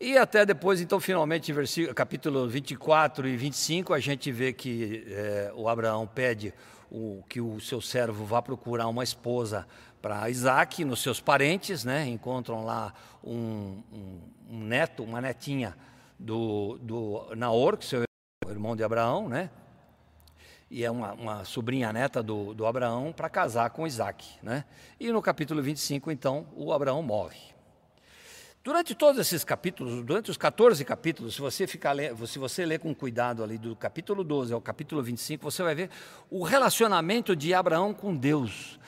E 0.00 0.16
até 0.16 0.46
depois, 0.46 0.80
então, 0.80 1.00
finalmente, 1.00 1.52
versículo, 1.52 1.92
capítulo 1.92 2.48
24 2.48 3.26
e 3.26 3.36
25, 3.36 3.92
a 3.92 3.98
gente 3.98 4.30
vê 4.30 4.52
que 4.52 5.04
é, 5.08 5.52
o 5.56 5.68
Abraão 5.68 6.06
pede 6.06 6.54
o, 6.88 7.24
que 7.28 7.40
o 7.40 7.60
seu 7.60 7.80
servo 7.80 8.24
vá 8.24 8.40
procurar 8.40 8.86
uma 8.86 9.02
esposa 9.02 9.66
para 10.00 10.30
Isaac, 10.30 10.84
nos 10.84 11.02
seus 11.02 11.20
parentes, 11.20 11.84
né? 11.84 12.06
Encontram 12.06 12.64
lá 12.64 12.94
um, 13.24 13.82
um, 13.92 14.20
um 14.50 14.60
neto, 14.60 15.02
uma 15.02 15.20
netinha 15.20 15.76
do, 16.16 16.78
do 16.80 17.34
Naor, 17.34 17.76
que 17.76 17.96
o 17.96 18.50
irmão 18.50 18.76
de 18.76 18.84
Abraão, 18.84 19.28
né? 19.28 19.50
e 20.70 20.84
é 20.84 20.90
uma, 20.90 21.12
uma 21.14 21.44
sobrinha 21.44 21.92
neta 21.92 22.22
do, 22.22 22.54
do 22.54 22.66
Abraão 22.66 23.12
para 23.12 23.28
casar 23.28 23.70
com 23.70 23.86
Isaac. 23.86 24.24
Né? 24.42 24.64
E 25.00 25.10
no 25.10 25.22
capítulo 25.22 25.62
25, 25.62 26.10
então, 26.10 26.46
o 26.54 26.72
Abraão 26.72 27.02
morre. 27.02 27.57
Durante 28.62 28.94
todos 28.94 29.20
esses 29.20 29.44
capítulos, 29.44 30.04
durante 30.04 30.30
os 30.30 30.36
14 30.36 30.84
capítulos, 30.84 31.34
se 31.34 31.40
você, 31.40 31.66
ficar, 31.66 31.94
se 32.26 32.38
você 32.38 32.66
ler 32.66 32.80
com 32.80 32.94
cuidado 32.94 33.42
ali 33.42 33.56
do 33.56 33.74
capítulo 33.76 34.24
12 34.24 34.52
ao 34.52 34.60
capítulo 34.60 35.02
25, 35.02 35.42
você 35.42 35.62
vai 35.62 35.74
ver 35.74 35.90
o 36.28 36.42
relacionamento 36.42 37.34
de 37.36 37.54
Abraão 37.54 37.94
com 37.94 38.14
Deus. 38.14 38.78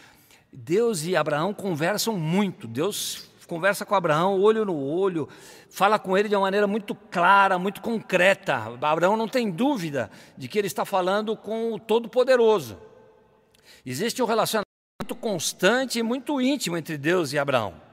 Deus 0.52 1.04
e 1.04 1.16
Abraão 1.16 1.54
conversam 1.54 2.16
muito. 2.16 2.66
Deus 2.66 3.30
conversa 3.46 3.84
com 3.84 3.96
Abraão 3.96 4.40
olho 4.40 4.64
no 4.64 4.76
olho, 4.76 5.28
fala 5.68 5.98
com 5.98 6.16
ele 6.16 6.28
de 6.28 6.36
uma 6.36 6.42
maneira 6.42 6.68
muito 6.68 6.94
clara, 6.94 7.58
muito 7.58 7.80
concreta. 7.80 8.78
Abraão 8.80 9.16
não 9.16 9.26
tem 9.26 9.50
dúvida 9.50 10.08
de 10.36 10.46
que 10.46 10.56
ele 10.56 10.68
está 10.68 10.84
falando 10.84 11.36
com 11.36 11.72
o 11.72 11.78
Todo-Poderoso. 11.78 12.78
Existe 13.84 14.22
um 14.22 14.26
relacionamento 14.26 15.16
constante 15.20 15.98
e 15.98 16.02
muito 16.02 16.40
íntimo 16.40 16.76
entre 16.76 16.96
Deus 16.96 17.32
e 17.32 17.38
Abraão. 17.38 17.89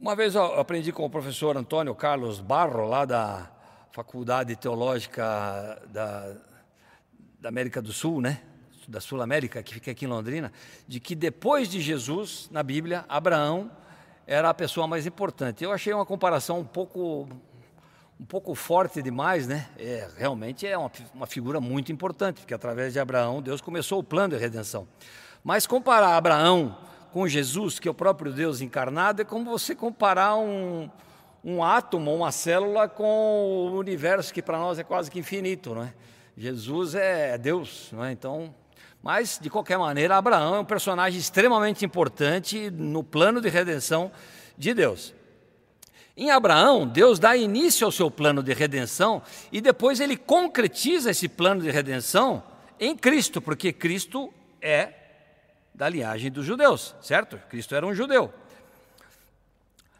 Uma 0.00 0.16
vez 0.16 0.34
eu 0.34 0.58
aprendi 0.58 0.92
com 0.92 1.04
o 1.04 1.10
professor 1.10 1.58
Antônio 1.58 1.94
Carlos 1.94 2.40
Barro, 2.40 2.86
lá 2.88 3.04
da 3.04 3.50
Faculdade 3.92 4.56
Teológica 4.56 5.22
da, 5.90 6.36
da 7.38 7.50
América 7.50 7.82
do 7.82 7.92
Sul, 7.92 8.22
né? 8.22 8.40
da 8.88 8.98
Sul 8.98 9.20
América, 9.20 9.62
que 9.62 9.74
fica 9.74 9.90
aqui 9.90 10.06
em 10.06 10.08
Londrina, 10.08 10.50
de 10.88 11.00
que 11.00 11.14
depois 11.14 11.68
de 11.68 11.82
Jesus, 11.82 12.48
na 12.50 12.62
Bíblia, 12.62 13.04
Abraão 13.10 13.70
era 14.26 14.48
a 14.48 14.54
pessoa 14.54 14.86
mais 14.86 15.06
importante. 15.06 15.62
Eu 15.62 15.70
achei 15.70 15.92
uma 15.92 16.06
comparação 16.06 16.60
um 16.60 16.64
pouco 16.64 17.28
um 18.18 18.24
pouco 18.24 18.54
forte 18.54 19.02
demais, 19.02 19.46
né? 19.46 19.68
É, 19.78 20.08
realmente 20.16 20.66
é 20.66 20.78
uma, 20.78 20.90
uma 21.14 21.26
figura 21.26 21.60
muito 21.60 21.92
importante, 21.92 22.40
porque 22.40 22.54
através 22.54 22.94
de 22.94 22.98
Abraão 22.98 23.42
Deus 23.42 23.60
começou 23.60 23.98
o 23.98 24.02
plano 24.02 24.34
de 24.34 24.40
redenção. 24.40 24.88
Mas 25.44 25.66
comparar 25.66 26.16
Abraão 26.16 26.88
com 27.12 27.26
Jesus, 27.28 27.78
que 27.78 27.88
é 27.88 27.90
o 27.90 27.94
próprio 27.94 28.32
Deus 28.32 28.60
encarnado, 28.60 29.22
é 29.22 29.24
como 29.24 29.50
você 29.50 29.74
comparar 29.74 30.36
um, 30.36 30.88
um 31.44 31.62
átomo, 31.62 32.14
uma 32.14 32.32
célula 32.32 32.88
com 32.88 33.04
o 33.04 33.78
universo 33.78 34.32
que 34.32 34.42
para 34.42 34.58
nós 34.58 34.78
é 34.78 34.84
quase 34.84 35.10
que 35.10 35.18
infinito, 35.18 35.74
não 35.74 35.82
é? 35.82 35.92
Jesus 36.36 36.94
é 36.94 37.36
Deus, 37.36 37.90
não 37.92 38.04
é? 38.04 38.12
Então 38.12 38.54
mas, 39.02 39.38
de 39.40 39.48
qualquer 39.48 39.78
maneira, 39.78 40.16
Abraão 40.16 40.56
é 40.56 40.60
um 40.60 40.64
personagem 40.64 41.18
extremamente 41.18 41.84
importante 41.84 42.70
no 42.70 43.02
plano 43.02 43.40
de 43.40 43.48
redenção 43.48 44.12
de 44.58 44.74
Deus. 44.74 45.14
Em 46.16 46.30
Abraão, 46.30 46.86
Deus 46.86 47.18
dá 47.18 47.34
início 47.34 47.86
ao 47.86 47.92
seu 47.92 48.10
plano 48.10 48.42
de 48.42 48.52
redenção 48.52 49.22
e 49.50 49.60
depois 49.60 50.00
ele 50.00 50.18
concretiza 50.18 51.10
esse 51.10 51.28
plano 51.28 51.62
de 51.62 51.70
redenção 51.70 52.42
em 52.78 52.94
Cristo, 52.94 53.40
porque 53.40 53.72
Cristo 53.72 54.32
é 54.60 54.92
da 55.80 55.88
linhagem 55.88 56.30
dos 56.30 56.44
judeus, 56.44 56.94
certo? 57.00 57.38
Cristo 57.48 57.74
era 57.74 57.86
um 57.86 57.94
judeu. 57.94 58.30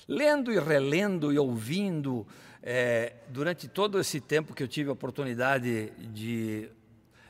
Lendo 0.07 0.53
e 0.53 0.61
relendo 0.61 1.33
e 1.33 1.38
ouvindo, 1.38 2.27
é, 2.62 3.14
durante 3.31 3.66
todo 3.66 3.99
esse 3.99 4.21
tempo 4.21 4.53
que 4.53 4.62
eu 4.62 4.69
tive 4.69 4.90
a 4.90 4.93
oportunidade 4.93 5.88
de 6.12 6.69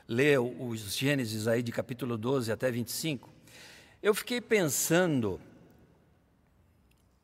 ler 0.05 0.37
os 0.41 0.97
Gênesis 0.97 1.47
aí 1.47 1.63
de 1.63 1.71
capítulo 1.71 2.17
12 2.17 2.51
até 2.51 2.69
25, 2.69 3.29
eu 4.03 4.13
fiquei 4.13 4.41
pensando 4.41 5.39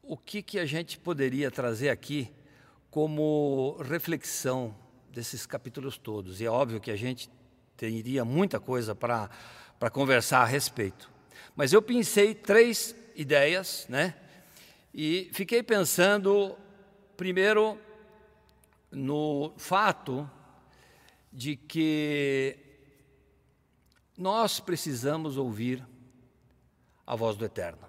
o 0.01 0.15
que, 0.15 0.41
que 0.41 0.57
a 0.57 0.65
gente 0.65 0.97
poderia 0.97 1.51
trazer 1.51 1.89
aqui 1.89 2.31
como 2.89 3.75
reflexão 3.81 4.73
desses 5.11 5.45
capítulos 5.45 5.97
todos. 5.97 6.39
E 6.39 6.45
é 6.45 6.49
óbvio 6.49 6.79
que 6.79 6.89
a 6.89 6.95
gente 6.95 7.29
teria 7.75 8.23
muita 8.23 8.61
coisa 8.61 8.95
para 8.95 9.29
conversar 9.91 10.39
a 10.39 10.45
respeito. 10.45 11.16
Mas 11.55 11.73
eu 11.73 11.81
pensei 11.81 12.33
três 12.35 12.95
ideias, 13.15 13.85
né? 13.89 14.15
E 14.93 15.29
fiquei 15.33 15.61
pensando, 15.61 16.57
primeiro, 17.15 17.77
no 18.91 19.53
fato 19.57 20.29
de 21.31 21.55
que 21.55 22.57
nós 24.17 24.59
precisamos 24.59 25.37
ouvir 25.37 25.85
a 27.05 27.15
voz 27.15 27.37
do 27.37 27.45
Eterno. 27.45 27.87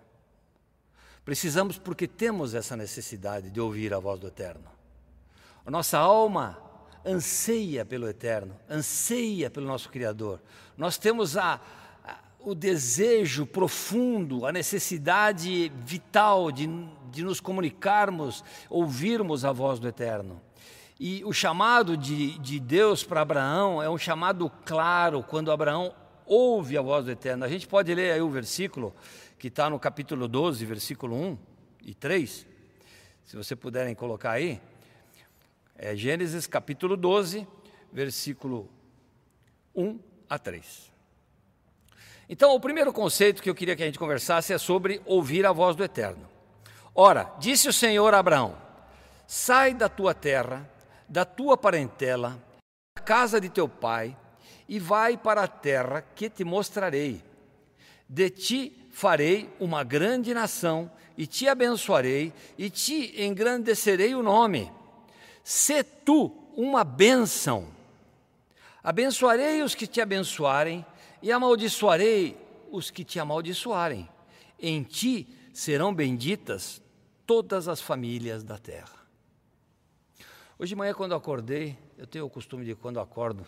Precisamos 1.25 1.79
porque 1.79 2.07
temos 2.07 2.55
essa 2.55 2.77
necessidade 2.77 3.51
de 3.51 3.61
ouvir 3.61 3.93
a 3.93 3.99
voz 3.99 4.21
do 4.21 4.29
Eterno. 4.29 4.71
A 5.65 5.71
nossa 5.71 5.99
alma 5.99 6.63
anseia 7.05 7.85
pelo 7.85 8.09
Eterno, 8.09 8.59
anseia 8.69 9.51
pelo 9.51 9.67
nosso 9.67 9.89
Criador. 9.91 10.41
Nós 10.77 10.99
temos 10.99 11.37
a, 11.37 11.61
o 12.41 12.55
desejo 12.55 13.45
profundo, 13.47 14.47
a 14.47 14.53
necessidade 14.53 15.71
vital 15.85 16.53
de, 16.53 16.69
de 17.11 17.23
nos 17.23 17.41
comunicarmos, 17.41 18.45
ouvirmos 18.71 19.45
a 19.45 19.53
voz 19.53 19.79
do 19.79 19.89
Eterno. 19.89 20.41
E 21.01 21.25
o 21.25 21.33
chamado 21.33 21.97
de, 21.97 22.39
de 22.39 22.59
Deus 22.59 23.05
para 23.05 23.21
Abraão 23.21 23.83
é 23.83 23.89
um 23.89 23.99
chamado 23.99 24.51
claro, 24.65 25.23
quando 25.23 25.53
Abraão 25.53 25.95
ouve 26.27 26.77
a 26.77 26.83
voz 26.83 27.05
do 27.05 27.11
Eterno. 27.11 27.45
A 27.45 27.49
gente 27.49 27.67
pode 27.67 27.95
ler 27.95 28.13
aí 28.13 28.21
o 28.21 28.29
versículo 28.29 28.95
que 29.39 29.49
está 29.49 29.71
no 29.71 29.79
capítulo 29.79 30.27
12, 30.27 30.65
versículo 30.65 31.17
1 31.17 31.39
e 31.85 31.95
3, 31.95 32.47
se 33.25 33.37
você 33.37 33.55
puderem 33.55 33.95
colocar 33.95 34.33
aí. 34.33 34.61
É 35.77 35.95
Gênesis 35.95 36.47
capítulo 36.47 36.97
12, 36.97 37.47
versículo 37.93 38.69
1 39.75 39.99
a 40.29 40.39
3. 40.39 40.88
Então, 42.29 42.55
o 42.55 42.61
primeiro 42.61 42.93
conceito 42.93 43.43
que 43.43 43.49
eu 43.49 43.55
queria 43.55 43.75
que 43.75 43.83
a 43.83 43.87
gente 43.87 43.99
conversasse 43.99 44.53
é 44.53 44.59
sobre 44.59 45.01
ouvir 45.07 45.47
a 45.47 45.53
voz 45.53 45.75
do 45.75 45.85
Eterno. 45.85 46.29
Ora, 46.95 47.33
disse 47.39 47.69
o 47.69 47.73
Senhor 47.73 48.13
a 48.13 48.19
Abraão: 48.19 48.57
Sai 49.27 49.73
da 49.73 49.89
tua 49.89 50.13
terra 50.15 50.69
da 51.09 51.25
tua 51.25 51.57
parentela, 51.57 52.39
da 52.95 53.03
casa 53.03 53.41
de 53.41 53.49
teu 53.49 53.69
pai, 53.69 54.17
e 54.69 54.79
vai 54.79 55.17
para 55.17 55.43
a 55.43 55.49
terra 55.49 56.05
que 56.15 56.29
te 56.29 56.45
mostrarei. 56.45 57.25
De 58.07 58.29
ti 58.29 58.89
farei 58.91 59.49
uma 59.59 59.83
grande 59.83 60.35
nação, 60.35 60.91
e 61.17 61.27
te 61.27 61.49
abençoarei, 61.49 62.33
e 62.57 62.69
te 62.69 63.21
engrandecerei 63.23 64.15
o 64.15 64.23
nome. 64.23 64.71
Se 65.43 65.83
tu 65.83 66.33
uma 66.55 66.85
bênção. 66.85 67.69
Abençoarei 68.85 69.63
os 69.63 69.75
que 69.75 69.87
te 69.87 70.01
abençoarem, 70.01 70.85
e 71.23 71.33
amaldiçoarei 71.33 72.37
os 72.71 72.91
que 72.91 73.05
te 73.05 73.19
amaldiçoarem. 73.19 74.09
Em 74.59 74.83
ti 74.83 75.29
serão 75.53 75.95
benditas 75.95 76.83
todas 77.27 77.69
as 77.69 77.81
famílias 77.81 78.43
da 78.43 78.59
terra. 78.59 78.99
Hoje 80.59 80.71
de 80.71 80.77
manhã, 80.77 80.93
quando 80.95 81.15
acordei, 81.15 81.79
eu 81.97 82.07
tenho 82.07 82.27
o 82.27 82.31
costume 82.31 82.65
de, 82.65 82.75
quando 82.75 82.99
acordo 82.99 83.47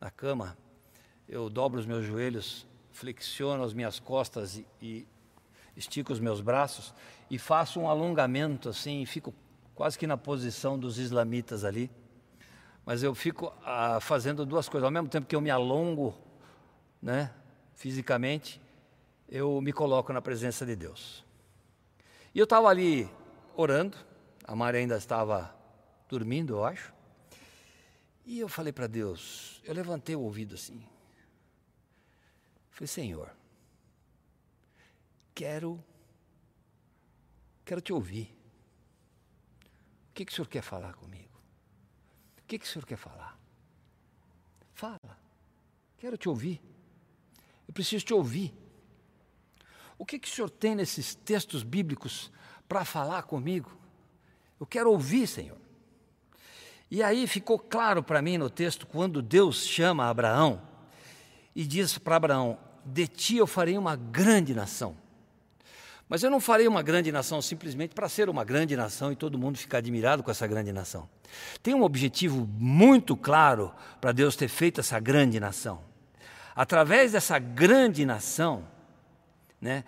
na 0.00 0.10
cama, 0.10 0.56
eu 1.28 1.48
dobro 1.48 1.78
os 1.78 1.86
meus 1.86 2.04
joelhos, 2.04 2.66
flexiono 2.92 3.62
as 3.62 3.72
minhas 3.72 3.98
costas 3.98 4.56
e, 4.56 4.66
e 4.80 5.06
estico 5.76 6.12
os 6.12 6.20
meus 6.20 6.40
braços 6.40 6.92
e 7.30 7.38
faço 7.38 7.80
um 7.80 7.88
alongamento 7.88 8.68
assim, 8.68 9.04
fico 9.06 9.32
quase 9.74 9.98
que 9.98 10.06
na 10.06 10.16
posição 10.16 10.78
dos 10.78 10.98
islamitas 10.98 11.64
ali. 11.64 11.90
Mas 12.84 13.02
eu 13.02 13.14
fico 13.14 13.52
ah, 13.64 13.98
fazendo 14.00 14.44
duas 14.44 14.68
coisas. 14.68 14.84
Ao 14.84 14.90
mesmo 14.90 15.08
tempo 15.08 15.26
que 15.26 15.36
eu 15.36 15.40
me 15.40 15.50
alongo 15.50 16.14
né, 17.00 17.32
fisicamente, 17.74 18.60
eu 19.28 19.60
me 19.60 19.72
coloco 19.72 20.12
na 20.12 20.22
presença 20.22 20.64
de 20.64 20.74
Deus. 20.74 21.24
E 22.34 22.38
eu 22.38 22.44
estava 22.44 22.68
ali 22.68 23.08
orando, 23.56 23.96
a 24.44 24.54
Maria 24.54 24.80
ainda 24.80 24.96
estava 24.96 25.54
dormindo, 26.08 26.54
eu 26.54 26.64
acho. 26.64 26.92
E 28.24 28.38
eu 28.38 28.48
falei 28.48 28.72
para 28.72 28.86
Deus, 28.86 29.60
eu 29.64 29.74
levantei 29.74 30.14
o 30.14 30.20
ouvido 30.20 30.54
assim. 30.54 30.86
Falei, 32.70 32.86
Senhor, 32.86 33.34
quero, 35.34 35.82
quero 37.64 37.80
te 37.80 37.92
ouvir. 37.92 38.34
O 40.10 40.14
que, 40.14 40.24
que 40.24 40.32
o 40.32 40.34
Senhor 40.34 40.48
quer 40.48 40.62
falar 40.62 40.94
comigo? 40.94 41.40
O 42.38 42.46
que, 42.46 42.58
que 42.58 42.64
o 42.64 42.68
Senhor 42.68 42.84
quer 42.84 42.96
falar? 42.96 43.38
Fala, 44.72 45.18
quero 45.96 46.16
te 46.16 46.28
ouvir. 46.28 46.60
Preciso 47.78 48.04
te 48.04 48.12
ouvir. 48.12 48.52
O 49.96 50.04
que, 50.04 50.18
que 50.18 50.26
o 50.26 50.30
Senhor 50.30 50.50
tem 50.50 50.74
nesses 50.74 51.14
textos 51.14 51.62
bíblicos 51.62 52.28
para 52.68 52.84
falar 52.84 53.22
comigo? 53.22 53.70
Eu 54.58 54.66
quero 54.66 54.90
ouvir, 54.90 55.28
Senhor. 55.28 55.56
E 56.90 57.04
aí 57.04 57.24
ficou 57.28 57.56
claro 57.56 58.02
para 58.02 58.20
mim 58.20 58.36
no 58.36 58.50
texto 58.50 58.84
quando 58.84 59.22
Deus 59.22 59.64
chama 59.64 60.10
Abraão 60.10 60.60
e 61.54 61.64
diz 61.64 61.96
para 61.98 62.16
Abraão: 62.16 62.58
De 62.84 63.06
ti 63.06 63.36
eu 63.36 63.46
farei 63.46 63.78
uma 63.78 63.94
grande 63.94 64.52
nação. 64.54 64.96
Mas 66.08 66.24
eu 66.24 66.32
não 66.32 66.40
farei 66.40 66.66
uma 66.66 66.82
grande 66.82 67.12
nação 67.12 67.40
simplesmente 67.40 67.94
para 67.94 68.08
ser 68.08 68.28
uma 68.28 68.42
grande 68.42 68.74
nação 68.74 69.12
e 69.12 69.14
todo 69.14 69.38
mundo 69.38 69.56
ficar 69.56 69.78
admirado 69.78 70.24
com 70.24 70.32
essa 70.32 70.48
grande 70.48 70.72
nação. 70.72 71.08
Tem 71.62 71.74
um 71.74 71.84
objetivo 71.84 72.44
muito 72.58 73.16
claro 73.16 73.72
para 74.00 74.10
Deus 74.10 74.34
ter 74.34 74.48
feito 74.48 74.80
essa 74.80 74.98
grande 74.98 75.38
nação. 75.38 75.86
Através 76.58 77.12
dessa 77.12 77.38
grande 77.38 78.04
nação, 78.04 78.64
né, 79.60 79.84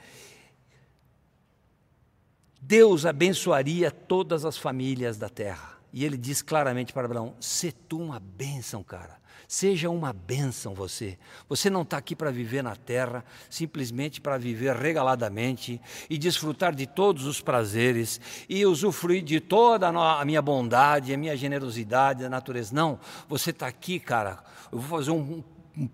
Deus 2.62 3.04
abençoaria 3.04 3.90
todas 3.90 4.44
as 4.44 4.56
famílias 4.56 5.18
da 5.18 5.28
terra. 5.28 5.80
E 5.92 6.04
ele 6.04 6.16
diz 6.16 6.42
claramente 6.42 6.92
para 6.92 7.06
Abraão: 7.06 7.34
Se 7.40 7.72
tu 7.72 7.98
uma 7.98 8.20
bênção, 8.20 8.84
cara. 8.84 9.18
Seja 9.48 9.90
uma 9.90 10.12
bênção 10.12 10.72
você. 10.72 11.18
Você 11.48 11.68
não 11.68 11.82
está 11.82 11.96
aqui 11.96 12.14
para 12.14 12.30
viver 12.30 12.62
na 12.62 12.76
terra, 12.76 13.24
simplesmente 13.50 14.20
para 14.20 14.38
viver 14.38 14.76
regaladamente 14.76 15.80
e 16.08 16.16
desfrutar 16.16 16.72
de 16.72 16.86
todos 16.86 17.26
os 17.26 17.40
prazeres 17.40 18.20
e 18.48 18.64
usufruir 18.64 19.24
de 19.24 19.40
toda 19.40 19.88
a 19.88 20.24
minha 20.24 20.40
bondade, 20.40 21.12
a 21.12 21.18
minha 21.18 21.36
generosidade, 21.36 22.24
a 22.24 22.30
natureza. 22.30 22.72
Não, 22.72 23.00
você 23.28 23.50
está 23.50 23.66
aqui, 23.66 23.98
cara. 23.98 24.38
Eu 24.70 24.78
vou 24.78 24.98
fazer 24.98 25.10
um, 25.10 25.42
um 25.76 25.88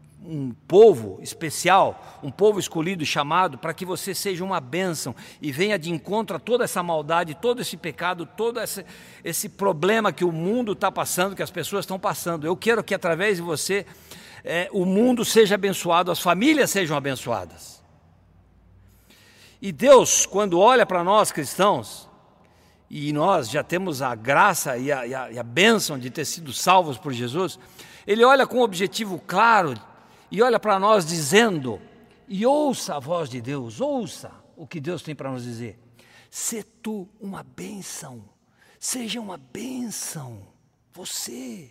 povo 0.53 1.19
especial, 1.23 2.21
um 2.23 2.31
povo 2.31 2.59
escolhido 2.59 3.03
e 3.03 3.07
chamado 3.07 3.59
para 3.59 3.73
que 3.73 3.85
você 3.85 4.15
seja 4.15 4.45
uma 4.45 4.61
bênção 4.61 5.15
e 5.41 5.53
venha 5.53 5.79
de 5.79 5.91
encontro 5.91 6.37
a 6.37 6.41
toda 6.41 6.65
essa 6.65 6.83
maldade, 6.83 7.35
todo 7.35 7.61
esse 7.61 7.77
pecado, 7.77 8.27
todo 8.27 8.61
esse, 8.61 8.85
esse 9.23 9.49
problema 9.49 10.13
que 10.13 10.25
o 10.25 10.33
mundo 10.33 10.73
está 10.73 10.91
passando, 10.91 11.37
que 11.37 11.43
as 11.43 11.51
pessoas 11.51 11.85
estão 11.85 11.99
passando. 11.99 12.47
Eu 12.47 12.57
quero 12.57 12.83
que 12.83 12.95
através 12.95 13.37
de 13.37 13.43
você 13.43 13.87
é, 14.45 14.69
o 14.73 14.85
mundo 14.85 15.25
seja 15.25 15.55
abençoado, 15.55 16.11
as 16.11 16.21
famílias 16.21 16.71
sejam 16.71 16.97
abençoadas. 16.97 17.83
E 19.61 19.73
Deus, 19.73 20.27
quando 20.27 20.59
olha 20.61 20.85
para 20.85 21.03
nós 21.03 21.33
cristãos, 21.33 22.07
e 22.89 23.13
nós 23.13 23.51
já 23.51 23.63
temos 23.63 24.01
a 24.01 24.15
graça 24.15 24.77
e 24.77 24.93
a, 24.93 25.07
e 25.07 25.15
a, 25.15 25.33
e 25.33 25.39
a 25.39 25.43
bênção 25.43 25.99
de 25.99 26.11
ter 26.11 26.25
sido 26.25 26.53
salvos 26.53 26.97
por 26.97 27.13
Jesus, 27.13 27.59
Ele 28.07 28.25
olha 28.25 28.47
com 28.47 28.59
um 28.59 28.63
objetivo 28.63 29.21
claro 29.27 29.75
e 30.31 30.43
olha 30.43 30.59
para 30.59 30.79
nós 30.79 31.07
dizendo, 31.07 31.81
e 32.29 32.45
ouça 32.45 32.97
a 32.97 32.99
voz 32.99 33.29
de 33.29 33.41
Deus, 33.41 33.81
ouça 33.81 34.33
o 34.57 34.67
que 34.67 34.81
Deus 34.81 35.03
tem 35.03 35.15
para 35.15 35.31
nos 35.31 35.45
dizer. 35.45 35.79
Se 36.31 36.63
tu 36.63 37.09
uma 37.21 37.43
bênção, 37.43 38.25
seja 38.79 39.21
uma 39.21 39.37
bênção, 39.37 40.43
você. 40.93 41.71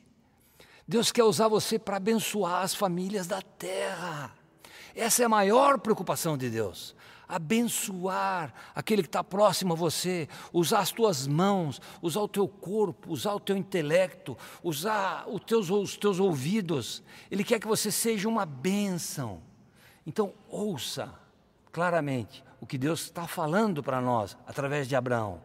Deus 0.87 1.11
quer 1.11 1.23
usar 1.23 1.47
você 1.47 1.77
para 1.77 1.97
abençoar 1.97 2.63
as 2.63 2.73
famílias 2.73 3.27
da 3.27 3.41
terra. 3.41 4.33
Essa 4.95 5.23
é 5.23 5.25
a 5.25 5.29
maior 5.29 5.77
preocupação 5.79 6.37
de 6.37 6.49
Deus. 6.49 6.95
Abençoar 7.27 8.53
aquele 8.73 9.01
que 9.01 9.07
está 9.07 9.23
próximo 9.23 9.73
a 9.73 9.75
você, 9.75 10.27
usar 10.53 10.79
as 10.79 10.91
tuas 10.91 11.27
mãos, 11.27 11.81
usar 12.01 12.21
o 12.21 12.27
teu 12.27 12.47
corpo, 12.47 13.11
usar 13.11 13.33
o 13.33 13.39
teu 13.39 13.57
intelecto, 13.57 14.37
usar 14.63 15.25
os 15.27 15.41
teus, 15.43 15.69
os 15.69 15.97
teus 15.97 16.19
ouvidos. 16.19 17.03
Ele 17.29 17.43
quer 17.43 17.59
que 17.59 17.67
você 17.67 17.91
seja 17.91 18.27
uma 18.27 18.45
bênção. 18.45 19.41
Então, 20.05 20.33
ouça 20.49 21.13
claramente 21.71 22.43
o 22.61 22.65
que 22.65 22.77
Deus 22.77 23.01
está 23.01 23.27
falando 23.27 23.83
para 23.83 23.99
nós 23.99 24.37
através 24.47 24.87
de 24.87 24.95
Abraão. 24.95 25.41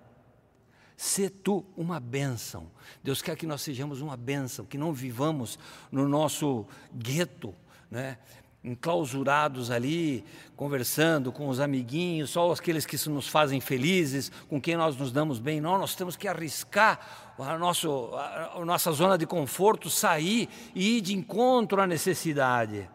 Se 0.97 1.31
tu 1.31 1.65
uma 1.77 1.99
bênção. 1.99 2.71
Deus 3.03 3.23
quer 3.23 3.35
que 3.37 3.47
nós 3.47 3.63
sejamos 3.63 4.01
uma 4.01 4.17
bênção, 4.17 4.67
que 4.67 4.77
não 4.77 4.93
vivamos 4.93 5.59
no 5.91 6.07
nosso 6.07 6.67
gueto, 6.95 7.55
né? 7.91 8.19
Enclausurados 8.63 9.71
ali, 9.71 10.25
conversando 10.55 11.33
com 11.33 11.49
os 11.49 11.61
amiguinhos, 11.61 12.31
só 12.31 12.53
aqueles 12.53 12.85
que 12.85 12.97
nos 13.09 13.27
fazem 13.27 13.61
felizes, 13.61 14.31
com 14.49 14.61
quem 14.61 14.77
nós 14.77 14.97
nos 14.97 15.11
damos 15.11 15.39
bem. 15.39 15.61
Não, 15.61 15.79
nós 15.79 15.95
temos 15.95 16.17
que 16.17 16.29
arriscar 16.29 17.33
a, 17.39 17.57
nosso, 17.57 18.11
a, 18.15 18.63
nossa 18.65 18.93
zona 18.93 19.17
de 19.17 19.27
conforto, 19.27 19.89
sair 19.89 20.49
e 20.75 20.99
ir 20.99 21.01
de 21.01 21.15
encontro 21.15 21.81
à 21.81 21.87
necessidade 21.87 22.89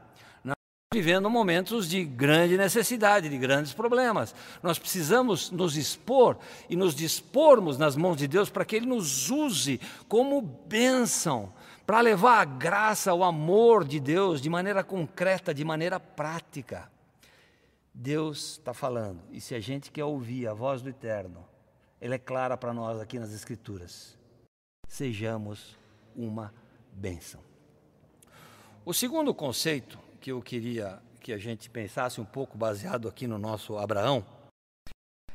vivendo 0.95 1.29
momentos 1.29 1.89
de 1.89 2.05
grande 2.05 2.55
necessidade, 2.55 3.27
de 3.27 3.37
grandes 3.37 3.73
problemas. 3.73 4.33
Nós 4.63 4.79
precisamos 4.79 5.51
nos 5.51 5.75
expor 5.75 6.37
e 6.69 6.75
nos 6.77 6.95
dispormos 6.95 7.77
nas 7.77 7.97
mãos 7.97 8.15
de 8.15 8.29
Deus 8.29 8.49
para 8.49 8.63
que 8.63 8.77
Ele 8.77 8.85
nos 8.85 9.29
use 9.29 9.81
como 10.07 10.41
bênção, 10.41 11.51
para 11.85 12.01
levar 12.01 12.41
a 12.41 12.45
graça, 12.45 13.13
o 13.13 13.23
amor 13.23 13.85
de 13.85 13.99
Deus 13.99 14.41
de 14.41 14.49
maneira 14.49 14.83
concreta, 14.83 15.53
de 15.53 15.63
maneira 15.63 15.99
prática. 15.99 16.91
Deus 17.93 18.53
está 18.53 18.73
falando, 18.73 19.21
e 19.31 19.39
se 19.39 19.55
a 19.55 19.59
gente 19.59 19.91
quer 19.91 20.03
ouvir 20.03 20.47
a 20.47 20.53
voz 20.53 20.81
do 20.81 20.89
Eterno, 20.89 21.45
Ele 22.01 22.15
é 22.15 22.19
clara 22.19 22.57
para 22.57 22.73
nós 22.73 22.99
aqui 22.99 23.17
nas 23.17 23.31
Escrituras. 23.31 24.17
Sejamos 24.87 25.77
uma 26.15 26.53
bênção. 26.91 27.39
O 28.83 28.93
segundo 28.93 29.33
conceito 29.33 29.97
que 30.19 30.31
eu 30.31 30.41
queria 30.41 31.01
que 31.21 31.31
a 31.33 31.37
gente 31.37 31.69
pensasse 31.69 32.21
um 32.21 32.25
pouco 32.25 32.57
baseado 32.57 33.07
aqui 33.07 33.25
no 33.25 33.39
nosso 33.39 33.77
Abraão. 33.77 34.23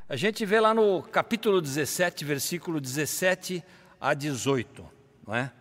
A 0.08 0.14
gente 0.14 0.46
vê 0.46 0.60
lá 0.60 0.72
no 0.72 1.02
capítulo 1.02 1.60
17, 1.60 2.24
versículo 2.24 2.80
17 2.80 3.64
a 4.00 4.14
18, 4.14 4.88
não 5.26 5.34
é? 5.34 5.52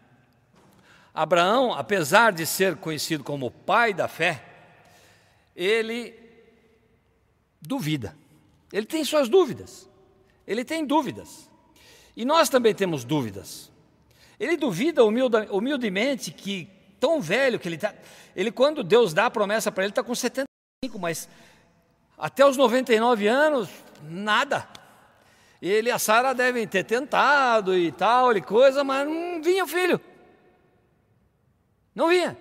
Abraão, 1.21 1.73
apesar 1.73 2.32
de 2.32 2.45
ser 2.45 2.77
conhecido 2.77 3.25
como 3.25 3.51
pai 3.51 3.93
da 3.93 4.08
fé, 4.08 4.41
ele 5.53 6.17
duvida. 7.62 8.15
Ele 8.71 8.86
tem 8.86 9.03
suas 9.03 9.27
dúvidas. 9.27 9.89
Ele 10.47 10.63
tem 10.63 10.86
dúvidas. 10.86 11.49
E 12.15 12.23
nós 12.23 12.47
também 12.47 12.73
temos 12.73 13.03
dúvidas. 13.03 13.69
Ele 14.39 14.55
duvida 14.55 15.03
humildemente 15.03 16.32
que 16.32 16.69
tão 17.01 17.19
velho 17.19 17.60
que 17.60 17.67
ele 17.67 17.75
está. 17.75 17.93
Ele, 18.34 18.49
quando 18.49 18.82
Deus 18.82 19.13
dá 19.13 19.25
a 19.25 19.32
promessa 19.32 19.69
para 19.69 19.84
ele, 19.84 19.91
está 19.91 20.01
com 20.01 20.15
75, 20.15 20.47
mas 20.97 21.27
até 22.17 22.45
os 22.45 22.55
99 22.55 23.27
anos, 23.27 23.67
nada. 24.03 24.65
Ele 25.62 25.89
e 25.89 25.91
a 25.91 25.99
Sara 25.99 26.34
devem 26.34 26.65
ter 26.65 26.86
tentado 26.86 27.77
e 27.77 27.91
tal, 27.91 28.32
e 28.38 28.41
coisa, 28.41 28.86
mas 28.86 29.05
não 29.05 29.43
vinha 29.43 29.65
o 29.65 29.67
filho. 29.67 29.99
Não 31.93 32.10
vinha. 32.10 32.38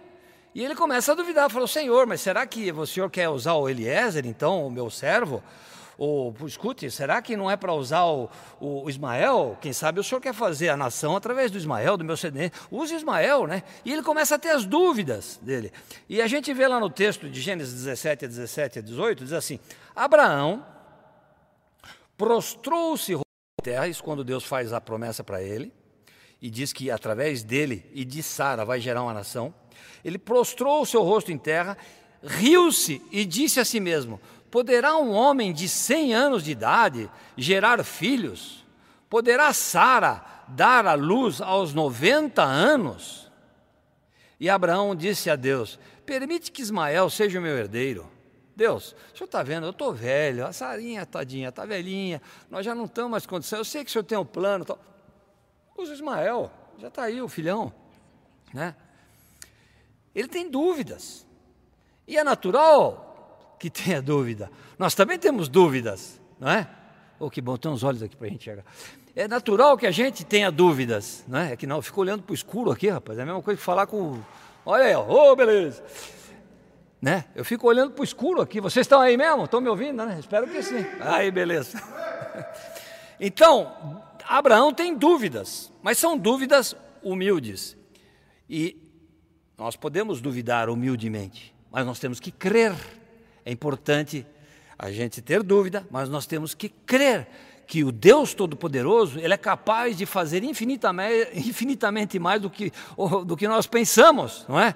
E 0.54 0.64
ele 0.64 0.74
começa 0.74 1.12
a 1.12 1.14
duvidar, 1.14 1.50
falou: 1.50 1.68
Senhor, 1.68 2.06
mas 2.06 2.20
será 2.20 2.46
que 2.46 2.70
o 2.72 2.86
senhor 2.86 3.10
quer 3.10 3.28
usar 3.28 3.54
o 3.54 3.68
Eliezer, 3.68 4.26
então, 4.26 4.66
o 4.66 4.70
meu 4.70 4.90
servo? 4.90 5.42
Ou, 5.98 6.32
escute, 6.46 6.88
será 6.92 7.20
que 7.20 7.36
não 7.36 7.50
é 7.50 7.56
para 7.56 7.72
usar 7.72 8.04
o, 8.04 8.30
o, 8.60 8.88
Ismael? 8.88 9.58
Quem 9.60 9.72
sabe 9.72 9.98
o 9.98 10.04
senhor 10.04 10.20
quer 10.20 10.32
fazer 10.32 10.68
a 10.68 10.76
nação 10.76 11.16
através 11.16 11.50
do 11.50 11.58
Ismael, 11.58 11.96
do 11.96 12.04
meu 12.04 12.16
CD? 12.16 12.52
Use 12.70 12.94
Ismael, 12.94 13.48
né? 13.48 13.64
E 13.84 13.92
ele 13.92 14.02
começa 14.02 14.36
a 14.36 14.38
ter 14.38 14.50
as 14.50 14.64
dúvidas 14.64 15.40
dele. 15.42 15.72
E 16.08 16.22
a 16.22 16.28
gente 16.28 16.54
vê 16.54 16.68
lá 16.68 16.78
no 16.78 16.88
texto 16.88 17.28
de 17.28 17.40
Gênesis 17.40 17.74
17 17.74 18.26
a 18.26 18.28
17 18.28 18.78
a 18.78 18.82
18, 18.82 19.24
diz 19.24 19.32
assim: 19.32 19.58
Abraão 19.94 20.64
prostrou-se 22.16 23.18
terra, 23.60 23.88
isso 23.88 24.02
quando 24.02 24.22
Deus 24.22 24.44
faz 24.44 24.72
a 24.72 24.80
promessa 24.80 25.24
para 25.24 25.42
ele, 25.42 25.72
e 26.40 26.50
diz 26.50 26.72
que 26.72 26.90
através 26.90 27.42
dele 27.42 27.84
e 27.92 28.04
de 28.04 28.22
Sara 28.22 28.64
vai 28.64 28.80
gerar 28.80 29.02
uma 29.02 29.14
nação. 29.14 29.52
Ele 30.04 30.18
prostrou 30.18 30.82
o 30.82 30.86
seu 30.86 31.02
rosto 31.02 31.32
em 31.32 31.38
terra, 31.38 31.76
riu-se 32.22 33.02
e 33.10 33.24
disse 33.24 33.58
a 33.60 33.64
si 33.64 33.80
mesmo: 33.80 34.20
Poderá 34.50 34.96
um 34.96 35.12
homem 35.12 35.52
de 35.52 35.68
100 35.68 36.14
anos 36.14 36.44
de 36.44 36.52
idade 36.52 37.10
gerar 37.36 37.82
filhos? 37.84 38.64
Poderá 39.10 39.52
Sara 39.52 40.24
dar 40.48 40.86
a 40.86 40.94
luz 40.94 41.40
aos 41.40 41.74
90 41.74 42.42
anos? 42.42 43.30
E 44.38 44.48
Abraão 44.48 44.94
disse 44.94 45.28
a 45.30 45.36
Deus: 45.36 45.78
Permite 46.06 46.52
que 46.52 46.62
Ismael 46.62 47.10
seja 47.10 47.38
o 47.38 47.42
meu 47.42 47.56
herdeiro. 47.56 48.08
Deus, 48.54 48.96
o 49.14 49.16
senhor 49.16 49.26
está 49.26 49.40
vendo, 49.40 49.66
eu 49.66 49.70
estou 49.70 49.94
velho, 49.94 50.44
a 50.44 50.52
Sarinha, 50.52 51.06
tadinha, 51.06 51.48
está 51.50 51.64
velhinha, 51.64 52.20
nós 52.50 52.66
já 52.66 52.74
não 52.74 52.86
estamos 52.86 53.12
mais 53.12 53.24
condições, 53.24 53.58
eu 53.58 53.64
sei 53.64 53.84
que 53.84 53.90
o 53.90 53.92
senhor 53.92 54.02
tem 54.02 54.18
um 54.18 54.24
plano. 54.24 54.66
Usa 55.78 55.94
Ismael, 55.94 56.50
já 56.76 56.88
está 56.88 57.04
aí 57.04 57.22
o 57.22 57.28
filhão. 57.28 57.72
Né? 58.52 58.74
Ele 60.14 60.26
tem 60.26 60.50
dúvidas. 60.50 61.26
E 62.06 62.18
é 62.18 62.24
natural 62.24 63.56
que 63.60 63.70
tenha 63.70 64.02
dúvida. 64.02 64.50
Nós 64.78 64.94
também 64.94 65.18
temos 65.18 65.48
dúvidas, 65.48 66.20
não 66.38 66.50
é? 66.50 66.68
Oh, 67.20 67.30
que 67.30 67.40
bom, 67.40 67.56
tem 67.56 67.70
uns 67.70 67.82
olhos 67.82 68.02
aqui 68.02 68.16
para 68.16 68.26
a 68.26 68.30
gente 68.30 68.40
enxergar. 68.40 68.64
É 69.14 69.26
natural 69.26 69.76
que 69.76 69.86
a 69.86 69.90
gente 69.90 70.24
tenha 70.24 70.50
dúvidas, 70.50 71.24
não 71.26 71.38
é? 71.38 71.52
É 71.52 71.56
que 71.56 71.66
não, 71.66 71.82
fico 71.82 72.00
olhando 72.00 72.22
para 72.22 72.32
o 72.32 72.34
escuro 72.34 72.70
aqui, 72.70 72.88
rapaz. 72.88 73.18
É 73.18 73.22
a 73.22 73.26
mesma 73.26 73.42
coisa 73.42 73.58
que 73.58 73.64
falar 73.64 73.86
com. 73.86 74.20
Olha 74.64 74.84
aí, 74.84 74.94
ô, 74.94 75.06
oh, 75.08 75.36
beleza. 75.36 75.82
Né? 77.00 77.24
Eu 77.34 77.44
fico 77.44 77.66
olhando 77.66 77.92
para 77.92 78.00
o 78.00 78.04
escuro 78.04 78.40
aqui. 78.40 78.60
Vocês 78.60 78.84
estão 78.84 79.00
aí 79.00 79.16
mesmo? 79.16 79.44
Estão 79.44 79.60
me 79.60 79.68
ouvindo, 79.68 80.04
né? 80.04 80.16
Espero 80.18 80.48
que 80.48 80.62
sim. 80.62 80.84
Aí, 81.00 81.30
beleza. 81.30 81.80
Então, 83.20 84.00
Abraão 84.28 84.72
tem 84.72 84.94
dúvidas, 84.94 85.72
mas 85.82 85.98
são 85.98 86.16
dúvidas 86.16 86.76
humildes. 87.02 87.76
E 88.48 88.76
nós 89.56 89.74
podemos 89.74 90.20
duvidar 90.20 90.68
humildemente, 90.68 91.54
mas 91.70 91.84
nós 91.84 91.98
temos 91.98 92.20
que 92.20 92.30
crer 92.30 92.74
é 93.48 93.50
importante 93.50 94.26
a 94.78 94.90
gente 94.90 95.22
ter 95.22 95.42
dúvida, 95.42 95.86
mas 95.90 96.10
nós 96.10 96.26
temos 96.26 96.52
que 96.52 96.68
crer 96.68 97.26
que 97.66 97.82
o 97.82 97.90
Deus 97.90 98.34
Todo-Poderoso 98.34 99.18
ele 99.18 99.32
é 99.32 99.38
capaz 99.38 99.96
de 99.96 100.04
fazer 100.04 100.44
infinitamente, 100.44 101.30
infinitamente 101.34 102.18
mais 102.18 102.42
do 102.42 102.50
que, 102.50 102.70
do 103.24 103.34
que 103.38 103.48
nós 103.48 103.66
pensamos, 103.66 104.44
não 104.46 104.60
é? 104.60 104.74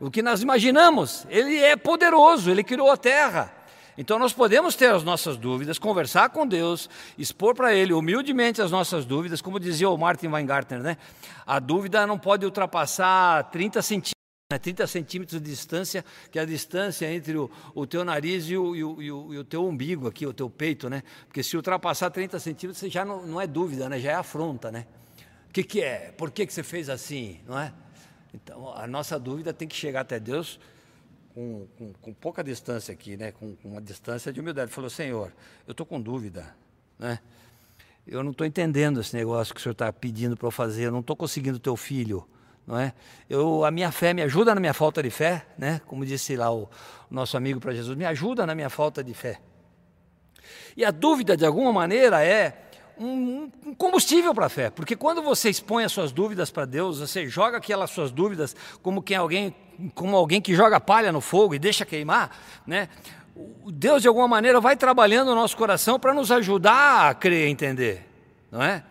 O 0.00 0.10
que 0.10 0.20
nós 0.20 0.42
imaginamos. 0.42 1.24
Ele 1.30 1.58
é 1.58 1.76
poderoso, 1.76 2.50
ele 2.50 2.64
criou 2.64 2.90
a 2.90 2.96
terra. 2.96 3.54
Então 4.00 4.16
nós 4.16 4.32
podemos 4.32 4.76
ter 4.76 4.92
as 4.92 5.02
nossas 5.02 5.36
dúvidas, 5.36 5.76
conversar 5.76 6.30
com 6.30 6.46
Deus, 6.46 6.88
expor 7.18 7.52
para 7.52 7.74
Ele 7.74 7.92
humildemente 7.92 8.62
as 8.62 8.70
nossas 8.70 9.04
dúvidas, 9.04 9.42
como 9.42 9.58
dizia 9.58 9.90
o 9.90 9.98
Martin 9.98 10.28
Weingartner, 10.28 10.80
né? 10.80 10.96
A 11.44 11.58
dúvida 11.58 12.06
não 12.06 12.16
pode 12.16 12.46
ultrapassar 12.46 13.50
30 13.50 13.82
centímetros. 13.82 14.12
30 14.62 14.86
centímetros 14.86 15.42
de 15.42 15.50
distância, 15.50 16.04
que 16.30 16.38
é 16.38 16.42
a 16.42 16.44
distância 16.44 17.12
entre 17.12 17.36
o, 17.36 17.50
o 17.74 17.86
teu 17.88 18.04
nariz 18.04 18.48
e 18.48 18.56
o, 18.56 18.74
e, 18.74 18.84
o, 18.84 19.02
e 19.34 19.38
o, 19.38 19.44
teu 19.44 19.66
umbigo 19.66 20.06
aqui, 20.06 20.24
o 20.24 20.32
teu 20.32 20.48
peito, 20.48 20.88
né? 20.88 21.02
Porque 21.26 21.42
se 21.42 21.56
ultrapassar 21.56 22.08
30 22.08 22.38
centímetros, 22.38 22.78
você 22.78 22.88
já 22.88 23.04
não, 23.04 23.26
não 23.26 23.40
é 23.40 23.48
dúvida, 23.48 23.88
né? 23.88 23.98
Já 23.98 24.12
é 24.12 24.14
afronta, 24.14 24.70
né? 24.70 24.86
O 25.50 25.52
que, 25.52 25.64
que 25.64 25.82
é? 25.82 26.14
Por 26.16 26.30
que, 26.30 26.46
que 26.46 26.52
você 26.52 26.62
fez 26.62 26.88
assim, 26.88 27.40
não 27.46 27.58
é? 27.58 27.74
Então, 28.32 28.72
a 28.74 28.86
nossa 28.86 29.18
dúvida 29.18 29.52
tem 29.52 29.66
que 29.66 29.74
chegar 29.74 30.02
até 30.02 30.20
Deus 30.20 30.60
com, 31.38 31.68
com, 31.78 31.92
com 31.92 32.12
pouca 32.14 32.42
distância 32.42 32.92
aqui, 32.92 33.16
né? 33.16 33.30
Com, 33.30 33.54
com, 33.54 33.68
uma 33.68 33.80
distância 33.80 34.32
de 34.32 34.40
humildade. 34.40 34.72
Falou, 34.72 34.90
Senhor, 34.90 35.32
eu 35.68 35.70
estou 35.70 35.86
com 35.86 36.00
dúvida, 36.00 36.52
né? 36.98 37.20
Eu 38.04 38.24
não 38.24 38.32
estou 38.32 38.44
entendendo 38.44 39.00
esse 39.00 39.14
negócio 39.14 39.54
que 39.54 39.60
o 39.60 39.62
Senhor 39.62 39.72
está 39.72 39.92
pedindo 39.92 40.36
para 40.36 40.48
eu 40.48 40.50
fazer, 40.50 40.86
eu 40.86 40.90
não 40.92 41.00
estou 41.00 41.14
conseguindo 41.14 41.58
teu 41.58 41.76
filho 41.76 42.26
não 42.66 42.78
é? 42.78 42.92
Eu, 43.30 43.64
a 43.64 43.70
minha 43.70 43.90
fé 43.90 44.12
me 44.12 44.20
ajuda 44.20 44.54
na 44.54 44.60
minha 44.60 44.74
falta 44.74 45.02
de 45.02 45.08
fé, 45.08 45.46
né? 45.56 45.80
Como 45.86 46.04
disse 46.04 46.36
lá 46.36 46.52
o, 46.52 46.68
nosso 47.10 47.34
amigo 47.34 47.58
para 47.58 47.72
Jesus, 47.72 47.96
me 47.96 48.04
ajuda 48.04 48.44
na 48.44 48.54
minha 48.54 48.68
falta 48.68 49.02
de 49.02 49.14
fé. 49.14 49.40
E 50.76 50.84
a 50.84 50.90
dúvida, 50.90 51.34
de 51.34 51.46
alguma 51.46 51.72
maneira, 51.72 52.22
é 52.22 52.68
um 52.98 53.50
combustível 53.78 54.34
para 54.34 54.46
a 54.46 54.48
fé, 54.50 54.68
porque 54.68 54.94
quando 54.96 55.22
você 55.22 55.48
expõe 55.48 55.82
as 55.82 55.92
suas 55.92 56.12
dúvidas 56.12 56.50
para 56.50 56.66
Deus, 56.66 57.00
você 57.00 57.26
joga 57.26 57.56
aquelas 57.56 57.88
suas 57.88 58.10
dúvidas 58.10 58.54
como 58.82 59.00
quem 59.00 59.16
alguém, 59.16 59.54
como 59.94 60.16
alguém 60.16 60.40
que 60.40 60.54
joga 60.54 60.80
palha 60.80 61.12
no 61.12 61.20
fogo 61.20 61.54
e 61.54 61.58
deixa 61.58 61.84
queimar, 61.84 62.36
né? 62.66 62.88
Deus 63.66 64.02
de 64.02 64.08
alguma 64.08 64.26
maneira 64.26 64.60
vai 64.60 64.76
trabalhando 64.76 65.28
no 65.28 65.34
nosso 65.36 65.56
coração 65.56 65.98
para 65.98 66.12
nos 66.12 66.32
ajudar 66.32 67.10
a 67.10 67.14
crer 67.14 67.46
e 67.46 67.50
entender, 67.50 68.06
não 68.50 68.62
é? 68.62 68.82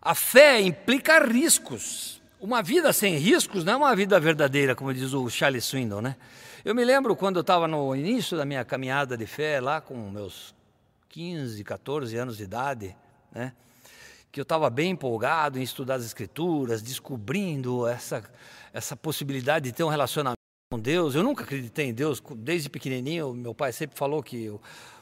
A 0.00 0.14
fé 0.14 0.60
implica 0.60 1.24
riscos. 1.24 2.22
uma 2.40 2.62
vida 2.62 2.92
sem 2.92 3.16
riscos 3.16 3.64
não 3.64 3.72
é 3.74 3.76
uma 3.76 3.96
vida 3.96 4.18
verdadeira, 4.20 4.74
como 4.74 4.92
diz 4.92 5.12
o 5.12 5.28
Charles 5.28 5.64
Swindoll, 5.64 6.02
né? 6.02 6.16
Eu 6.64 6.74
me 6.74 6.84
lembro 6.84 7.14
quando 7.14 7.36
eu 7.36 7.42
estava 7.42 7.68
no 7.68 7.94
início 7.94 8.36
da 8.36 8.44
minha 8.44 8.64
caminhada 8.64 9.16
de 9.16 9.26
fé, 9.26 9.60
lá 9.60 9.80
com 9.80 9.94
meus 10.10 10.54
15, 11.10 11.62
14 11.62 12.16
anos 12.16 12.36
de 12.38 12.44
idade, 12.44 12.96
né? 13.32 13.52
Que 14.34 14.40
eu 14.40 14.42
estava 14.42 14.68
bem 14.68 14.90
empolgado 14.90 15.60
em 15.60 15.62
estudar 15.62 15.94
as 15.94 16.04
Escrituras, 16.04 16.82
descobrindo 16.82 17.86
essa, 17.86 18.20
essa 18.72 18.96
possibilidade 18.96 19.66
de 19.66 19.72
ter 19.72 19.84
um 19.84 19.88
relacionamento 19.88 20.40
com 20.72 20.80
Deus. 20.80 21.14
Eu 21.14 21.22
nunca 21.22 21.44
acreditei 21.44 21.86
em 21.86 21.94
Deus, 21.94 22.20
desde 22.38 22.68
pequenininho, 22.68 23.32
meu 23.32 23.54
pai 23.54 23.72
sempre 23.72 23.96
falou 23.96 24.24
que 24.24 24.52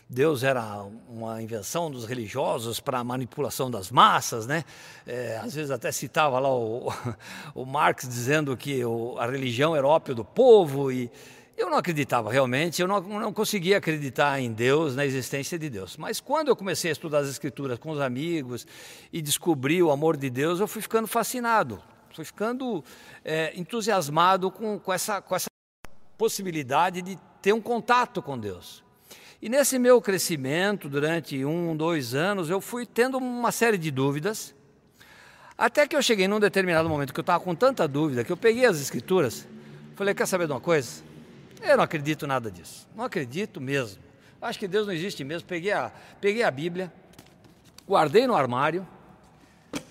Deus 0.07 0.43
era 0.43 0.85
uma 1.09 1.41
invenção 1.41 1.91
dos 1.91 2.05
religiosos 2.05 2.79
para 2.79 3.03
manipulação 3.03 3.71
das 3.71 3.91
massas, 3.91 4.47
né? 4.47 4.67
É, 5.07 5.39
às 5.39 5.55
vezes 5.55 5.71
até 5.71 5.91
citava 5.91 6.39
lá 6.39 6.55
o, 6.55 6.93
o 7.57 7.65
Marx 7.65 8.07
dizendo 8.07 8.55
que 8.55 8.85
o, 8.85 9.17
a 9.17 9.25
religião 9.25 9.75
era 9.75 9.89
ópio 9.89 10.15
do 10.15 10.27
povo 10.27 10.93
e 10.93 11.11
eu 11.57 11.69
não 11.69 11.79
acreditava 11.79 12.31
realmente, 12.31 12.81
eu 12.81 12.89
não, 12.89 13.01
não 13.01 13.33
conseguia 13.33 13.79
acreditar 13.79 14.41
em 14.41 14.53
Deus, 14.53 14.97
na 14.97 15.05
existência 15.05 15.59
de 15.59 15.69
Deus. 15.69 15.97
Mas 15.97 16.21
quando 16.21 16.49
eu 16.49 16.57
comecei 16.57 16.91
a 16.91 16.93
estudar 16.93 17.19
as 17.19 17.29
Escrituras 17.29 17.79
com 17.79 17.91
os 17.91 18.01
amigos 18.01 18.67
e 19.13 19.21
descobri 19.21 19.83
o 19.83 19.91
amor 19.91 20.17
de 20.17 20.31
Deus, 20.31 20.61
eu 20.61 20.67
fui 20.67 20.81
ficando 20.81 21.07
fascinado, 21.07 21.83
fui 22.15 22.25
ficando 22.25 22.83
é, 23.25 23.53
entusiasmado 23.55 24.51
com, 24.51 24.79
com, 24.79 24.93
essa, 24.93 25.21
com 25.21 25.37
essa 25.37 25.49
possibilidade 26.17 27.03
de 27.03 27.19
ter 27.41 27.53
um 27.53 27.61
contato 27.61 28.23
com 28.23 28.39
Deus. 28.39 28.83
E 29.41 29.49
nesse 29.49 29.79
meu 29.79 30.01
crescimento, 30.01 30.89
durante 30.89 31.45
um, 31.45 31.77
dois 31.77 32.15
anos, 32.15 32.49
eu 32.49 32.61
fui 32.61 32.87
tendo 32.87 33.19
uma 33.19 33.51
série 33.51 33.77
de 33.77 33.91
dúvidas, 33.91 34.55
até 35.59 35.87
que 35.87 35.97
eu 35.97 36.03
cheguei 36.03 36.29
num 36.29 36.41
determinado 36.41 36.89
momento 36.89 37.13
que 37.13 37.21
eu 37.21 37.23
estava 37.23 37.43
com 37.43 37.55
tanta 37.55 37.87
dúvida, 37.87 38.25
que 38.25 38.33
eu 38.33 38.37
peguei 38.37 38.65
as 38.65 38.81
escrituras, 38.81 39.47
falei, 39.97 40.15
quer 40.15 40.27
saber 40.27 40.47
de 40.47 40.53
uma 40.53 40.61
coisa? 40.61 41.12
Eu 41.63 41.77
não 41.77 41.85
acredito 41.85 42.27
nada 42.27 42.51
disso, 42.51 42.89
não 42.95 43.05
acredito 43.05 43.61
mesmo. 43.61 44.03
Acho 44.41 44.59
que 44.59 44.67
Deus 44.67 44.87
não 44.87 44.93
existe 44.93 45.23
mesmo. 45.23 45.47
Peguei 45.47 45.71
a, 45.71 45.93
peguei 46.21 46.43
a 46.43 46.51
Bíblia, 46.51 46.93
guardei 47.87 48.27
no 48.27 48.35
armário, 48.35 48.87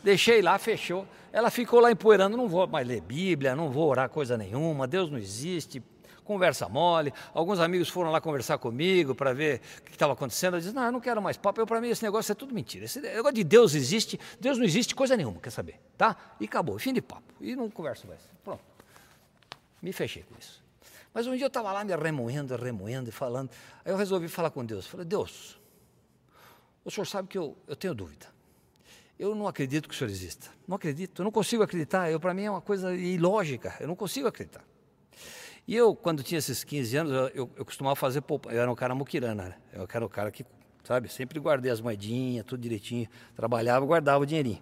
deixei 0.03 0.41
lá, 0.41 0.57
fechou. 0.59 1.07
Ela 1.31 1.49
ficou 1.49 1.79
lá 1.79 1.89
empoeirando, 1.89 2.35
não 2.35 2.49
vou 2.49 2.67
mais 2.67 2.85
ler 2.85 2.99
Bíblia, 2.99 3.55
não 3.55 3.71
vou 3.71 3.89
orar 3.89 4.09
coisa 4.09 4.37
nenhuma, 4.37 4.85
Deus 4.85 5.09
não 5.09 5.17
existe, 5.17 5.81
conversa 6.25 6.67
mole. 6.67 7.13
Alguns 7.33 7.61
amigos 7.61 7.87
foram 7.87 8.11
lá 8.11 8.19
conversar 8.19 8.57
comigo 8.57 9.15
para 9.15 9.33
ver 9.33 9.61
o 9.79 9.83
que 9.83 9.91
estava 9.91 10.11
acontecendo. 10.11 10.55
Eu 10.55 10.59
disse: 10.59 10.75
Não, 10.75 10.83
eu 10.83 10.91
não 10.91 10.99
quero 10.99 11.21
mais 11.21 11.37
papo. 11.37 11.65
Para 11.65 11.79
mim, 11.79 11.89
esse 11.89 12.03
negócio 12.03 12.33
é 12.33 12.35
tudo 12.35 12.53
mentira. 12.53 12.83
Esse 12.83 12.99
negócio 12.99 13.33
de 13.33 13.43
Deus 13.45 13.73
existe, 13.73 14.19
Deus 14.39 14.57
não 14.57 14.65
existe 14.65 14.93
coisa 14.93 15.15
nenhuma, 15.15 15.39
quer 15.39 15.51
saber? 15.51 15.79
Tá? 15.97 16.17
E 16.41 16.45
acabou, 16.45 16.77
fim 16.77 16.91
de 16.91 17.01
papo. 17.01 17.33
E 17.39 17.55
não 17.55 17.69
converso 17.69 18.05
mais. 18.07 18.21
Pronto. 18.43 18.61
Me 19.81 19.93
fechei 19.93 20.23
com 20.23 20.35
isso. 20.37 20.60
Mas 21.13 21.27
um 21.27 21.35
dia 21.35 21.45
eu 21.45 21.47
estava 21.47 21.71
lá 21.71 21.83
me 21.83 21.95
remoendo, 21.95 22.55
remoendo 22.55 23.09
e 23.09 23.11
falando. 23.11 23.49
Aí 23.83 23.91
eu 23.91 23.97
resolvi 23.97 24.27
falar 24.27 24.49
com 24.49 24.63
Deus. 24.63 24.87
Falei: 24.87 25.05
Deus, 25.05 25.59
o 26.85 26.91
senhor 26.91 27.05
sabe 27.05 27.27
que 27.27 27.37
eu, 27.37 27.57
eu 27.67 27.75
tenho 27.75 27.93
dúvida. 27.93 28.27
Eu 29.19 29.35
não 29.35 29.47
acredito 29.47 29.87
que 29.87 29.93
o 29.93 29.97
senhor 29.97 30.09
exista. 30.09 30.49
Não 30.67 30.75
acredito, 30.77 31.21
eu 31.21 31.23
não 31.23 31.31
consigo 31.31 31.61
acreditar. 31.61 32.09
Eu, 32.09 32.19
para 32.19 32.33
mim, 32.33 32.43
é 32.43 32.49
uma 32.49 32.61
coisa 32.61 32.95
ilógica. 32.95 33.75
Eu 33.79 33.87
não 33.87 33.95
consigo 33.95 34.27
acreditar. 34.27 34.63
E 35.67 35.75
eu, 35.75 35.95
quando 35.95 36.23
tinha 36.23 36.39
esses 36.39 36.63
15 36.63 36.97
anos, 36.97 37.13
eu, 37.35 37.49
eu 37.55 37.63
costumava 37.63 37.95
fazer 37.95 38.21
poupança. 38.21 38.55
Eu 38.55 38.61
era 38.61 38.71
um 38.71 38.75
cara 38.75 38.95
muquirana, 38.95 39.43
né? 39.43 39.55
Eu 39.73 39.87
era 39.93 40.05
o 40.05 40.09
cara 40.09 40.31
que, 40.31 40.43
sabe, 40.83 41.07
sempre 41.07 41.39
guardei 41.39 41.71
as 41.71 41.79
moedinhas, 41.79 42.45
tudo 42.45 42.61
direitinho. 42.61 43.07
Trabalhava, 43.35 43.85
guardava 43.85 44.23
o 44.23 44.25
dinheirinho. 44.25 44.61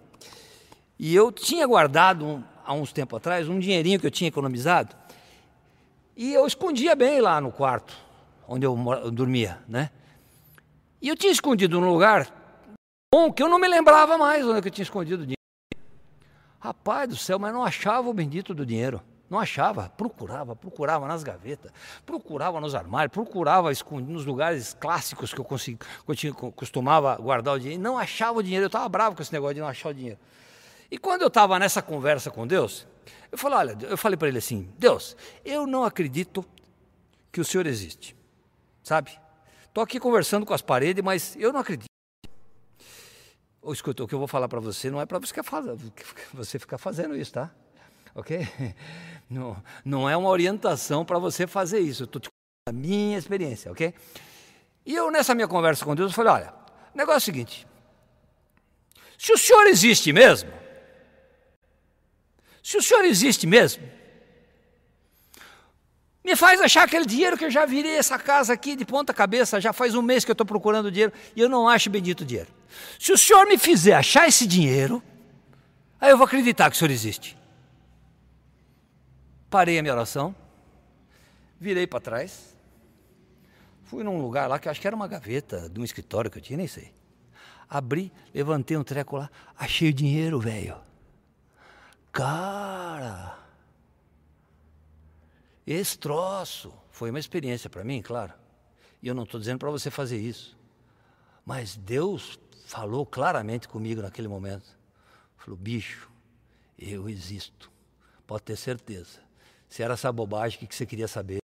E 0.98 1.14
eu 1.14 1.32
tinha 1.32 1.66
guardado, 1.66 2.26
um, 2.26 2.44
há 2.62 2.74
uns 2.74 2.92
tempos 2.92 3.16
atrás, 3.16 3.48
um 3.48 3.58
dinheirinho 3.58 3.98
que 3.98 4.06
eu 4.06 4.10
tinha 4.10 4.28
economizado. 4.28 4.94
E 6.20 6.34
eu 6.34 6.46
escondia 6.46 6.94
bem 6.94 7.18
lá 7.18 7.40
no 7.40 7.50
quarto, 7.50 7.96
onde 8.46 8.66
eu, 8.66 8.76
dormia, 9.10 9.58
né? 9.66 9.88
E 11.00 11.08
eu 11.08 11.16
tinha 11.16 11.32
escondido 11.32 11.80
num 11.80 11.88
lugar 11.88 12.30
bom 13.10 13.32
que 13.32 13.42
eu 13.42 13.48
não 13.48 13.58
me 13.58 13.66
lembrava 13.66 14.18
mais 14.18 14.44
onde 14.46 14.68
eu 14.68 14.70
tinha 14.70 14.82
escondido 14.82 15.22
o 15.22 15.26
dinheiro. 15.26 15.40
Rapaz 16.58 17.08
do 17.08 17.16
céu, 17.16 17.38
mas 17.38 17.54
não 17.54 17.64
achava 17.64 18.06
o 18.06 18.12
bendito 18.12 18.52
do 18.52 18.66
dinheiro. 18.66 19.00
Não 19.30 19.38
achava, 19.38 19.88
procurava, 19.96 20.54
procurava 20.54 21.08
nas 21.08 21.22
gavetas, 21.22 21.72
procurava 22.04 22.60
nos 22.60 22.74
armários, 22.74 23.14
procurava 23.14 23.70
nos 24.06 24.26
lugares 24.26 24.76
clássicos 24.78 25.32
que 25.32 25.40
eu, 25.40 25.44
consegui, 25.44 25.78
que 25.78 26.26
eu 26.28 26.52
costumava 26.52 27.16
guardar 27.16 27.54
o 27.54 27.58
dinheiro, 27.58 27.82
não 27.82 27.96
achava 27.96 28.40
o 28.40 28.42
dinheiro, 28.42 28.64
eu 28.64 28.66
estava 28.66 28.86
bravo 28.90 29.16
com 29.16 29.22
esse 29.22 29.32
negócio 29.32 29.54
de 29.54 29.60
não 29.62 29.68
achar 29.68 29.88
o 29.88 29.94
dinheiro. 29.94 30.18
E 30.90 30.98
quando 30.98 31.22
eu 31.22 31.28
estava 31.28 31.58
nessa 31.58 31.80
conversa 31.80 32.30
com 32.30 32.46
Deus, 32.46 32.86
eu 33.30 33.38
falei, 33.38 33.58
olha, 33.58 33.78
eu 33.82 33.96
falei 33.96 34.16
para 34.16 34.28
ele 34.28 34.38
assim, 34.38 34.72
Deus, 34.78 35.16
eu 35.44 35.66
não 35.66 35.84
acredito 35.84 36.44
que 37.32 37.40
o 37.40 37.44
Senhor 37.44 37.66
existe, 37.66 38.16
sabe? 38.82 39.18
Estou 39.64 39.84
aqui 39.84 40.00
conversando 40.00 40.44
com 40.44 40.52
as 40.52 40.62
paredes, 40.62 41.02
mas 41.02 41.36
eu 41.36 41.52
não 41.52 41.60
acredito. 41.60 41.86
Ou 43.62 43.72
escuta, 43.72 44.02
o 44.02 44.08
que 44.08 44.14
eu 44.14 44.18
vou 44.18 44.26
falar 44.26 44.48
para 44.48 44.58
você 44.58 44.90
não 44.90 45.00
é 45.00 45.06
para 45.06 45.18
você 46.32 46.58
ficar 46.58 46.78
fazendo 46.78 47.16
isso, 47.16 47.32
tá? 47.32 47.50
Ok? 48.14 48.46
Não, 49.30 49.56
não 49.84 50.10
é 50.10 50.16
uma 50.16 50.28
orientação 50.28 51.04
para 51.04 51.16
você 51.16 51.46
fazer 51.46 51.78
isso. 51.78 52.02
Estou 52.02 52.20
te 52.20 52.28
contando 52.28 52.76
a 52.76 52.88
minha 52.88 53.16
experiência, 53.16 53.70
ok? 53.70 53.94
E 54.84 54.92
eu, 54.92 55.08
nessa 55.08 55.36
minha 55.36 55.46
conversa 55.46 55.84
com 55.84 55.94
Deus, 55.94 56.10
eu 56.10 56.16
falei: 56.16 56.32
olha, 56.32 56.54
o 56.92 56.98
negócio 56.98 57.18
é 57.18 57.18
o 57.18 57.20
seguinte. 57.20 57.64
Se 59.16 59.32
o 59.32 59.38
senhor 59.38 59.68
existe 59.68 60.12
mesmo, 60.12 60.50
se 62.62 62.76
o 62.76 62.82
senhor 62.82 63.04
existe 63.04 63.46
mesmo, 63.46 63.82
me 66.22 66.36
faz 66.36 66.60
achar 66.60 66.84
aquele 66.84 67.06
dinheiro 67.06 67.36
que 67.36 67.44
eu 67.44 67.50
já 67.50 67.64
virei 67.64 67.96
essa 67.96 68.18
casa 68.18 68.52
aqui 68.52 68.76
de 68.76 68.84
ponta 68.84 69.12
cabeça, 69.12 69.60
já 69.60 69.72
faz 69.72 69.94
um 69.94 70.02
mês 70.02 70.24
que 70.24 70.30
eu 70.30 70.34
estou 70.34 70.46
procurando 70.46 70.90
dinheiro 70.90 71.12
e 71.34 71.40
eu 71.40 71.48
não 71.48 71.66
acho 71.66 71.88
bendito 71.88 72.24
dinheiro. 72.24 72.50
Se 72.98 73.12
o 73.12 73.18
senhor 73.18 73.46
me 73.46 73.56
fizer 73.56 73.94
achar 73.94 74.28
esse 74.28 74.46
dinheiro, 74.46 75.02
aí 76.00 76.10
eu 76.10 76.16
vou 76.16 76.26
acreditar 76.26 76.70
que 76.70 76.76
o 76.76 76.78
senhor 76.78 76.90
existe. 76.90 77.36
Parei 79.48 79.78
a 79.78 79.82
minha 79.82 79.94
oração, 79.94 80.34
virei 81.58 81.86
para 81.86 82.00
trás, 82.00 82.54
fui 83.84 84.04
num 84.04 84.20
lugar 84.20 84.48
lá 84.48 84.58
que 84.58 84.68
acho 84.68 84.80
que 84.80 84.86
era 84.86 84.94
uma 84.94 85.08
gaveta 85.08 85.68
de 85.68 85.80
um 85.80 85.84
escritório 85.84 86.30
que 86.30 86.38
eu 86.38 86.42
tinha, 86.42 86.58
nem 86.58 86.68
sei. 86.68 86.92
Abri, 87.68 88.12
levantei 88.34 88.76
um 88.76 88.84
treco 88.84 89.16
lá, 89.16 89.30
achei 89.56 89.88
o 89.88 89.92
dinheiro, 89.92 90.38
velho. 90.38 90.76
Cara, 92.12 93.38
esse 95.66 95.96
troço 95.98 96.72
foi 96.90 97.10
uma 97.10 97.18
experiência 97.20 97.70
para 97.70 97.84
mim, 97.84 98.02
claro. 98.02 98.34
E 99.02 99.08
eu 99.08 99.14
não 99.14 99.22
estou 99.22 99.38
dizendo 99.38 99.58
para 99.58 99.70
você 99.70 99.90
fazer 99.90 100.18
isso. 100.18 100.58
Mas 101.46 101.76
Deus 101.76 102.38
falou 102.66 103.06
claramente 103.06 103.68
comigo 103.68 104.02
naquele 104.02 104.28
momento. 104.28 104.78
Falou, 105.36 105.56
bicho, 105.56 106.10
eu 106.78 107.08
existo. 107.08 107.70
Pode 108.26 108.42
ter 108.42 108.56
certeza. 108.56 109.20
Se 109.68 109.82
era 109.82 109.94
essa 109.94 110.12
bobagem 110.12 110.58
que 110.58 110.74
você 110.74 110.84
queria 110.84 111.08
saber, 111.08 111.38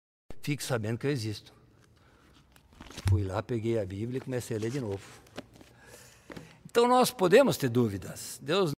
fique 0.43 0.65
sabendo 0.65 0.99
que 0.99 1.07
eu 1.07 1.11
existo. 1.11 1.53
Fui 3.09 3.23
lá, 3.23 3.43
peguei 3.43 3.79
a 3.79 3.85
Bíblia 3.85 4.19
e 4.19 4.21
comecei 4.21 4.57
a 4.57 4.61
ler 4.61 4.71
de 4.71 4.81
novo. 4.81 5.05
Então 6.65 6.89
nós 6.89 7.11
podemos 7.11 7.57
ter 7.57 7.69
dúvidas. 7.69 8.41
Deus 8.43 8.74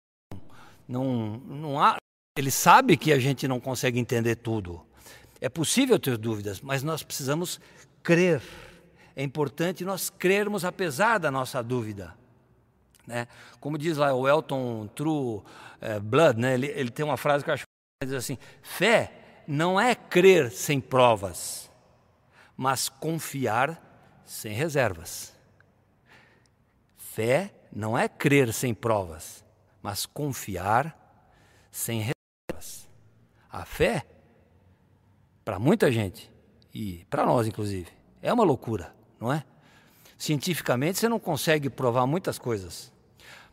não, 0.88 1.38
não, 1.38 1.82
há. 1.82 1.98
Ele 2.38 2.52
sabe 2.52 2.98
que 2.98 3.12
a 3.12 3.20
gente 3.20 3.48
não 3.48 3.60
consegue 3.60 4.00
entender 4.00 4.36
tudo. 4.36 4.86
É 5.40 5.50
possível 5.50 6.00
ter 6.00 6.18
dúvidas, 6.18 6.62
mas 6.62 6.84
nós 6.84 7.04
precisamos 7.04 7.60
crer. 8.04 8.42
É 9.16 9.24
importante 9.24 9.86
nós 9.86 10.10
crermos 10.10 10.66
apesar 10.66 11.18
da 11.18 11.32
nossa 11.32 11.64
dúvida. 11.64 12.16
Né? 13.08 13.28
Como 13.60 13.78
diz 13.78 13.98
lá 13.98 14.14
o 14.14 14.28
Elton 14.28 14.88
True 14.88 15.42
eh, 15.80 16.00
Blood, 16.00 16.40
né? 16.40 16.56
ele, 16.56 16.68
ele 16.68 16.90
tem 16.90 17.06
uma 17.06 17.18
frase 17.18 17.44
que 17.44 17.50
eu 17.50 17.54
acho 17.54 17.64
que 17.64 18.08
diz 18.08 18.16
assim: 18.16 18.38
fé 18.62 19.12
não 19.48 19.80
é 19.80 19.96
crer 19.96 20.52
sem 20.52 20.82
provas, 20.82 21.70
mas 22.58 22.90
confiar 22.90 23.82
sem 24.26 24.54
reservas. 24.54 25.34
Fé 26.98 27.54
não 27.72 27.98
é 27.98 28.10
crer 28.10 28.52
sem 28.52 28.74
provas, 28.74 29.45
mas 29.86 30.06
confiar 30.06 30.98
sem 31.72 32.00
reservas. 32.00 32.90
A 33.50 33.64
fé, 33.64 34.06
para 35.44 35.60
muita 35.60 35.92
gente, 35.92 36.32
e 36.74 37.06
para 37.10 37.26
nós 37.26 37.48
inclusive, 37.48 37.92
é 38.22 38.34
uma 38.34 38.44
loucura, 38.44 38.96
não 39.20 39.32
é? 39.32 39.44
Cientificamente 40.18 41.00
você 41.00 41.08
não 41.08 41.20
consegue 41.20 41.70
provar 41.70 42.06
muitas 42.06 42.40
coisas. 42.40 42.92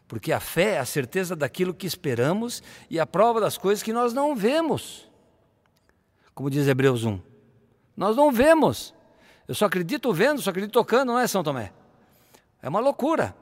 Porque 0.09 0.33
a 0.33 0.41
fé 0.41 0.73
é 0.73 0.79
a 0.79 0.85
certeza 0.85 1.37
daquilo 1.37 1.75
que 1.75 1.87
esperamos 1.87 2.63
e 2.91 2.99
a 2.99 3.07
prova 3.07 3.41
das 3.41 3.57
coisas 3.57 3.83
que 3.83 3.93
nós 3.93 4.13
não 4.13 4.35
vemos 4.35 5.13
como 6.35 6.51
diz 6.51 6.67
Hebreus 6.67 7.05
1. 7.05 7.21
Nós 7.97 8.17
não 8.17 8.33
vemos. 8.33 8.95
Eu 9.47 9.55
só 9.55 9.67
acredito 9.67 10.13
vendo, 10.13 10.41
só 10.41 10.51
acredito 10.51 10.73
tocando, 10.73 11.09
não 11.09 11.19
é, 11.19 11.27
São 11.27 11.43
Tomé? 11.43 11.73
É 12.63 12.69
uma 12.69 12.81
loucura. 12.81 13.35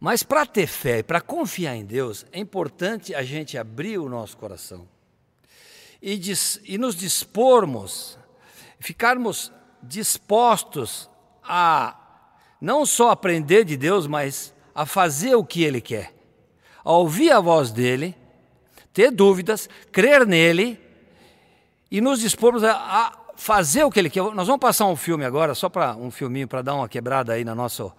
Mas 0.00 0.22
para 0.22 0.46
ter 0.46 0.66
fé 0.66 0.98
e 0.98 1.02
para 1.02 1.20
confiar 1.20 1.74
em 1.74 1.84
Deus, 1.84 2.24
é 2.32 2.38
importante 2.38 3.14
a 3.14 3.22
gente 3.22 3.58
abrir 3.58 3.98
o 3.98 4.08
nosso 4.08 4.36
coração 4.36 4.86
e, 6.00 6.16
dis, 6.16 6.60
e 6.64 6.78
nos 6.78 6.94
dispormos, 6.94 8.16
ficarmos 8.78 9.52
dispostos 9.82 11.10
a 11.42 11.96
não 12.60 12.86
só 12.86 13.10
aprender 13.10 13.64
de 13.64 13.76
Deus, 13.76 14.06
mas 14.06 14.54
a 14.72 14.86
fazer 14.86 15.34
o 15.34 15.44
que 15.44 15.64
Ele 15.64 15.80
quer, 15.80 16.14
a 16.84 16.92
ouvir 16.92 17.32
a 17.32 17.40
voz 17.40 17.72
dele, 17.72 18.14
ter 18.92 19.10
dúvidas, 19.10 19.68
crer 19.90 20.24
nele 20.24 20.80
e 21.90 22.00
nos 22.00 22.20
dispormos 22.20 22.62
a, 22.62 22.72
a 22.72 23.18
fazer 23.34 23.82
o 23.82 23.90
que 23.90 23.98
Ele 23.98 24.10
quer. 24.10 24.22
Nós 24.22 24.46
vamos 24.46 24.60
passar 24.60 24.86
um 24.86 24.96
filme 24.96 25.24
agora, 25.24 25.56
só 25.56 25.68
para 25.68 25.96
um 25.96 26.10
filminho 26.12 26.46
para 26.46 26.62
dar 26.62 26.74
uma 26.74 26.88
quebrada 26.88 27.32
aí 27.32 27.44
na 27.44 27.54
nossa, 27.54 27.92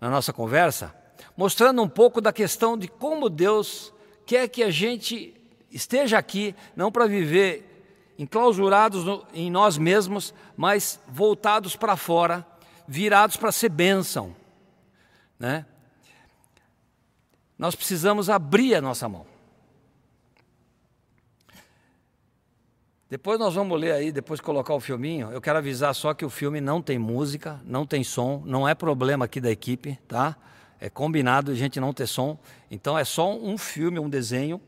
na 0.00 0.08
nossa 0.08 0.32
conversa 0.32 1.01
mostrando 1.36 1.82
um 1.82 1.88
pouco 1.88 2.20
da 2.20 2.32
questão 2.32 2.76
de 2.76 2.88
como 2.88 3.28
Deus 3.28 3.92
quer 4.26 4.48
que 4.48 4.62
a 4.62 4.70
gente 4.70 5.34
esteja 5.70 6.18
aqui, 6.18 6.54
não 6.76 6.92
para 6.92 7.06
viver 7.06 7.68
enclausurados 8.18 9.04
no, 9.04 9.26
em 9.32 9.50
nós 9.50 9.78
mesmos, 9.78 10.34
mas 10.56 11.00
voltados 11.08 11.74
para 11.74 11.96
fora, 11.96 12.46
virados 12.86 13.36
para 13.36 13.50
ser 13.50 13.68
bênção. 13.68 14.34
Né? 15.38 15.66
Nós 17.58 17.74
precisamos 17.74 18.28
abrir 18.28 18.74
a 18.74 18.80
nossa 18.80 19.08
mão. 19.08 19.26
Depois 23.12 23.38
nós 23.38 23.54
vamos 23.54 23.78
ler 23.78 23.92
aí, 23.92 24.10
depois 24.10 24.40
colocar 24.40 24.72
o 24.72 24.80
filminho. 24.80 25.30
Eu 25.30 25.40
quero 25.40 25.58
avisar 25.58 25.94
só 25.94 26.14
que 26.14 26.24
o 26.24 26.30
filme 26.30 26.62
não 26.62 26.80
tem 26.80 26.98
música, 26.98 27.60
não 27.64 27.86
tem 27.86 28.02
som, 28.02 28.42
não 28.46 28.66
é 28.66 28.74
problema 28.74 29.26
aqui 29.26 29.38
da 29.38 29.50
equipe, 29.50 29.98
tá? 30.08 30.34
É 30.82 30.90
combinado 30.90 31.52
a 31.52 31.54
gente 31.54 31.78
não 31.78 31.92
ter 31.92 32.08
som. 32.08 32.36
Então 32.68 32.98
é 32.98 33.04
só 33.04 33.32
um 33.32 33.56
filme, 33.56 34.00
um 34.00 34.10
desenho. 34.10 34.60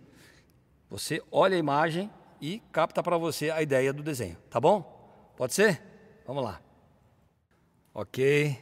Você 0.88 1.20
olha 1.28 1.56
a 1.56 1.58
imagem 1.58 2.08
e 2.40 2.62
capta 2.70 3.02
para 3.02 3.18
você 3.18 3.50
a 3.50 3.60
ideia 3.60 3.92
do 3.92 4.00
desenho, 4.00 4.36
tá 4.48 4.60
bom? 4.60 5.34
Pode 5.36 5.54
ser? 5.54 5.82
Vamos 6.24 6.44
lá. 6.44 6.62
Ok. 7.92 8.56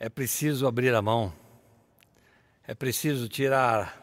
É 0.00 0.08
preciso 0.08 0.66
abrir 0.66 0.92
a 0.92 1.00
mão. 1.00 1.32
É 2.66 2.74
preciso 2.74 3.28
tirar 3.28 3.96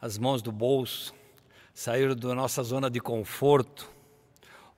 as 0.00 0.16
mãos 0.16 0.40
do 0.40 0.50
bolso, 0.50 1.12
sair 1.74 2.14
da 2.14 2.34
nossa 2.34 2.62
zona 2.62 2.88
de 2.88 3.00
conforto, 3.00 3.86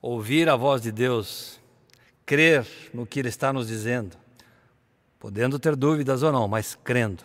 ouvir 0.00 0.48
a 0.48 0.56
voz 0.56 0.82
de 0.82 0.90
Deus, 0.90 1.60
crer 2.26 2.66
no 2.92 3.06
que 3.06 3.20
Ele 3.20 3.28
está 3.28 3.52
nos 3.52 3.68
dizendo 3.68 4.21
podendo 5.22 5.56
ter 5.56 5.76
dúvidas 5.76 6.24
ou 6.24 6.32
não, 6.32 6.48
mas 6.48 6.74
crendo. 6.74 7.22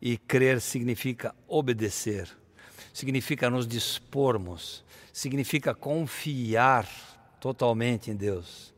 E 0.00 0.16
crer 0.16 0.60
significa 0.60 1.34
obedecer, 1.48 2.28
significa 2.94 3.50
nos 3.50 3.66
dispormos, 3.66 4.84
significa 5.12 5.74
confiar 5.74 6.88
totalmente 7.40 8.08
em 8.08 8.14
Deus. 8.14 8.72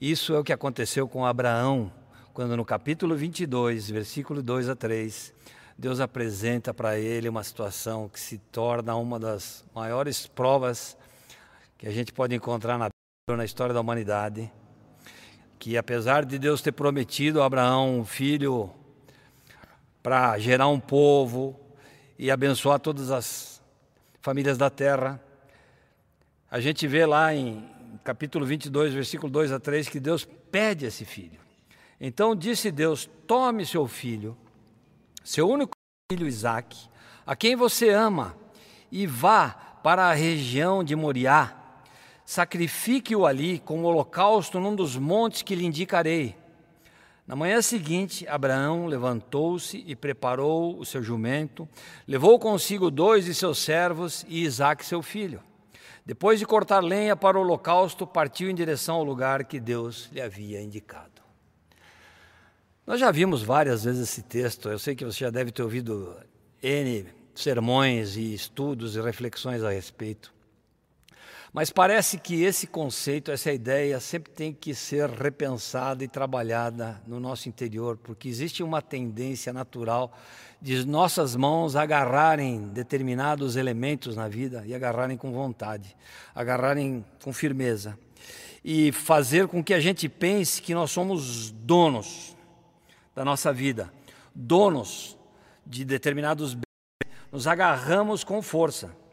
Isso 0.00 0.34
é 0.34 0.38
o 0.38 0.42
que 0.42 0.54
aconteceu 0.54 1.06
com 1.06 1.26
Abraão, 1.26 1.92
quando 2.32 2.56
no 2.56 2.64
capítulo 2.64 3.14
22, 3.14 3.90
versículo 3.90 4.42
2 4.42 4.70
a 4.70 4.74
3, 4.74 5.34
Deus 5.76 6.00
apresenta 6.00 6.72
para 6.72 6.98
ele 6.98 7.28
uma 7.28 7.44
situação 7.44 8.08
que 8.08 8.18
se 8.18 8.38
torna 8.38 8.96
uma 8.96 9.18
das 9.20 9.66
maiores 9.74 10.26
provas 10.26 10.96
que 11.76 11.86
a 11.86 11.92
gente 11.92 12.10
pode 12.10 12.34
encontrar 12.34 12.78
na 12.78 12.88
Bíblia, 12.88 13.36
na 13.36 13.44
história 13.44 13.74
da 13.74 13.82
humanidade 13.82 14.50
que 15.66 15.76
apesar 15.76 16.24
de 16.24 16.38
Deus 16.38 16.62
ter 16.62 16.70
prometido 16.70 17.42
a 17.42 17.46
Abraão 17.46 17.98
um 17.98 18.04
filho 18.04 18.70
para 20.00 20.38
gerar 20.38 20.68
um 20.68 20.78
povo 20.78 21.58
e 22.16 22.30
abençoar 22.30 22.78
todas 22.78 23.10
as 23.10 23.60
famílias 24.20 24.56
da 24.56 24.70
terra, 24.70 25.20
a 26.48 26.60
gente 26.60 26.86
vê 26.86 27.04
lá 27.04 27.34
em 27.34 27.68
capítulo 28.04 28.46
22, 28.46 28.94
versículo 28.94 29.28
2 29.28 29.50
a 29.50 29.58
3, 29.58 29.88
que 29.88 29.98
Deus 29.98 30.24
pede 30.24 30.86
esse 30.86 31.04
filho. 31.04 31.40
Então 32.00 32.36
disse 32.36 32.70
Deus: 32.70 33.10
Tome 33.26 33.66
seu 33.66 33.88
filho, 33.88 34.38
seu 35.24 35.50
único 35.50 35.72
filho 36.08 36.28
Isaque, 36.28 36.78
a 37.26 37.34
quem 37.34 37.56
você 37.56 37.88
ama, 37.88 38.36
e 38.88 39.04
vá 39.04 39.48
para 39.82 40.04
a 40.04 40.14
região 40.14 40.84
de 40.84 40.94
Moriá 40.94 41.65
sacrifique-o 42.26 43.24
ali 43.24 43.60
como 43.60 43.86
holocausto 43.86 44.58
num 44.58 44.74
dos 44.74 44.96
montes 44.96 45.42
que 45.42 45.54
lhe 45.54 45.64
indicarei. 45.64 46.36
Na 47.24 47.34
manhã 47.34 47.62
seguinte, 47.62 48.26
Abraão 48.28 48.86
levantou-se 48.86 49.82
e 49.86 49.96
preparou 49.96 50.78
o 50.78 50.84
seu 50.84 51.02
jumento, 51.02 51.68
levou 52.06 52.38
consigo 52.38 52.90
dois 52.90 53.24
de 53.24 53.34
seus 53.34 53.58
servos 53.58 54.24
e 54.28 54.44
Isaque, 54.44 54.84
seu 54.84 55.02
filho. 55.02 55.40
Depois 56.04 56.38
de 56.38 56.46
cortar 56.46 56.82
lenha 56.82 57.16
para 57.16 57.38
o 57.38 57.40
holocausto, 57.40 58.06
partiu 58.06 58.48
em 58.48 58.54
direção 58.54 58.96
ao 58.96 59.04
lugar 59.04 59.44
que 59.44 59.58
Deus 59.58 60.08
lhe 60.12 60.20
havia 60.20 60.60
indicado. 60.60 61.22
Nós 62.86 63.00
já 63.00 63.10
vimos 63.10 63.42
várias 63.42 63.82
vezes 63.82 64.08
esse 64.08 64.22
texto, 64.22 64.68
eu 64.68 64.78
sei 64.78 64.94
que 64.94 65.04
você 65.04 65.20
já 65.20 65.30
deve 65.30 65.50
ter 65.50 65.62
ouvido 65.62 66.16
N 66.62 67.06
sermões 67.34 68.16
e 68.16 68.34
estudos 68.34 68.94
e 68.96 69.00
reflexões 69.00 69.62
a 69.62 69.70
respeito. 69.70 70.35
Mas 71.56 71.70
parece 71.70 72.18
que 72.18 72.42
esse 72.44 72.66
conceito, 72.66 73.30
essa 73.30 73.50
ideia, 73.50 73.98
sempre 73.98 74.30
tem 74.30 74.52
que 74.52 74.74
ser 74.74 75.08
repensada 75.08 76.04
e 76.04 76.08
trabalhada 76.08 77.00
no 77.06 77.18
nosso 77.18 77.48
interior, 77.48 77.96
porque 77.96 78.28
existe 78.28 78.62
uma 78.62 78.82
tendência 78.82 79.54
natural 79.54 80.12
de 80.60 80.84
nossas 80.84 81.34
mãos 81.34 81.74
agarrarem 81.74 82.68
determinados 82.68 83.56
elementos 83.56 84.14
na 84.14 84.28
vida 84.28 84.64
e 84.66 84.74
agarrarem 84.74 85.16
com 85.16 85.32
vontade, 85.32 85.96
agarrarem 86.34 87.02
com 87.24 87.32
firmeza 87.32 87.98
e 88.62 88.92
fazer 88.92 89.48
com 89.48 89.64
que 89.64 89.72
a 89.72 89.80
gente 89.80 90.10
pense 90.10 90.60
que 90.60 90.74
nós 90.74 90.90
somos 90.90 91.52
donos 91.52 92.36
da 93.14 93.24
nossa 93.24 93.50
vida, 93.50 93.90
donos 94.34 95.16
de 95.66 95.86
determinados 95.86 96.52
bens, 96.52 96.66
nos 97.32 97.46
agarramos 97.46 98.22
com 98.22 98.42
força. 98.42 99.05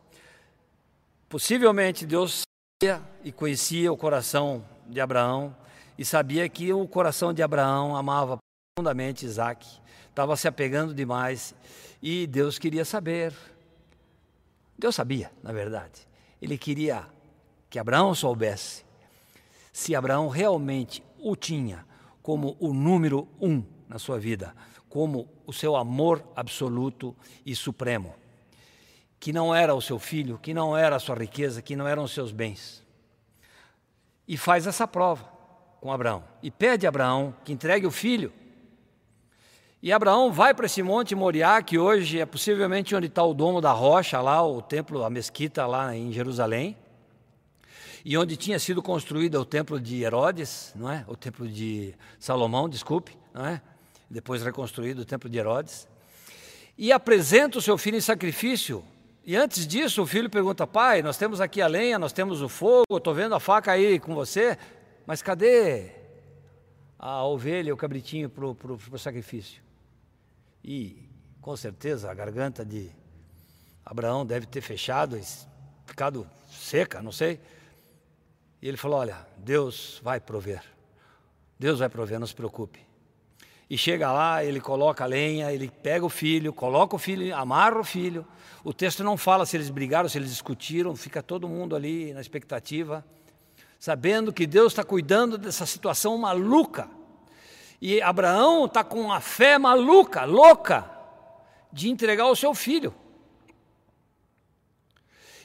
Possivelmente 1.33 2.05
Deus 2.05 2.43
sabia 2.79 3.01
e 3.23 3.31
conhecia 3.31 3.91
o 3.91 3.97
coração 3.97 4.63
de 4.87 5.01
Abraão 5.01 5.57
e 5.97 6.05
sabia 6.05 6.47
que 6.47 6.71
o 6.71 6.87
coração 6.87 7.33
de 7.33 7.41
Abraão 7.41 7.95
amava 7.95 8.37
profundamente 8.77 9.25
Isaac, 9.25 9.67
estava 10.07 10.37
se 10.37 10.47
apegando 10.47 10.93
demais 10.93 11.55
e 12.03 12.27
Deus 12.27 12.59
queria 12.59 12.85
saber. 12.85 13.33
Deus 14.77 14.93
sabia, 14.93 15.31
na 15.41 15.51
verdade. 15.51 16.07
Ele 16.39 16.55
queria 16.55 17.07
que 17.67 17.79
Abraão 17.79 18.13
soubesse 18.13 18.85
se 19.71 19.95
Abraão 19.95 20.27
realmente 20.27 21.03
o 21.17 21.35
tinha 21.35 21.83
como 22.21 22.55
o 22.59 22.71
número 22.75 23.27
um 23.41 23.63
na 23.89 23.97
sua 23.97 24.19
vida, 24.19 24.55
como 24.87 25.27
o 25.47 25.51
seu 25.51 25.75
amor 25.75 26.23
absoluto 26.35 27.15
e 27.43 27.55
supremo 27.55 28.13
que 29.23 29.31
não 29.31 29.55
era 29.55 29.73
o 29.73 29.79
seu 29.79 29.97
filho, 29.97 30.37
que 30.37 30.53
não 30.53 30.75
era 30.75 30.97
a 30.97 30.99
sua 30.99 31.15
riqueza, 31.15 31.61
que 31.61 31.77
não 31.77 31.87
eram 31.87 32.03
os 32.03 32.11
seus 32.11 32.29
bens. 32.29 32.83
E 34.27 34.35
faz 34.35 34.67
essa 34.67 34.85
prova 34.85 35.23
com 35.79 35.93
Abraão. 35.93 36.25
E 36.41 36.51
pede 36.51 36.85
a 36.85 36.89
Abraão 36.89 37.33
que 37.45 37.53
entregue 37.53 37.87
o 37.87 37.91
filho. 37.91 38.33
E 39.81 39.93
Abraão 39.93 40.29
vai 40.29 40.53
para 40.53 40.65
esse 40.65 40.83
monte 40.83 41.15
Moriá, 41.15 41.61
que 41.61 41.79
hoje 41.79 42.19
é 42.19 42.25
possivelmente 42.25 42.93
onde 42.93 43.07
está 43.07 43.23
o 43.23 43.33
domo 43.33 43.61
da 43.61 43.71
rocha, 43.71 44.19
lá, 44.19 44.45
o 44.45 44.61
templo, 44.61 45.05
a 45.05 45.09
mesquita 45.09 45.65
lá 45.65 45.95
em 45.95 46.11
Jerusalém. 46.11 46.75
E 48.03 48.17
onde 48.17 48.35
tinha 48.35 48.59
sido 48.59 48.83
construído 48.83 49.39
o 49.39 49.45
templo 49.45 49.79
de 49.79 50.03
Herodes, 50.03 50.73
não 50.75 50.91
é? 50.91 51.05
O 51.07 51.15
templo 51.15 51.47
de 51.47 51.95
Salomão, 52.19 52.67
desculpe, 52.67 53.17
não 53.33 53.45
é? 53.45 53.61
Depois 54.09 54.43
reconstruído 54.43 55.03
o 55.03 55.05
templo 55.05 55.29
de 55.29 55.37
Herodes. 55.37 55.87
E 56.77 56.91
apresenta 56.91 57.57
o 57.57 57.61
seu 57.61 57.77
filho 57.77 57.95
em 57.95 58.01
sacrifício 58.01 58.83
e 59.25 59.35
antes 59.35 59.65
disso, 59.65 60.03
o 60.03 60.05
filho 60.05 60.29
pergunta: 60.29 60.67
Pai, 60.67 61.01
nós 61.01 61.17
temos 61.17 61.39
aqui 61.39 61.61
a 61.61 61.67
lenha, 61.67 61.97
nós 61.97 62.11
temos 62.11 62.41
o 62.41 62.49
fogo, 62.49 62.97
estou 62.97 63.13
vendo 63.13 63.33
a 63.33 63.39
faca 63.39 63.71
aí 63.71 63.99
com 63.99 64.13
você, 64.13 64.57
mas 65.05 65.21
cadê 65.21 65.91
a 66.99 67.23
ovelha, 67.23 67.73
o 67.73 67.77
cabritinho 67.77 68.29
para 68.29 68.45
o 68.45 68.97
sacrifício? 68.97 69.61
E 70.63 71.09
com 71.41 71.55
certeza 71.55 72.11
a 72.11 72.13
garganta 72.13 72.65
de 72.65 72.89
Abraão 73.85 74.25
deve 74.25 74.45
ter 74.45 74.61
fechado, 74.61 75.19
ficado 75.85 76.27
seca, 76.49 77.01
não 77.01 77.11
sei. 77.11 77.39
E 78.61 78.67
ele 78.67 78.77
falou: 78.77 78.99
Olha, 78.99 79.25
Deus 79.37 80.01
vai 80.03 80.19
prover. 80.19 80.63
Deus 81.57 81.79
vai 81.79 81.87
prover, 81.87 82.19
não 82.19 82.27
se 82.27 82.35
preocupe. 82.35 82.85
E 83.69 83.77
chega 83.77 84.11
lá, 84.11 84.43
ele 84.43 84.59
coloca 84.59 85.03
a 85.03 85.07
lenha, 85.07 85.51
ele 85.51 85.69
pega 85.81 86.05
o 86.05 86.09
filho, 86.09 86.53
coloca 86.53 86.95
o 86.95 86.99
filho, 86.99 87.35
amarra 87.35 87.79
o 87.79 87.83
filho. 87.83 88.25
O 88.63 88.73
texto 88.73 89.03
não 89.03 89.17
fala 89.17 89.45
se 89.45 89.57
eles 89.57 89.69
brigaram, 89.69 90.07
se 90.07 90.17
eles 90.17 90.29
discutiram, 90.29 90.95
fica 90.95 91.23
todo 91.23 91.47
mundo 91.47 91.75
ali 91.75 92.13
na 92.13 92.21
expectativa, 92.21 93.03
sabendo 93.79 94.31
que 94.31 94.45
Deus 94.45 94.73
está 94.73 94.83
cuidando 94.83 95.37
dessa 95.37 95.65
situação 95.65 96.17
maluca. 96.17 96.89
E 97.81 98.01
Abraão 98.01 98.65
está 98.65 98.83
com 98.83 99.01
uma 99.01 99.19
fé 99.19 99.57
maluca, 99.57 100.23
louca, 100.23 100.89
de 101.71 101.89
entregar 101.89 102.27
o 102.27 102.35
seu 102.35 102.53
filho. 102.53 102.93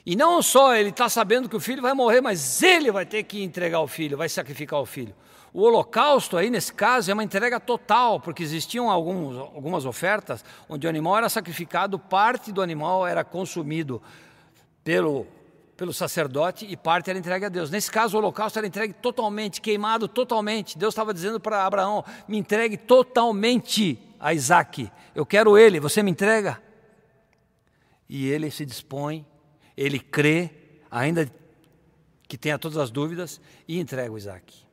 E 0.05 0.17
não 0.17 0.41
só 0.41 0.75
ele 0.75 0.91
está 0.91 1.09
sabendo 1.09 1.49
que 1.49 1.57
o 1.57 1.61
filho 1.61 1.83
vai 1.83 1.93
morrer, 1.93 2.21
mas 2.21 2.63
ele 2.63 2.91
vai 2.91 3.05
ter 3.05 3.25
que 3.25 3.43
entregar 3.43 3.81
o 3.81 3.87
filho, 3.87 4.17
vai 4.17 4.29
sacrificar 4.29 4.81
o 4.81 4.87
filho. 4.87 5.15
O 5.53 5.63
holocausto 5.63 6.37
aí, 6.37 6.51
nesse 6.51 6.73
caso, 6.73 7.11
é 7.11 7.15
uma 7.15 7.25
entrega 7.25 7.59
total, 7.59 8.21
porque 8.21 8.43
existiam 8.43 8.91
alguns, 8.91 9.37
algumas 9.37 9.87
ofertas 9.87 10.45
onde 10.69 10.87
o 10.87 10.91
animal 10.91 11.17
era 11.17 11.29
sacrificado, 11.29 11.99
parte 11.99 12.53
do 12.53 12.61
animal 12.61 13.07
era 13.07 13.25
consumido 13.25 14.03
pelo, 14.85 15.27
pelo 15.77 15.93
sacerdote 15.93 16.67
e 16.69 16.77
parte 16.77 17.09
era 17.09 17.19
entregue 17.19 17.47
a 17.47 17.49
Deus. 17.49 17.71
Nesse 17.71 17.91
caso, 17.91 18.17
o 18.17 18.21
holocausto 18.21 18.59
era 18.59 18.67
entregue 18.67 18.93
totalmente, 18.93 19.61
queimado 19.61 20.07
totalmente. 20.07 20.77
Deus 20.77 20.93
estava 20.93 21.15
dizendo 21.15 21.41
para 21.41 21.65
Abraão: 21.65 22.05
me 22.27 22.37
entregue 22.37 22.77
totalmente 22.77 23.99
a 24.21 24.35
Isaac. 24.35 24.91
Eu 25.15 25.25
quero 25.25 25.57
ele, 25.57 25.81
você 25.81 26.03
me 26.03 26.11
entrega? 26.11 26.61
E 28.09 28.29
ele 28.29 28.51
se 28.51 28.65
dispõe, 28.65 29.27
ele 29.77 29.99
crê, 29.99 30.51
ainda 30.91 31.31
que 32.27 32.37
tenha 32.37 32.59
todas 32.59 32.79
as 32.79 32.91
dúvidas, 32.91 33.41
e 33.67 33.79
entrega 33.79 34.13
o 34.13 34.19
Isaac. 34.19 34.68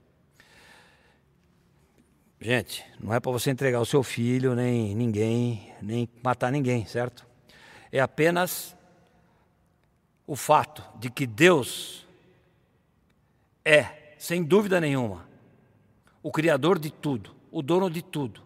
Gente, 2.45 2.85
não 2.99 3.11
é 3.11 3.19
para 3.19 3.31
você 3.31 3.49
entregar 3.49 3.81
o 3.81 3.87
seu 3.87 4.03
filho, 4.03 4.53
nem 4.53 4.93
ninguém, 4.93 5.73
nem 5.81 6.07
matar 6.21 6.51
ninguém, 6.51 6.85
certo? 6.85 7.25
É 7.91 7.99
apenas 7.99 8.77
o 10.27 10.35
fato 10.35 10.83
de 10.99 11.09
que 11.09 11.25
Deus 11.25 12.05
é, 13.65 14.13
sem 14.19 14.43
dúvida 14.43 14.79
nenhuma, 14.79 15.27
o 16.21 16.31
Criador 16.31 16.77
de 16.77 16.91
tudo, 16.91 17.35
o 17.51 17.63
dono 17.63 17.89
de 17.89 18.03
tudo. 18.03 18.43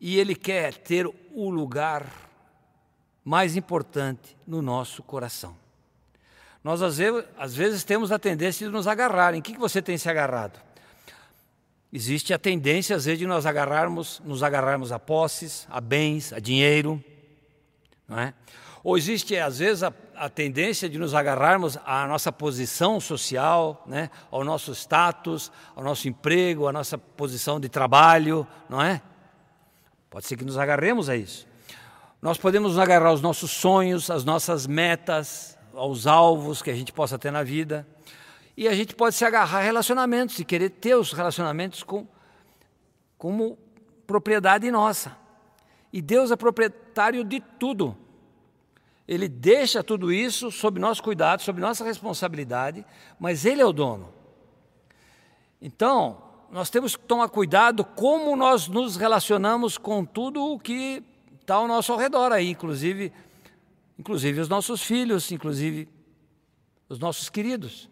E 0.00 0.18
Ele 0.18 0.34
quer 0.34 0.74
ter 0.74 1.06
o 1.06 1.48
lugar 1.48 2.04
mais 3.24 3.54
importante 3.54 4.36
no 4.44 4.60
nosso 4.60 5.00
coração. 5.00 5.56
Nós, 6.64 6.82
às 6.82 7.54
vezes, 7.54 7.84
temos 7.84 8.10
a 8.10 8.18
tendência 8.18 8.66
de 8.66 8.72
nos 8.72 8.88
agarrar. 8.88 9.32
Em 9.32 9.40
que 9.40 9.56
você 9.56 9.80
tem 9.80 9.96
se 9.96 10.10
agarrado? 10.10 10.71
Existe 11.92 12.32
a 12.32 12.38
tendência, 12.38 12.96
às 12.96 13.04
vezes, 13.04 13.18
de 13.18 13.26
nós 13.26 13.44
agarrarmos, 13.44 14.22
nos 14.24 14.42
agarrarmos 14.42 14.92
a 14.92 14.98
posses, 14.98 15.66
a 15.70 15.80
bens, 15.80 16.32
a 16.32 16.38
dinheiro, 16.38 17.02
não 18.08 18.18
é? 18.18 18.32
Ou 18.82 18.96
existe, 18.96 19.36
às 19.36 19.58
vezes, 19.58 19.82
a, 19.82 19.92
a 20.16 20.28
tendência 20.28 20.88
de 20.88 20.98
nos 20.98 21.14
agarrarmos 21.14 21.78
à 21.84 22.06
nossa 22.06 22.32
posição 22.32 22.98
social, 22.98 23.84
né? 23.86 24.10
ao 24.30 24.42
nosso 24.42 24.72
status, 24.72 25.52
ao 25.76 25.84
nosso 25.84 26.08
emprego, 26.08 26.66
à 26.66 26.72
nossa 26.72 26.98
posição 26.98 27.60
de 27.60 27.68
trabalho, 27.68 28.46
não 28.68 28.82
é? 28.82 29.00
Pode 30.10 30.26
ser 30.26 30.36
que 30.36 30.44
nos 30.44 30.58
agarremos 30.58 31.08
a 31.08 31.16
isso. 31.16 31.46
Nós 32.20 32.38
podemos 32.38 32.72
nos 32.72 32.78
agarrar 32.78 33.08
aos 33.08 33.20
nossos 33.20 33.50
sonhos, 33.50 34.10
às 34.10 34.24
nossas 34.24 34.66
metas, 34.66 35.56
aos 35.74 36.06
alvos 36.06 36.60
que 36.60 36.70
a 36.70 36.74
gente 36.74 36.92
possa 36.92 37.18
ter 37.18 37.30
na 37.30 37.42
vida. 37.42 37.86
E 38.56 38.68
a 38.68 38.74
gente 38.74 38.94
pode 38.94 39.14
se 39.14 39.24
agarrar 39.24 39.58
a 39.58 39.62
relacionamentos 39.62 40.38
e 40.38 40.44
querer 40.44 40.70
ter 40.70 40.94
os 40.94 41.12
relacionamentos 41.12 41.82
com, 41.82 42.06
como 43.16 43.58
propriedade 44.06 44.70
nossa. 44.70 45.16
E 45.92 46.02
Deus 46.02 46.30
é 46.30 46.36
proprietário 46.36 47.24
de 47.24 47.40
tudo. 47.40 47.96
Ele 49.06 49.28
deixa 49.28 49.82
tudo 49.82 50.12
isso 50.12 50.50
sob 50.50 50.78
nosso 50.78 51.02
cuidado, 51.02 51.42
sob 51.42 51.60
nossa 51.60 51.84
responsabilidade, 51.84 52.84
mas 53.18 53.44
Ele 53.44 53.60
é 53.60 53.66
o 53.66 53.72
dono. 53.72 54.12
Então, 55.60 56.22
nós 56.50 56.70
temos 56.70 56.96
que 56.96 57.04
tomar 57.04 57.28
cuidado 57.28 57.84
como 57.84 58.36
nós 58.36 58.68
nos 58.68 58.96
relacionamos 58.96 59.78
com 59.78 60.04
tudo 60.04 60.44
o 60.44 60.58
que 60.58 61.02
está 61.40 61.56
ao 61.56 61.66
nosso 61.66 61.96
redor 61.96 62.32
aí, 62.32 62.50
inclusive, 62.50 63.12
inclusive 63.98 64.40
os 64.40 64.48
nossos 64.48 64.82
filhos, 64.82 65.30
inclusive 65.32 65.88
os 66.88 66.98
nossos 66.98 67.28
queridos. 67.28 67.91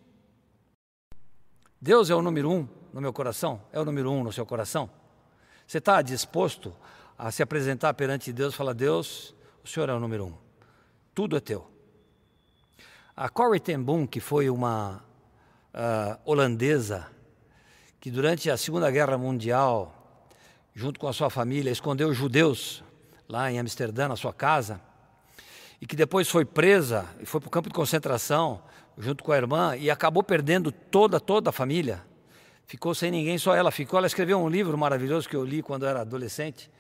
Deus 1.80 2.10
é 2.10 2.14
o 2.14 2.20
número 2.20 2.50
um 2.50 2.68
no 2.92 3.00
meu 3.00 3.10
coração? 3.10 3.62
É 3.72 3.80
o 3.80 3.84
número 3.86 4.10
um 4.10 4.22
no 4.22 4.30
seu 4.30 4.44
coração? 4.44 4.90
Você 5.66 5.78
está 5.78 6.02
disposto 6.02 6.76
a 7.16 7.30
se 7.30 7.42
apresentar 7.42 7.94
perante 7.94 8.32
Deus 8.34 8.52
e 8.52 8.56
falar: 8.56 8.74
Deus, 8.74 9.34
o 9.64 9.68
Senhor 9.68 9.88
é 9.88 9.94
o 9.94 9.98
número 9.98 10.26
um, 10.26 10.34
tudo 11.14 11.38
é 11.38 11.40
teu. 11.40 11.66
A 13.16 13.30
Corrie 13.30 13.60
ten 13.60 13.80
Boom, 13.80 14.06
que 14.06 14.20
foi 14.20 14.50
uma 14.50 15.02
uh, 15.72 16.20
holandesa 16.30 17.06
que 17.98 18.10
durante 18.10 18.50
a 18.50 18.58
Segunda 18.58 18.90
Guerra 18.90 19.16
Mundial, 19.16 20.26
junto 20.74 21.00
com 21.00 21.08
a 21.08 21.14
sua 21.14 21.30
família, 21.30 21.70
escondeu 21.70 22.12
judeus 22.12 22.84
lá 23.26 23.50
em 23.50 23.58
Amsterdã, 23.58 24.06
na 24.06 24.16
sua 24.16 24.34
casa, 24.34 24.80
e 25.80 25.86
que 25.86 25.96
depois 25.96 26.28
foi 26.28 26.44
presa 26.44 27.06
e 27.20 27.24
foi 27.24 27.40
para 27.40 27.48
o 27.48 27.50
campo 27.50 27.70
de 27.70 27.74
concentração 27.74 28.62
junto 29.00 29.24
com 29.24 29.32
a 29.32 29.36
irmã 29.36 29.76
e 29.76 29.90
acabou 29.90 30.22
perdendo 30.22 30.70
toda, 30.70 31.18
toda 31.18 31.50
a 31.50 31.52
família. 31.52 32.02
Ficou 32.66 32.94
sem 32.94 33.10
ninguém, 33.10 33.38
só 33.38 33.54
ela 33.54 33.70
ficou. 33.70 33.98
Ela 33.98 34.06
escreveu 34.06 34.38
um 34.38 34.48
livro 34.48 34.76
maravilhoso 34.78 35.28
que 35.28 35.34
eu 35.34 35.44
li 35.44 35.62
quando 35.62 35.86
era 35.86 36.02
adolescente 36.02 36.70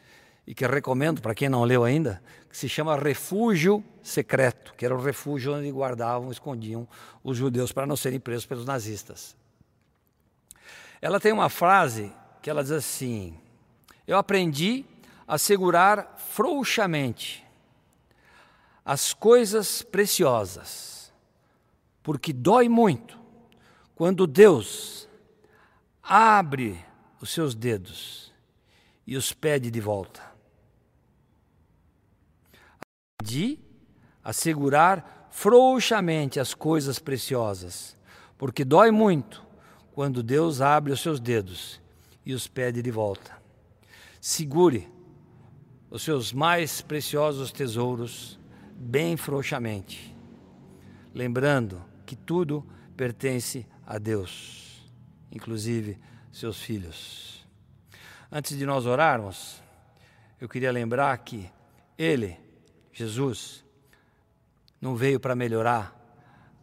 e 0.46 0.54
que 0.54 0.66
recomendo 0.66 1.20
para 1.20 1.34
quem 1.34 1.48
não 1.48 1.64
leu 1.64 1.84
ainda, 1.84 2.22
que 2.48 2.56
se 2.56 2.68
chama 2.68 2.96
Refúgio 2.96 3.84
Secreto, 4.02 4.74
que 4.76 4.84
era 4.84 4.94
o 4.94 5.00
refúgio 5.00 5.54
onde 5.54 5.70
guardavam, 5.70 6.30
escondiam 6.30 6.88
os 7.22 7.36
judeus 7.36 7.72
para 7.72 7.86
não 7.86 7.96
serem 7.96 8.18
presos 8.18 8.46
pelos 8.46 8.64
nazistas. 8.64 9.36
Ela 11.00 11.20
tem 11.20 11.32
uma 11.32 11.48
frase 11.48 12.12
que 12.42 12.50
ela 12.50 12.62
diz 12.62 12.72
assim: 12.72 13.34
Eu 14.06 14.18
aprendi 14.18 14.84
a 15.26 15.38
segurar 15.38 16.16
frouxamente 16.18 17.46
as 18.84 19.14
coisas 19.14 19.82
preciosas, 19.82 20.99
porque 22.02 22.32
dói 22.32 22.68
muito 22.68 23.18
quando 23.94 24.26
Deus 24.26 25.08
abre 26.02 26.82
os 27.20 27.30
seus 27.30 27.54
dedos 27.54 28.32
e 29.06 29.16
os 29.16 29.32
pede 29.32 29.70
de 29.70 29.80
volta. 29.80 30.22
De 33.22 33.58
assegurar 34.24 35.28
frouxamente 35.30 36.40
as 36.40 36.54
coisas 36.54 36.98
preciosas, 36.98 37.96
porque 38.38 38.64
dói 38.64 38.90
muito 38.90 39.44
quando 39.92 40.22
Deus 40.22 40.60
abre 40.60 40.92
os 40.92 41.00
seus 41.00 41.20
dedos 41.20 41.80
e 42.24 42.32
os 42.32 42.48
pede 42.48 42.80
de 42.82 42.90
volta. 42.90 43.38
Segure 44.20 44.88
os 45.90 46.02
seus 46.02 46.32
mais 46.32 46.80
preciosos 46.80 47.52
tesouros 47.52 48.38
bem 48.74 49.16
frouxamente, 49.16 50.16
lembrando 51.12 51.89
que 52.10 52.16
tudo 52.16 52.66
pertence 52.96 53.64
a 53.86 53.96
Deus, 53.96 54.84
inclusive 55.30 55.96
seus 56.32 56.60
filhos. 56.60 57.46
Antes 58.32 58.58
de 58.58 58.66
nós 58.66 58.84
orarmos, 58.84 59.62
eu 60.40 60.48
queria 60.48 60.72
lembrar 60.72 61.16
que 61.18 61.48
Ele, 61.96 62.36
Jesus, 62.92 63.64
não 64.80 64.96
veio 64.96 65.20
para 65.20 65.36
melhorar 65.36 65.96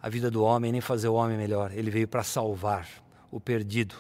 a 0.02 0.10
vida 0.10 0.30
do 0.30 0.44
homem, 0.44 0.70
nem 0.70 0.82
fazer 0.82 1.08
o 1.08 1.14
homem 1.14 1.38
melhor, 1.38 1.72
ele 1.72 1.90
veio 1.90 2.10
para 2.10 2.24
salvar 2.24 2.90
o 3.32 3.40
perdido. 3.40 3.96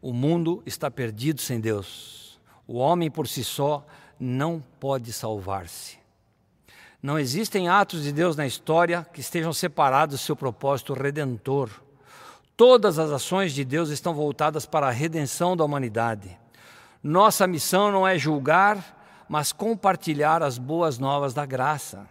O 0.00 0.12
mundo 0.12 0.60
está 0.66 0.90
perdido 0.90 1.40
sem 1.40 1.60
Deus. 1.60 2.40
O 2.66 2.78
homem 2.78 3.08
por 3.08 3.28
si 3.28 3.44
só 3.44 3.86
não 4.18 4.60
pode 4.80 5.12
salvar-se. 5.12 6.01
Não 7.02 7.18
existem 7.18 7.68
atos 7.68 8.04
de 8.04 8.12
Deus 8.12 8.36
na 8.36 8.46
história 8.46 9.04
que 9.12 9.20
estejam 9.20 9.52
separados 9.52 10.20
do 10.20 10.24
seu 10.24 10.36
propósito 10.36 10.94
redentor. 10.94 11.68
Todas 12.56 12.96
as 12.96 13.10
ações 13.10 13.52
de 13.52 13.64
Deus 13.64 13.88
estão 13.88 14.14
voltadas 14.14 14.64
para 14.66 14.86
a 14.86 14.92
redenção 14.92 15.56
da 15.56 15.64
humanidade. 15.64 16.38
Nossa 17.02 17.44
missão 17.44 17.90
não 17.90 18.06
é 18.06 18.16
julgar, 18.16 19.24
mas 19.28 19.50
compartilhar 19.50 20.44
as 20.44 20.58
boas 20.58 20.96
novas 20.96 21.34
da 21.34 21.44
graça. 21.44 22.06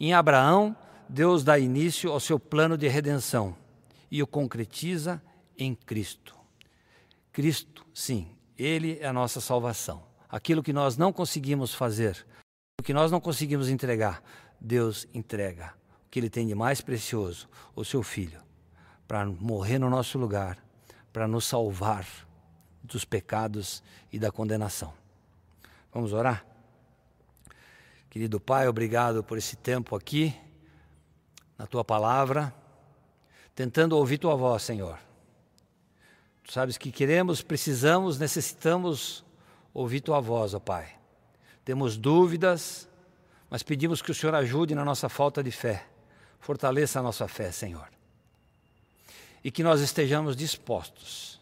Em 0.00 0.14
Abraão, 0.14 0.74
Deus 1.06 1.44
dá 1.44 1.58
início 1.58 2.10
ao 2.10 2.18
seu 2.18 2.40
plano 2.40 2.78
de 2.78 2.88
redenção 2.88 3.54
e 4.10 4.22
o 4.22 4.26
concretiza 4.26 5.20
em 5.58 5.74
Cristo. 5.74 6.34
Cristo, 7.30 7.84
sim, 7.92 8.28
Ele 8.56 8.98
é 9.02 9.06
a 9.06 9.12
nossa 9.12 9.38
salvação. 9.38 10.02
Aquilo 10.30 10.62
que 10.62 10.72
nós 10.72 10.96
não 10.96 11.12
conseguimos 11.12 11.74
fazer, 11.74 12.24
o 12.80 12.82
que 12.82 12.92
nós 12.92 13.10
não 13.10 13.20
conseguimos 13.20 13.68
entregar, 13.68 14.22
Deus 14.60 15.06
entrega. 15.14 15.72
O 16.06 16.10
que 16.10 16.18
Ele 16.18 16.28
tem 16.28 16.46
de 16.46 16.54
mais 16.54 16.80
precioso, 16.80 17.48
o 17.74 17.84
seu 17.84 18.02
Filho, 18.02 18.40
para 19.06 19.24
morrer 19.24 19.78
no 19.78 19.88
nosso 19.88 20.18
lugar, 20.18 20.58
para 21.12 21.28
nos 21.28 21.44
salvar 21.44 22.06
dos 22.82 23.04
pecados 23.04 23.82
e 24.12 24.18
da 24.18 24.32
condenação. 24.32 24.92
Vamos 25.92 26.12
orar? 26.12 26.44
Querido 28.10 28.40
Pai, 28.40 28.68
obrigado 28.68 29.22
por 29.22 29.38
esse 29.38 29.56
tempo 29.56 29.96
aqui, 29.96 30.34
na 31.56 31.66
tua 31.66 31.84
palavra, 31.84 32.52
tentando 33.54 33.96
ouvir 33.96 34.18
tua 34.18 34.34
voz, 34.34 34.62
Senhor. 34.62 34.98
Tu 36.42 36.52
sabes 36.52 36.76
que 36.76 36.90
queremos, 36.90 37.42
precisamos, 37.42 38.18
necessitamos 38.18 39.24
ouvir 39.72 40.00
tua 40.00 40.20
voz, 40.20 40.52
ó 40.52 40.58
Pai. 40.58 41.01
Temos 41.64 41.96
dúvidas, 41.96 42.88
mas 43.48 43.62
pedimos 43.62 44.02
que 44.02 44.10
o 44.10 44.14
Senhor 44.14 44.34
ajude 44.34 44.74
na 44.74 44.84
nossa 44.84 45.08
falta 45.08 45.42
de 45.42 45.50
fé. 45.50 45.86
Fortaleça 46.40 46.98
a 46.98 47.02
nossa 47.02 47.28
fé, 47.28 47.52
Senhor. 47.52 47.88
E 49.44 49.50
que 49.50 49.62
nós 49.62 49.80
estejamos 49.80 50.34
dispostos 50.36 51.40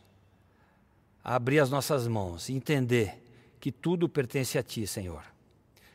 a 1.22 1.36
abrir 1.36 1.60
as 1.60 1.70
nossas 1.70 2.06
mãos 2.06 2.48
e 2.48 2.52
entender 2.52 3.22
que 3.58 3.70
tudo 3.70 4.08
pertence 4.08 4.58
a 4.58 4.62
Ti, 4.62 4.86
Senhor. 4.86 5.22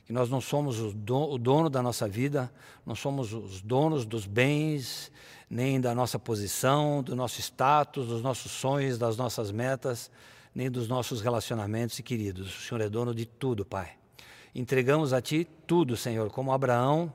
Que 0.06 0.14
nós 0.14 0.30
não 0.30 0.40
somos 0.40 0.80
o 0.80 0.92
dono 0.94 1.70
da 1.70 1.82
nossa 1.82 2.08
vida, 2.08 2.52
não 2.86 2.96
somos 2.96 3.34
os 3.34 3.60
donos 3.62 4.06
dos 4.06 4.28
bens, 4.28 5.12
nem 5.50 5.82
da 5.82 5.96
nossa 5.96 6.20
posição, 6.20 7.02
do 7.02 7.16
nosso 7.16 7.42
status, 7.42 8.08
dos 8.08 8.22
nossos 8.22 8.52
sonhos, 8.52 8.98
das 9.00 9.18
nossas 9.18 9.52
metas, 9.52 10.12
nem 10.54 10.70
dos 10.70 10.88
nossos 10.88 11.22
relacionamentos 11.22 11.98
e 11.98 12.04
queridos. 12.04 12.56
O 12.56 12.62
Senhor 12.62 12.82
é 12.82 12.90
dono 12.90 13.14
de 13.16 13.26
tudo, 13.26 13.66
Pai. 13.66 13.98
Entregamos 14.56 15.12
a 15.12 15.22
Ti 15.22 15.46
tudo, 15.68 15.98
Senhor, 15.98 16.32
como 16.32 16.54
Abraão 16.54 17.12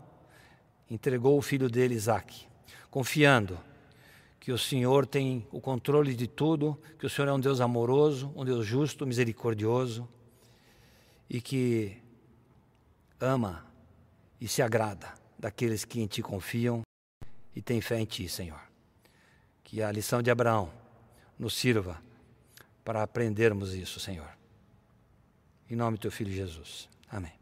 entregou 0.91 1.39
o 1.39 1.43
filho 1.43 1.71
dele, 1.71 1.95
Isaque, 1.95 2.47
confiando 2.91 3.59
que 4.39 4.53
o 4.53 4.59
Senhor 4.59 5.07
tem 5.07 5.47
o 5.51 5.59
controle 5.59 6.15
de 6.15 6.27
tudo, 6.27 6.79
que 6.99 7.07
o 7.07 7.11
Senhor 7.11 7.29
é 7.29 7.33
um 7.33 7.41
Deus 7.41 7.63
amoroso, 7.63 8.31
um 8.37 8.45
Deus 8.45 8.67
justo, 8.67 9.07
misericordioso 9.07 10.07
e 11.31 11.41
que 11.41 11.97
ama 13.19 13.65
e 14.39 14.47
se 14.47 14.61
agrada 14.61 15.15
daqueles 15.39 15.83
que 15.85 16.01
em 16.01 16.07
Ti 16.07 16.23
confiam 16.23 16.83
e 17.57 17.63
têm 17.63 17.81
fé 17.81 17.99
em 17.99 18.05
Ti, 18.05 18.29
Senhor. 18.29 18.61
Que 19.65 19.83
a 19.83 19.91
lição 19.91 20.21
de 20.21 20.31
Abraão 20.31 20.71
nos 21.39 21.55
sirva 21.55 22.03
para 22.85 23.03
aprendermos 23.03 23.75
isso, 23.75 23.99
Senhor. 23.99 24.29
Em 25.71 25.77
nome 25.77 25.97
do 25.97 26.03
Teu 26.03 26.11
Filho 26.11 26.33
Jesus. 26.33 26.91
Amén. 27.11 27.40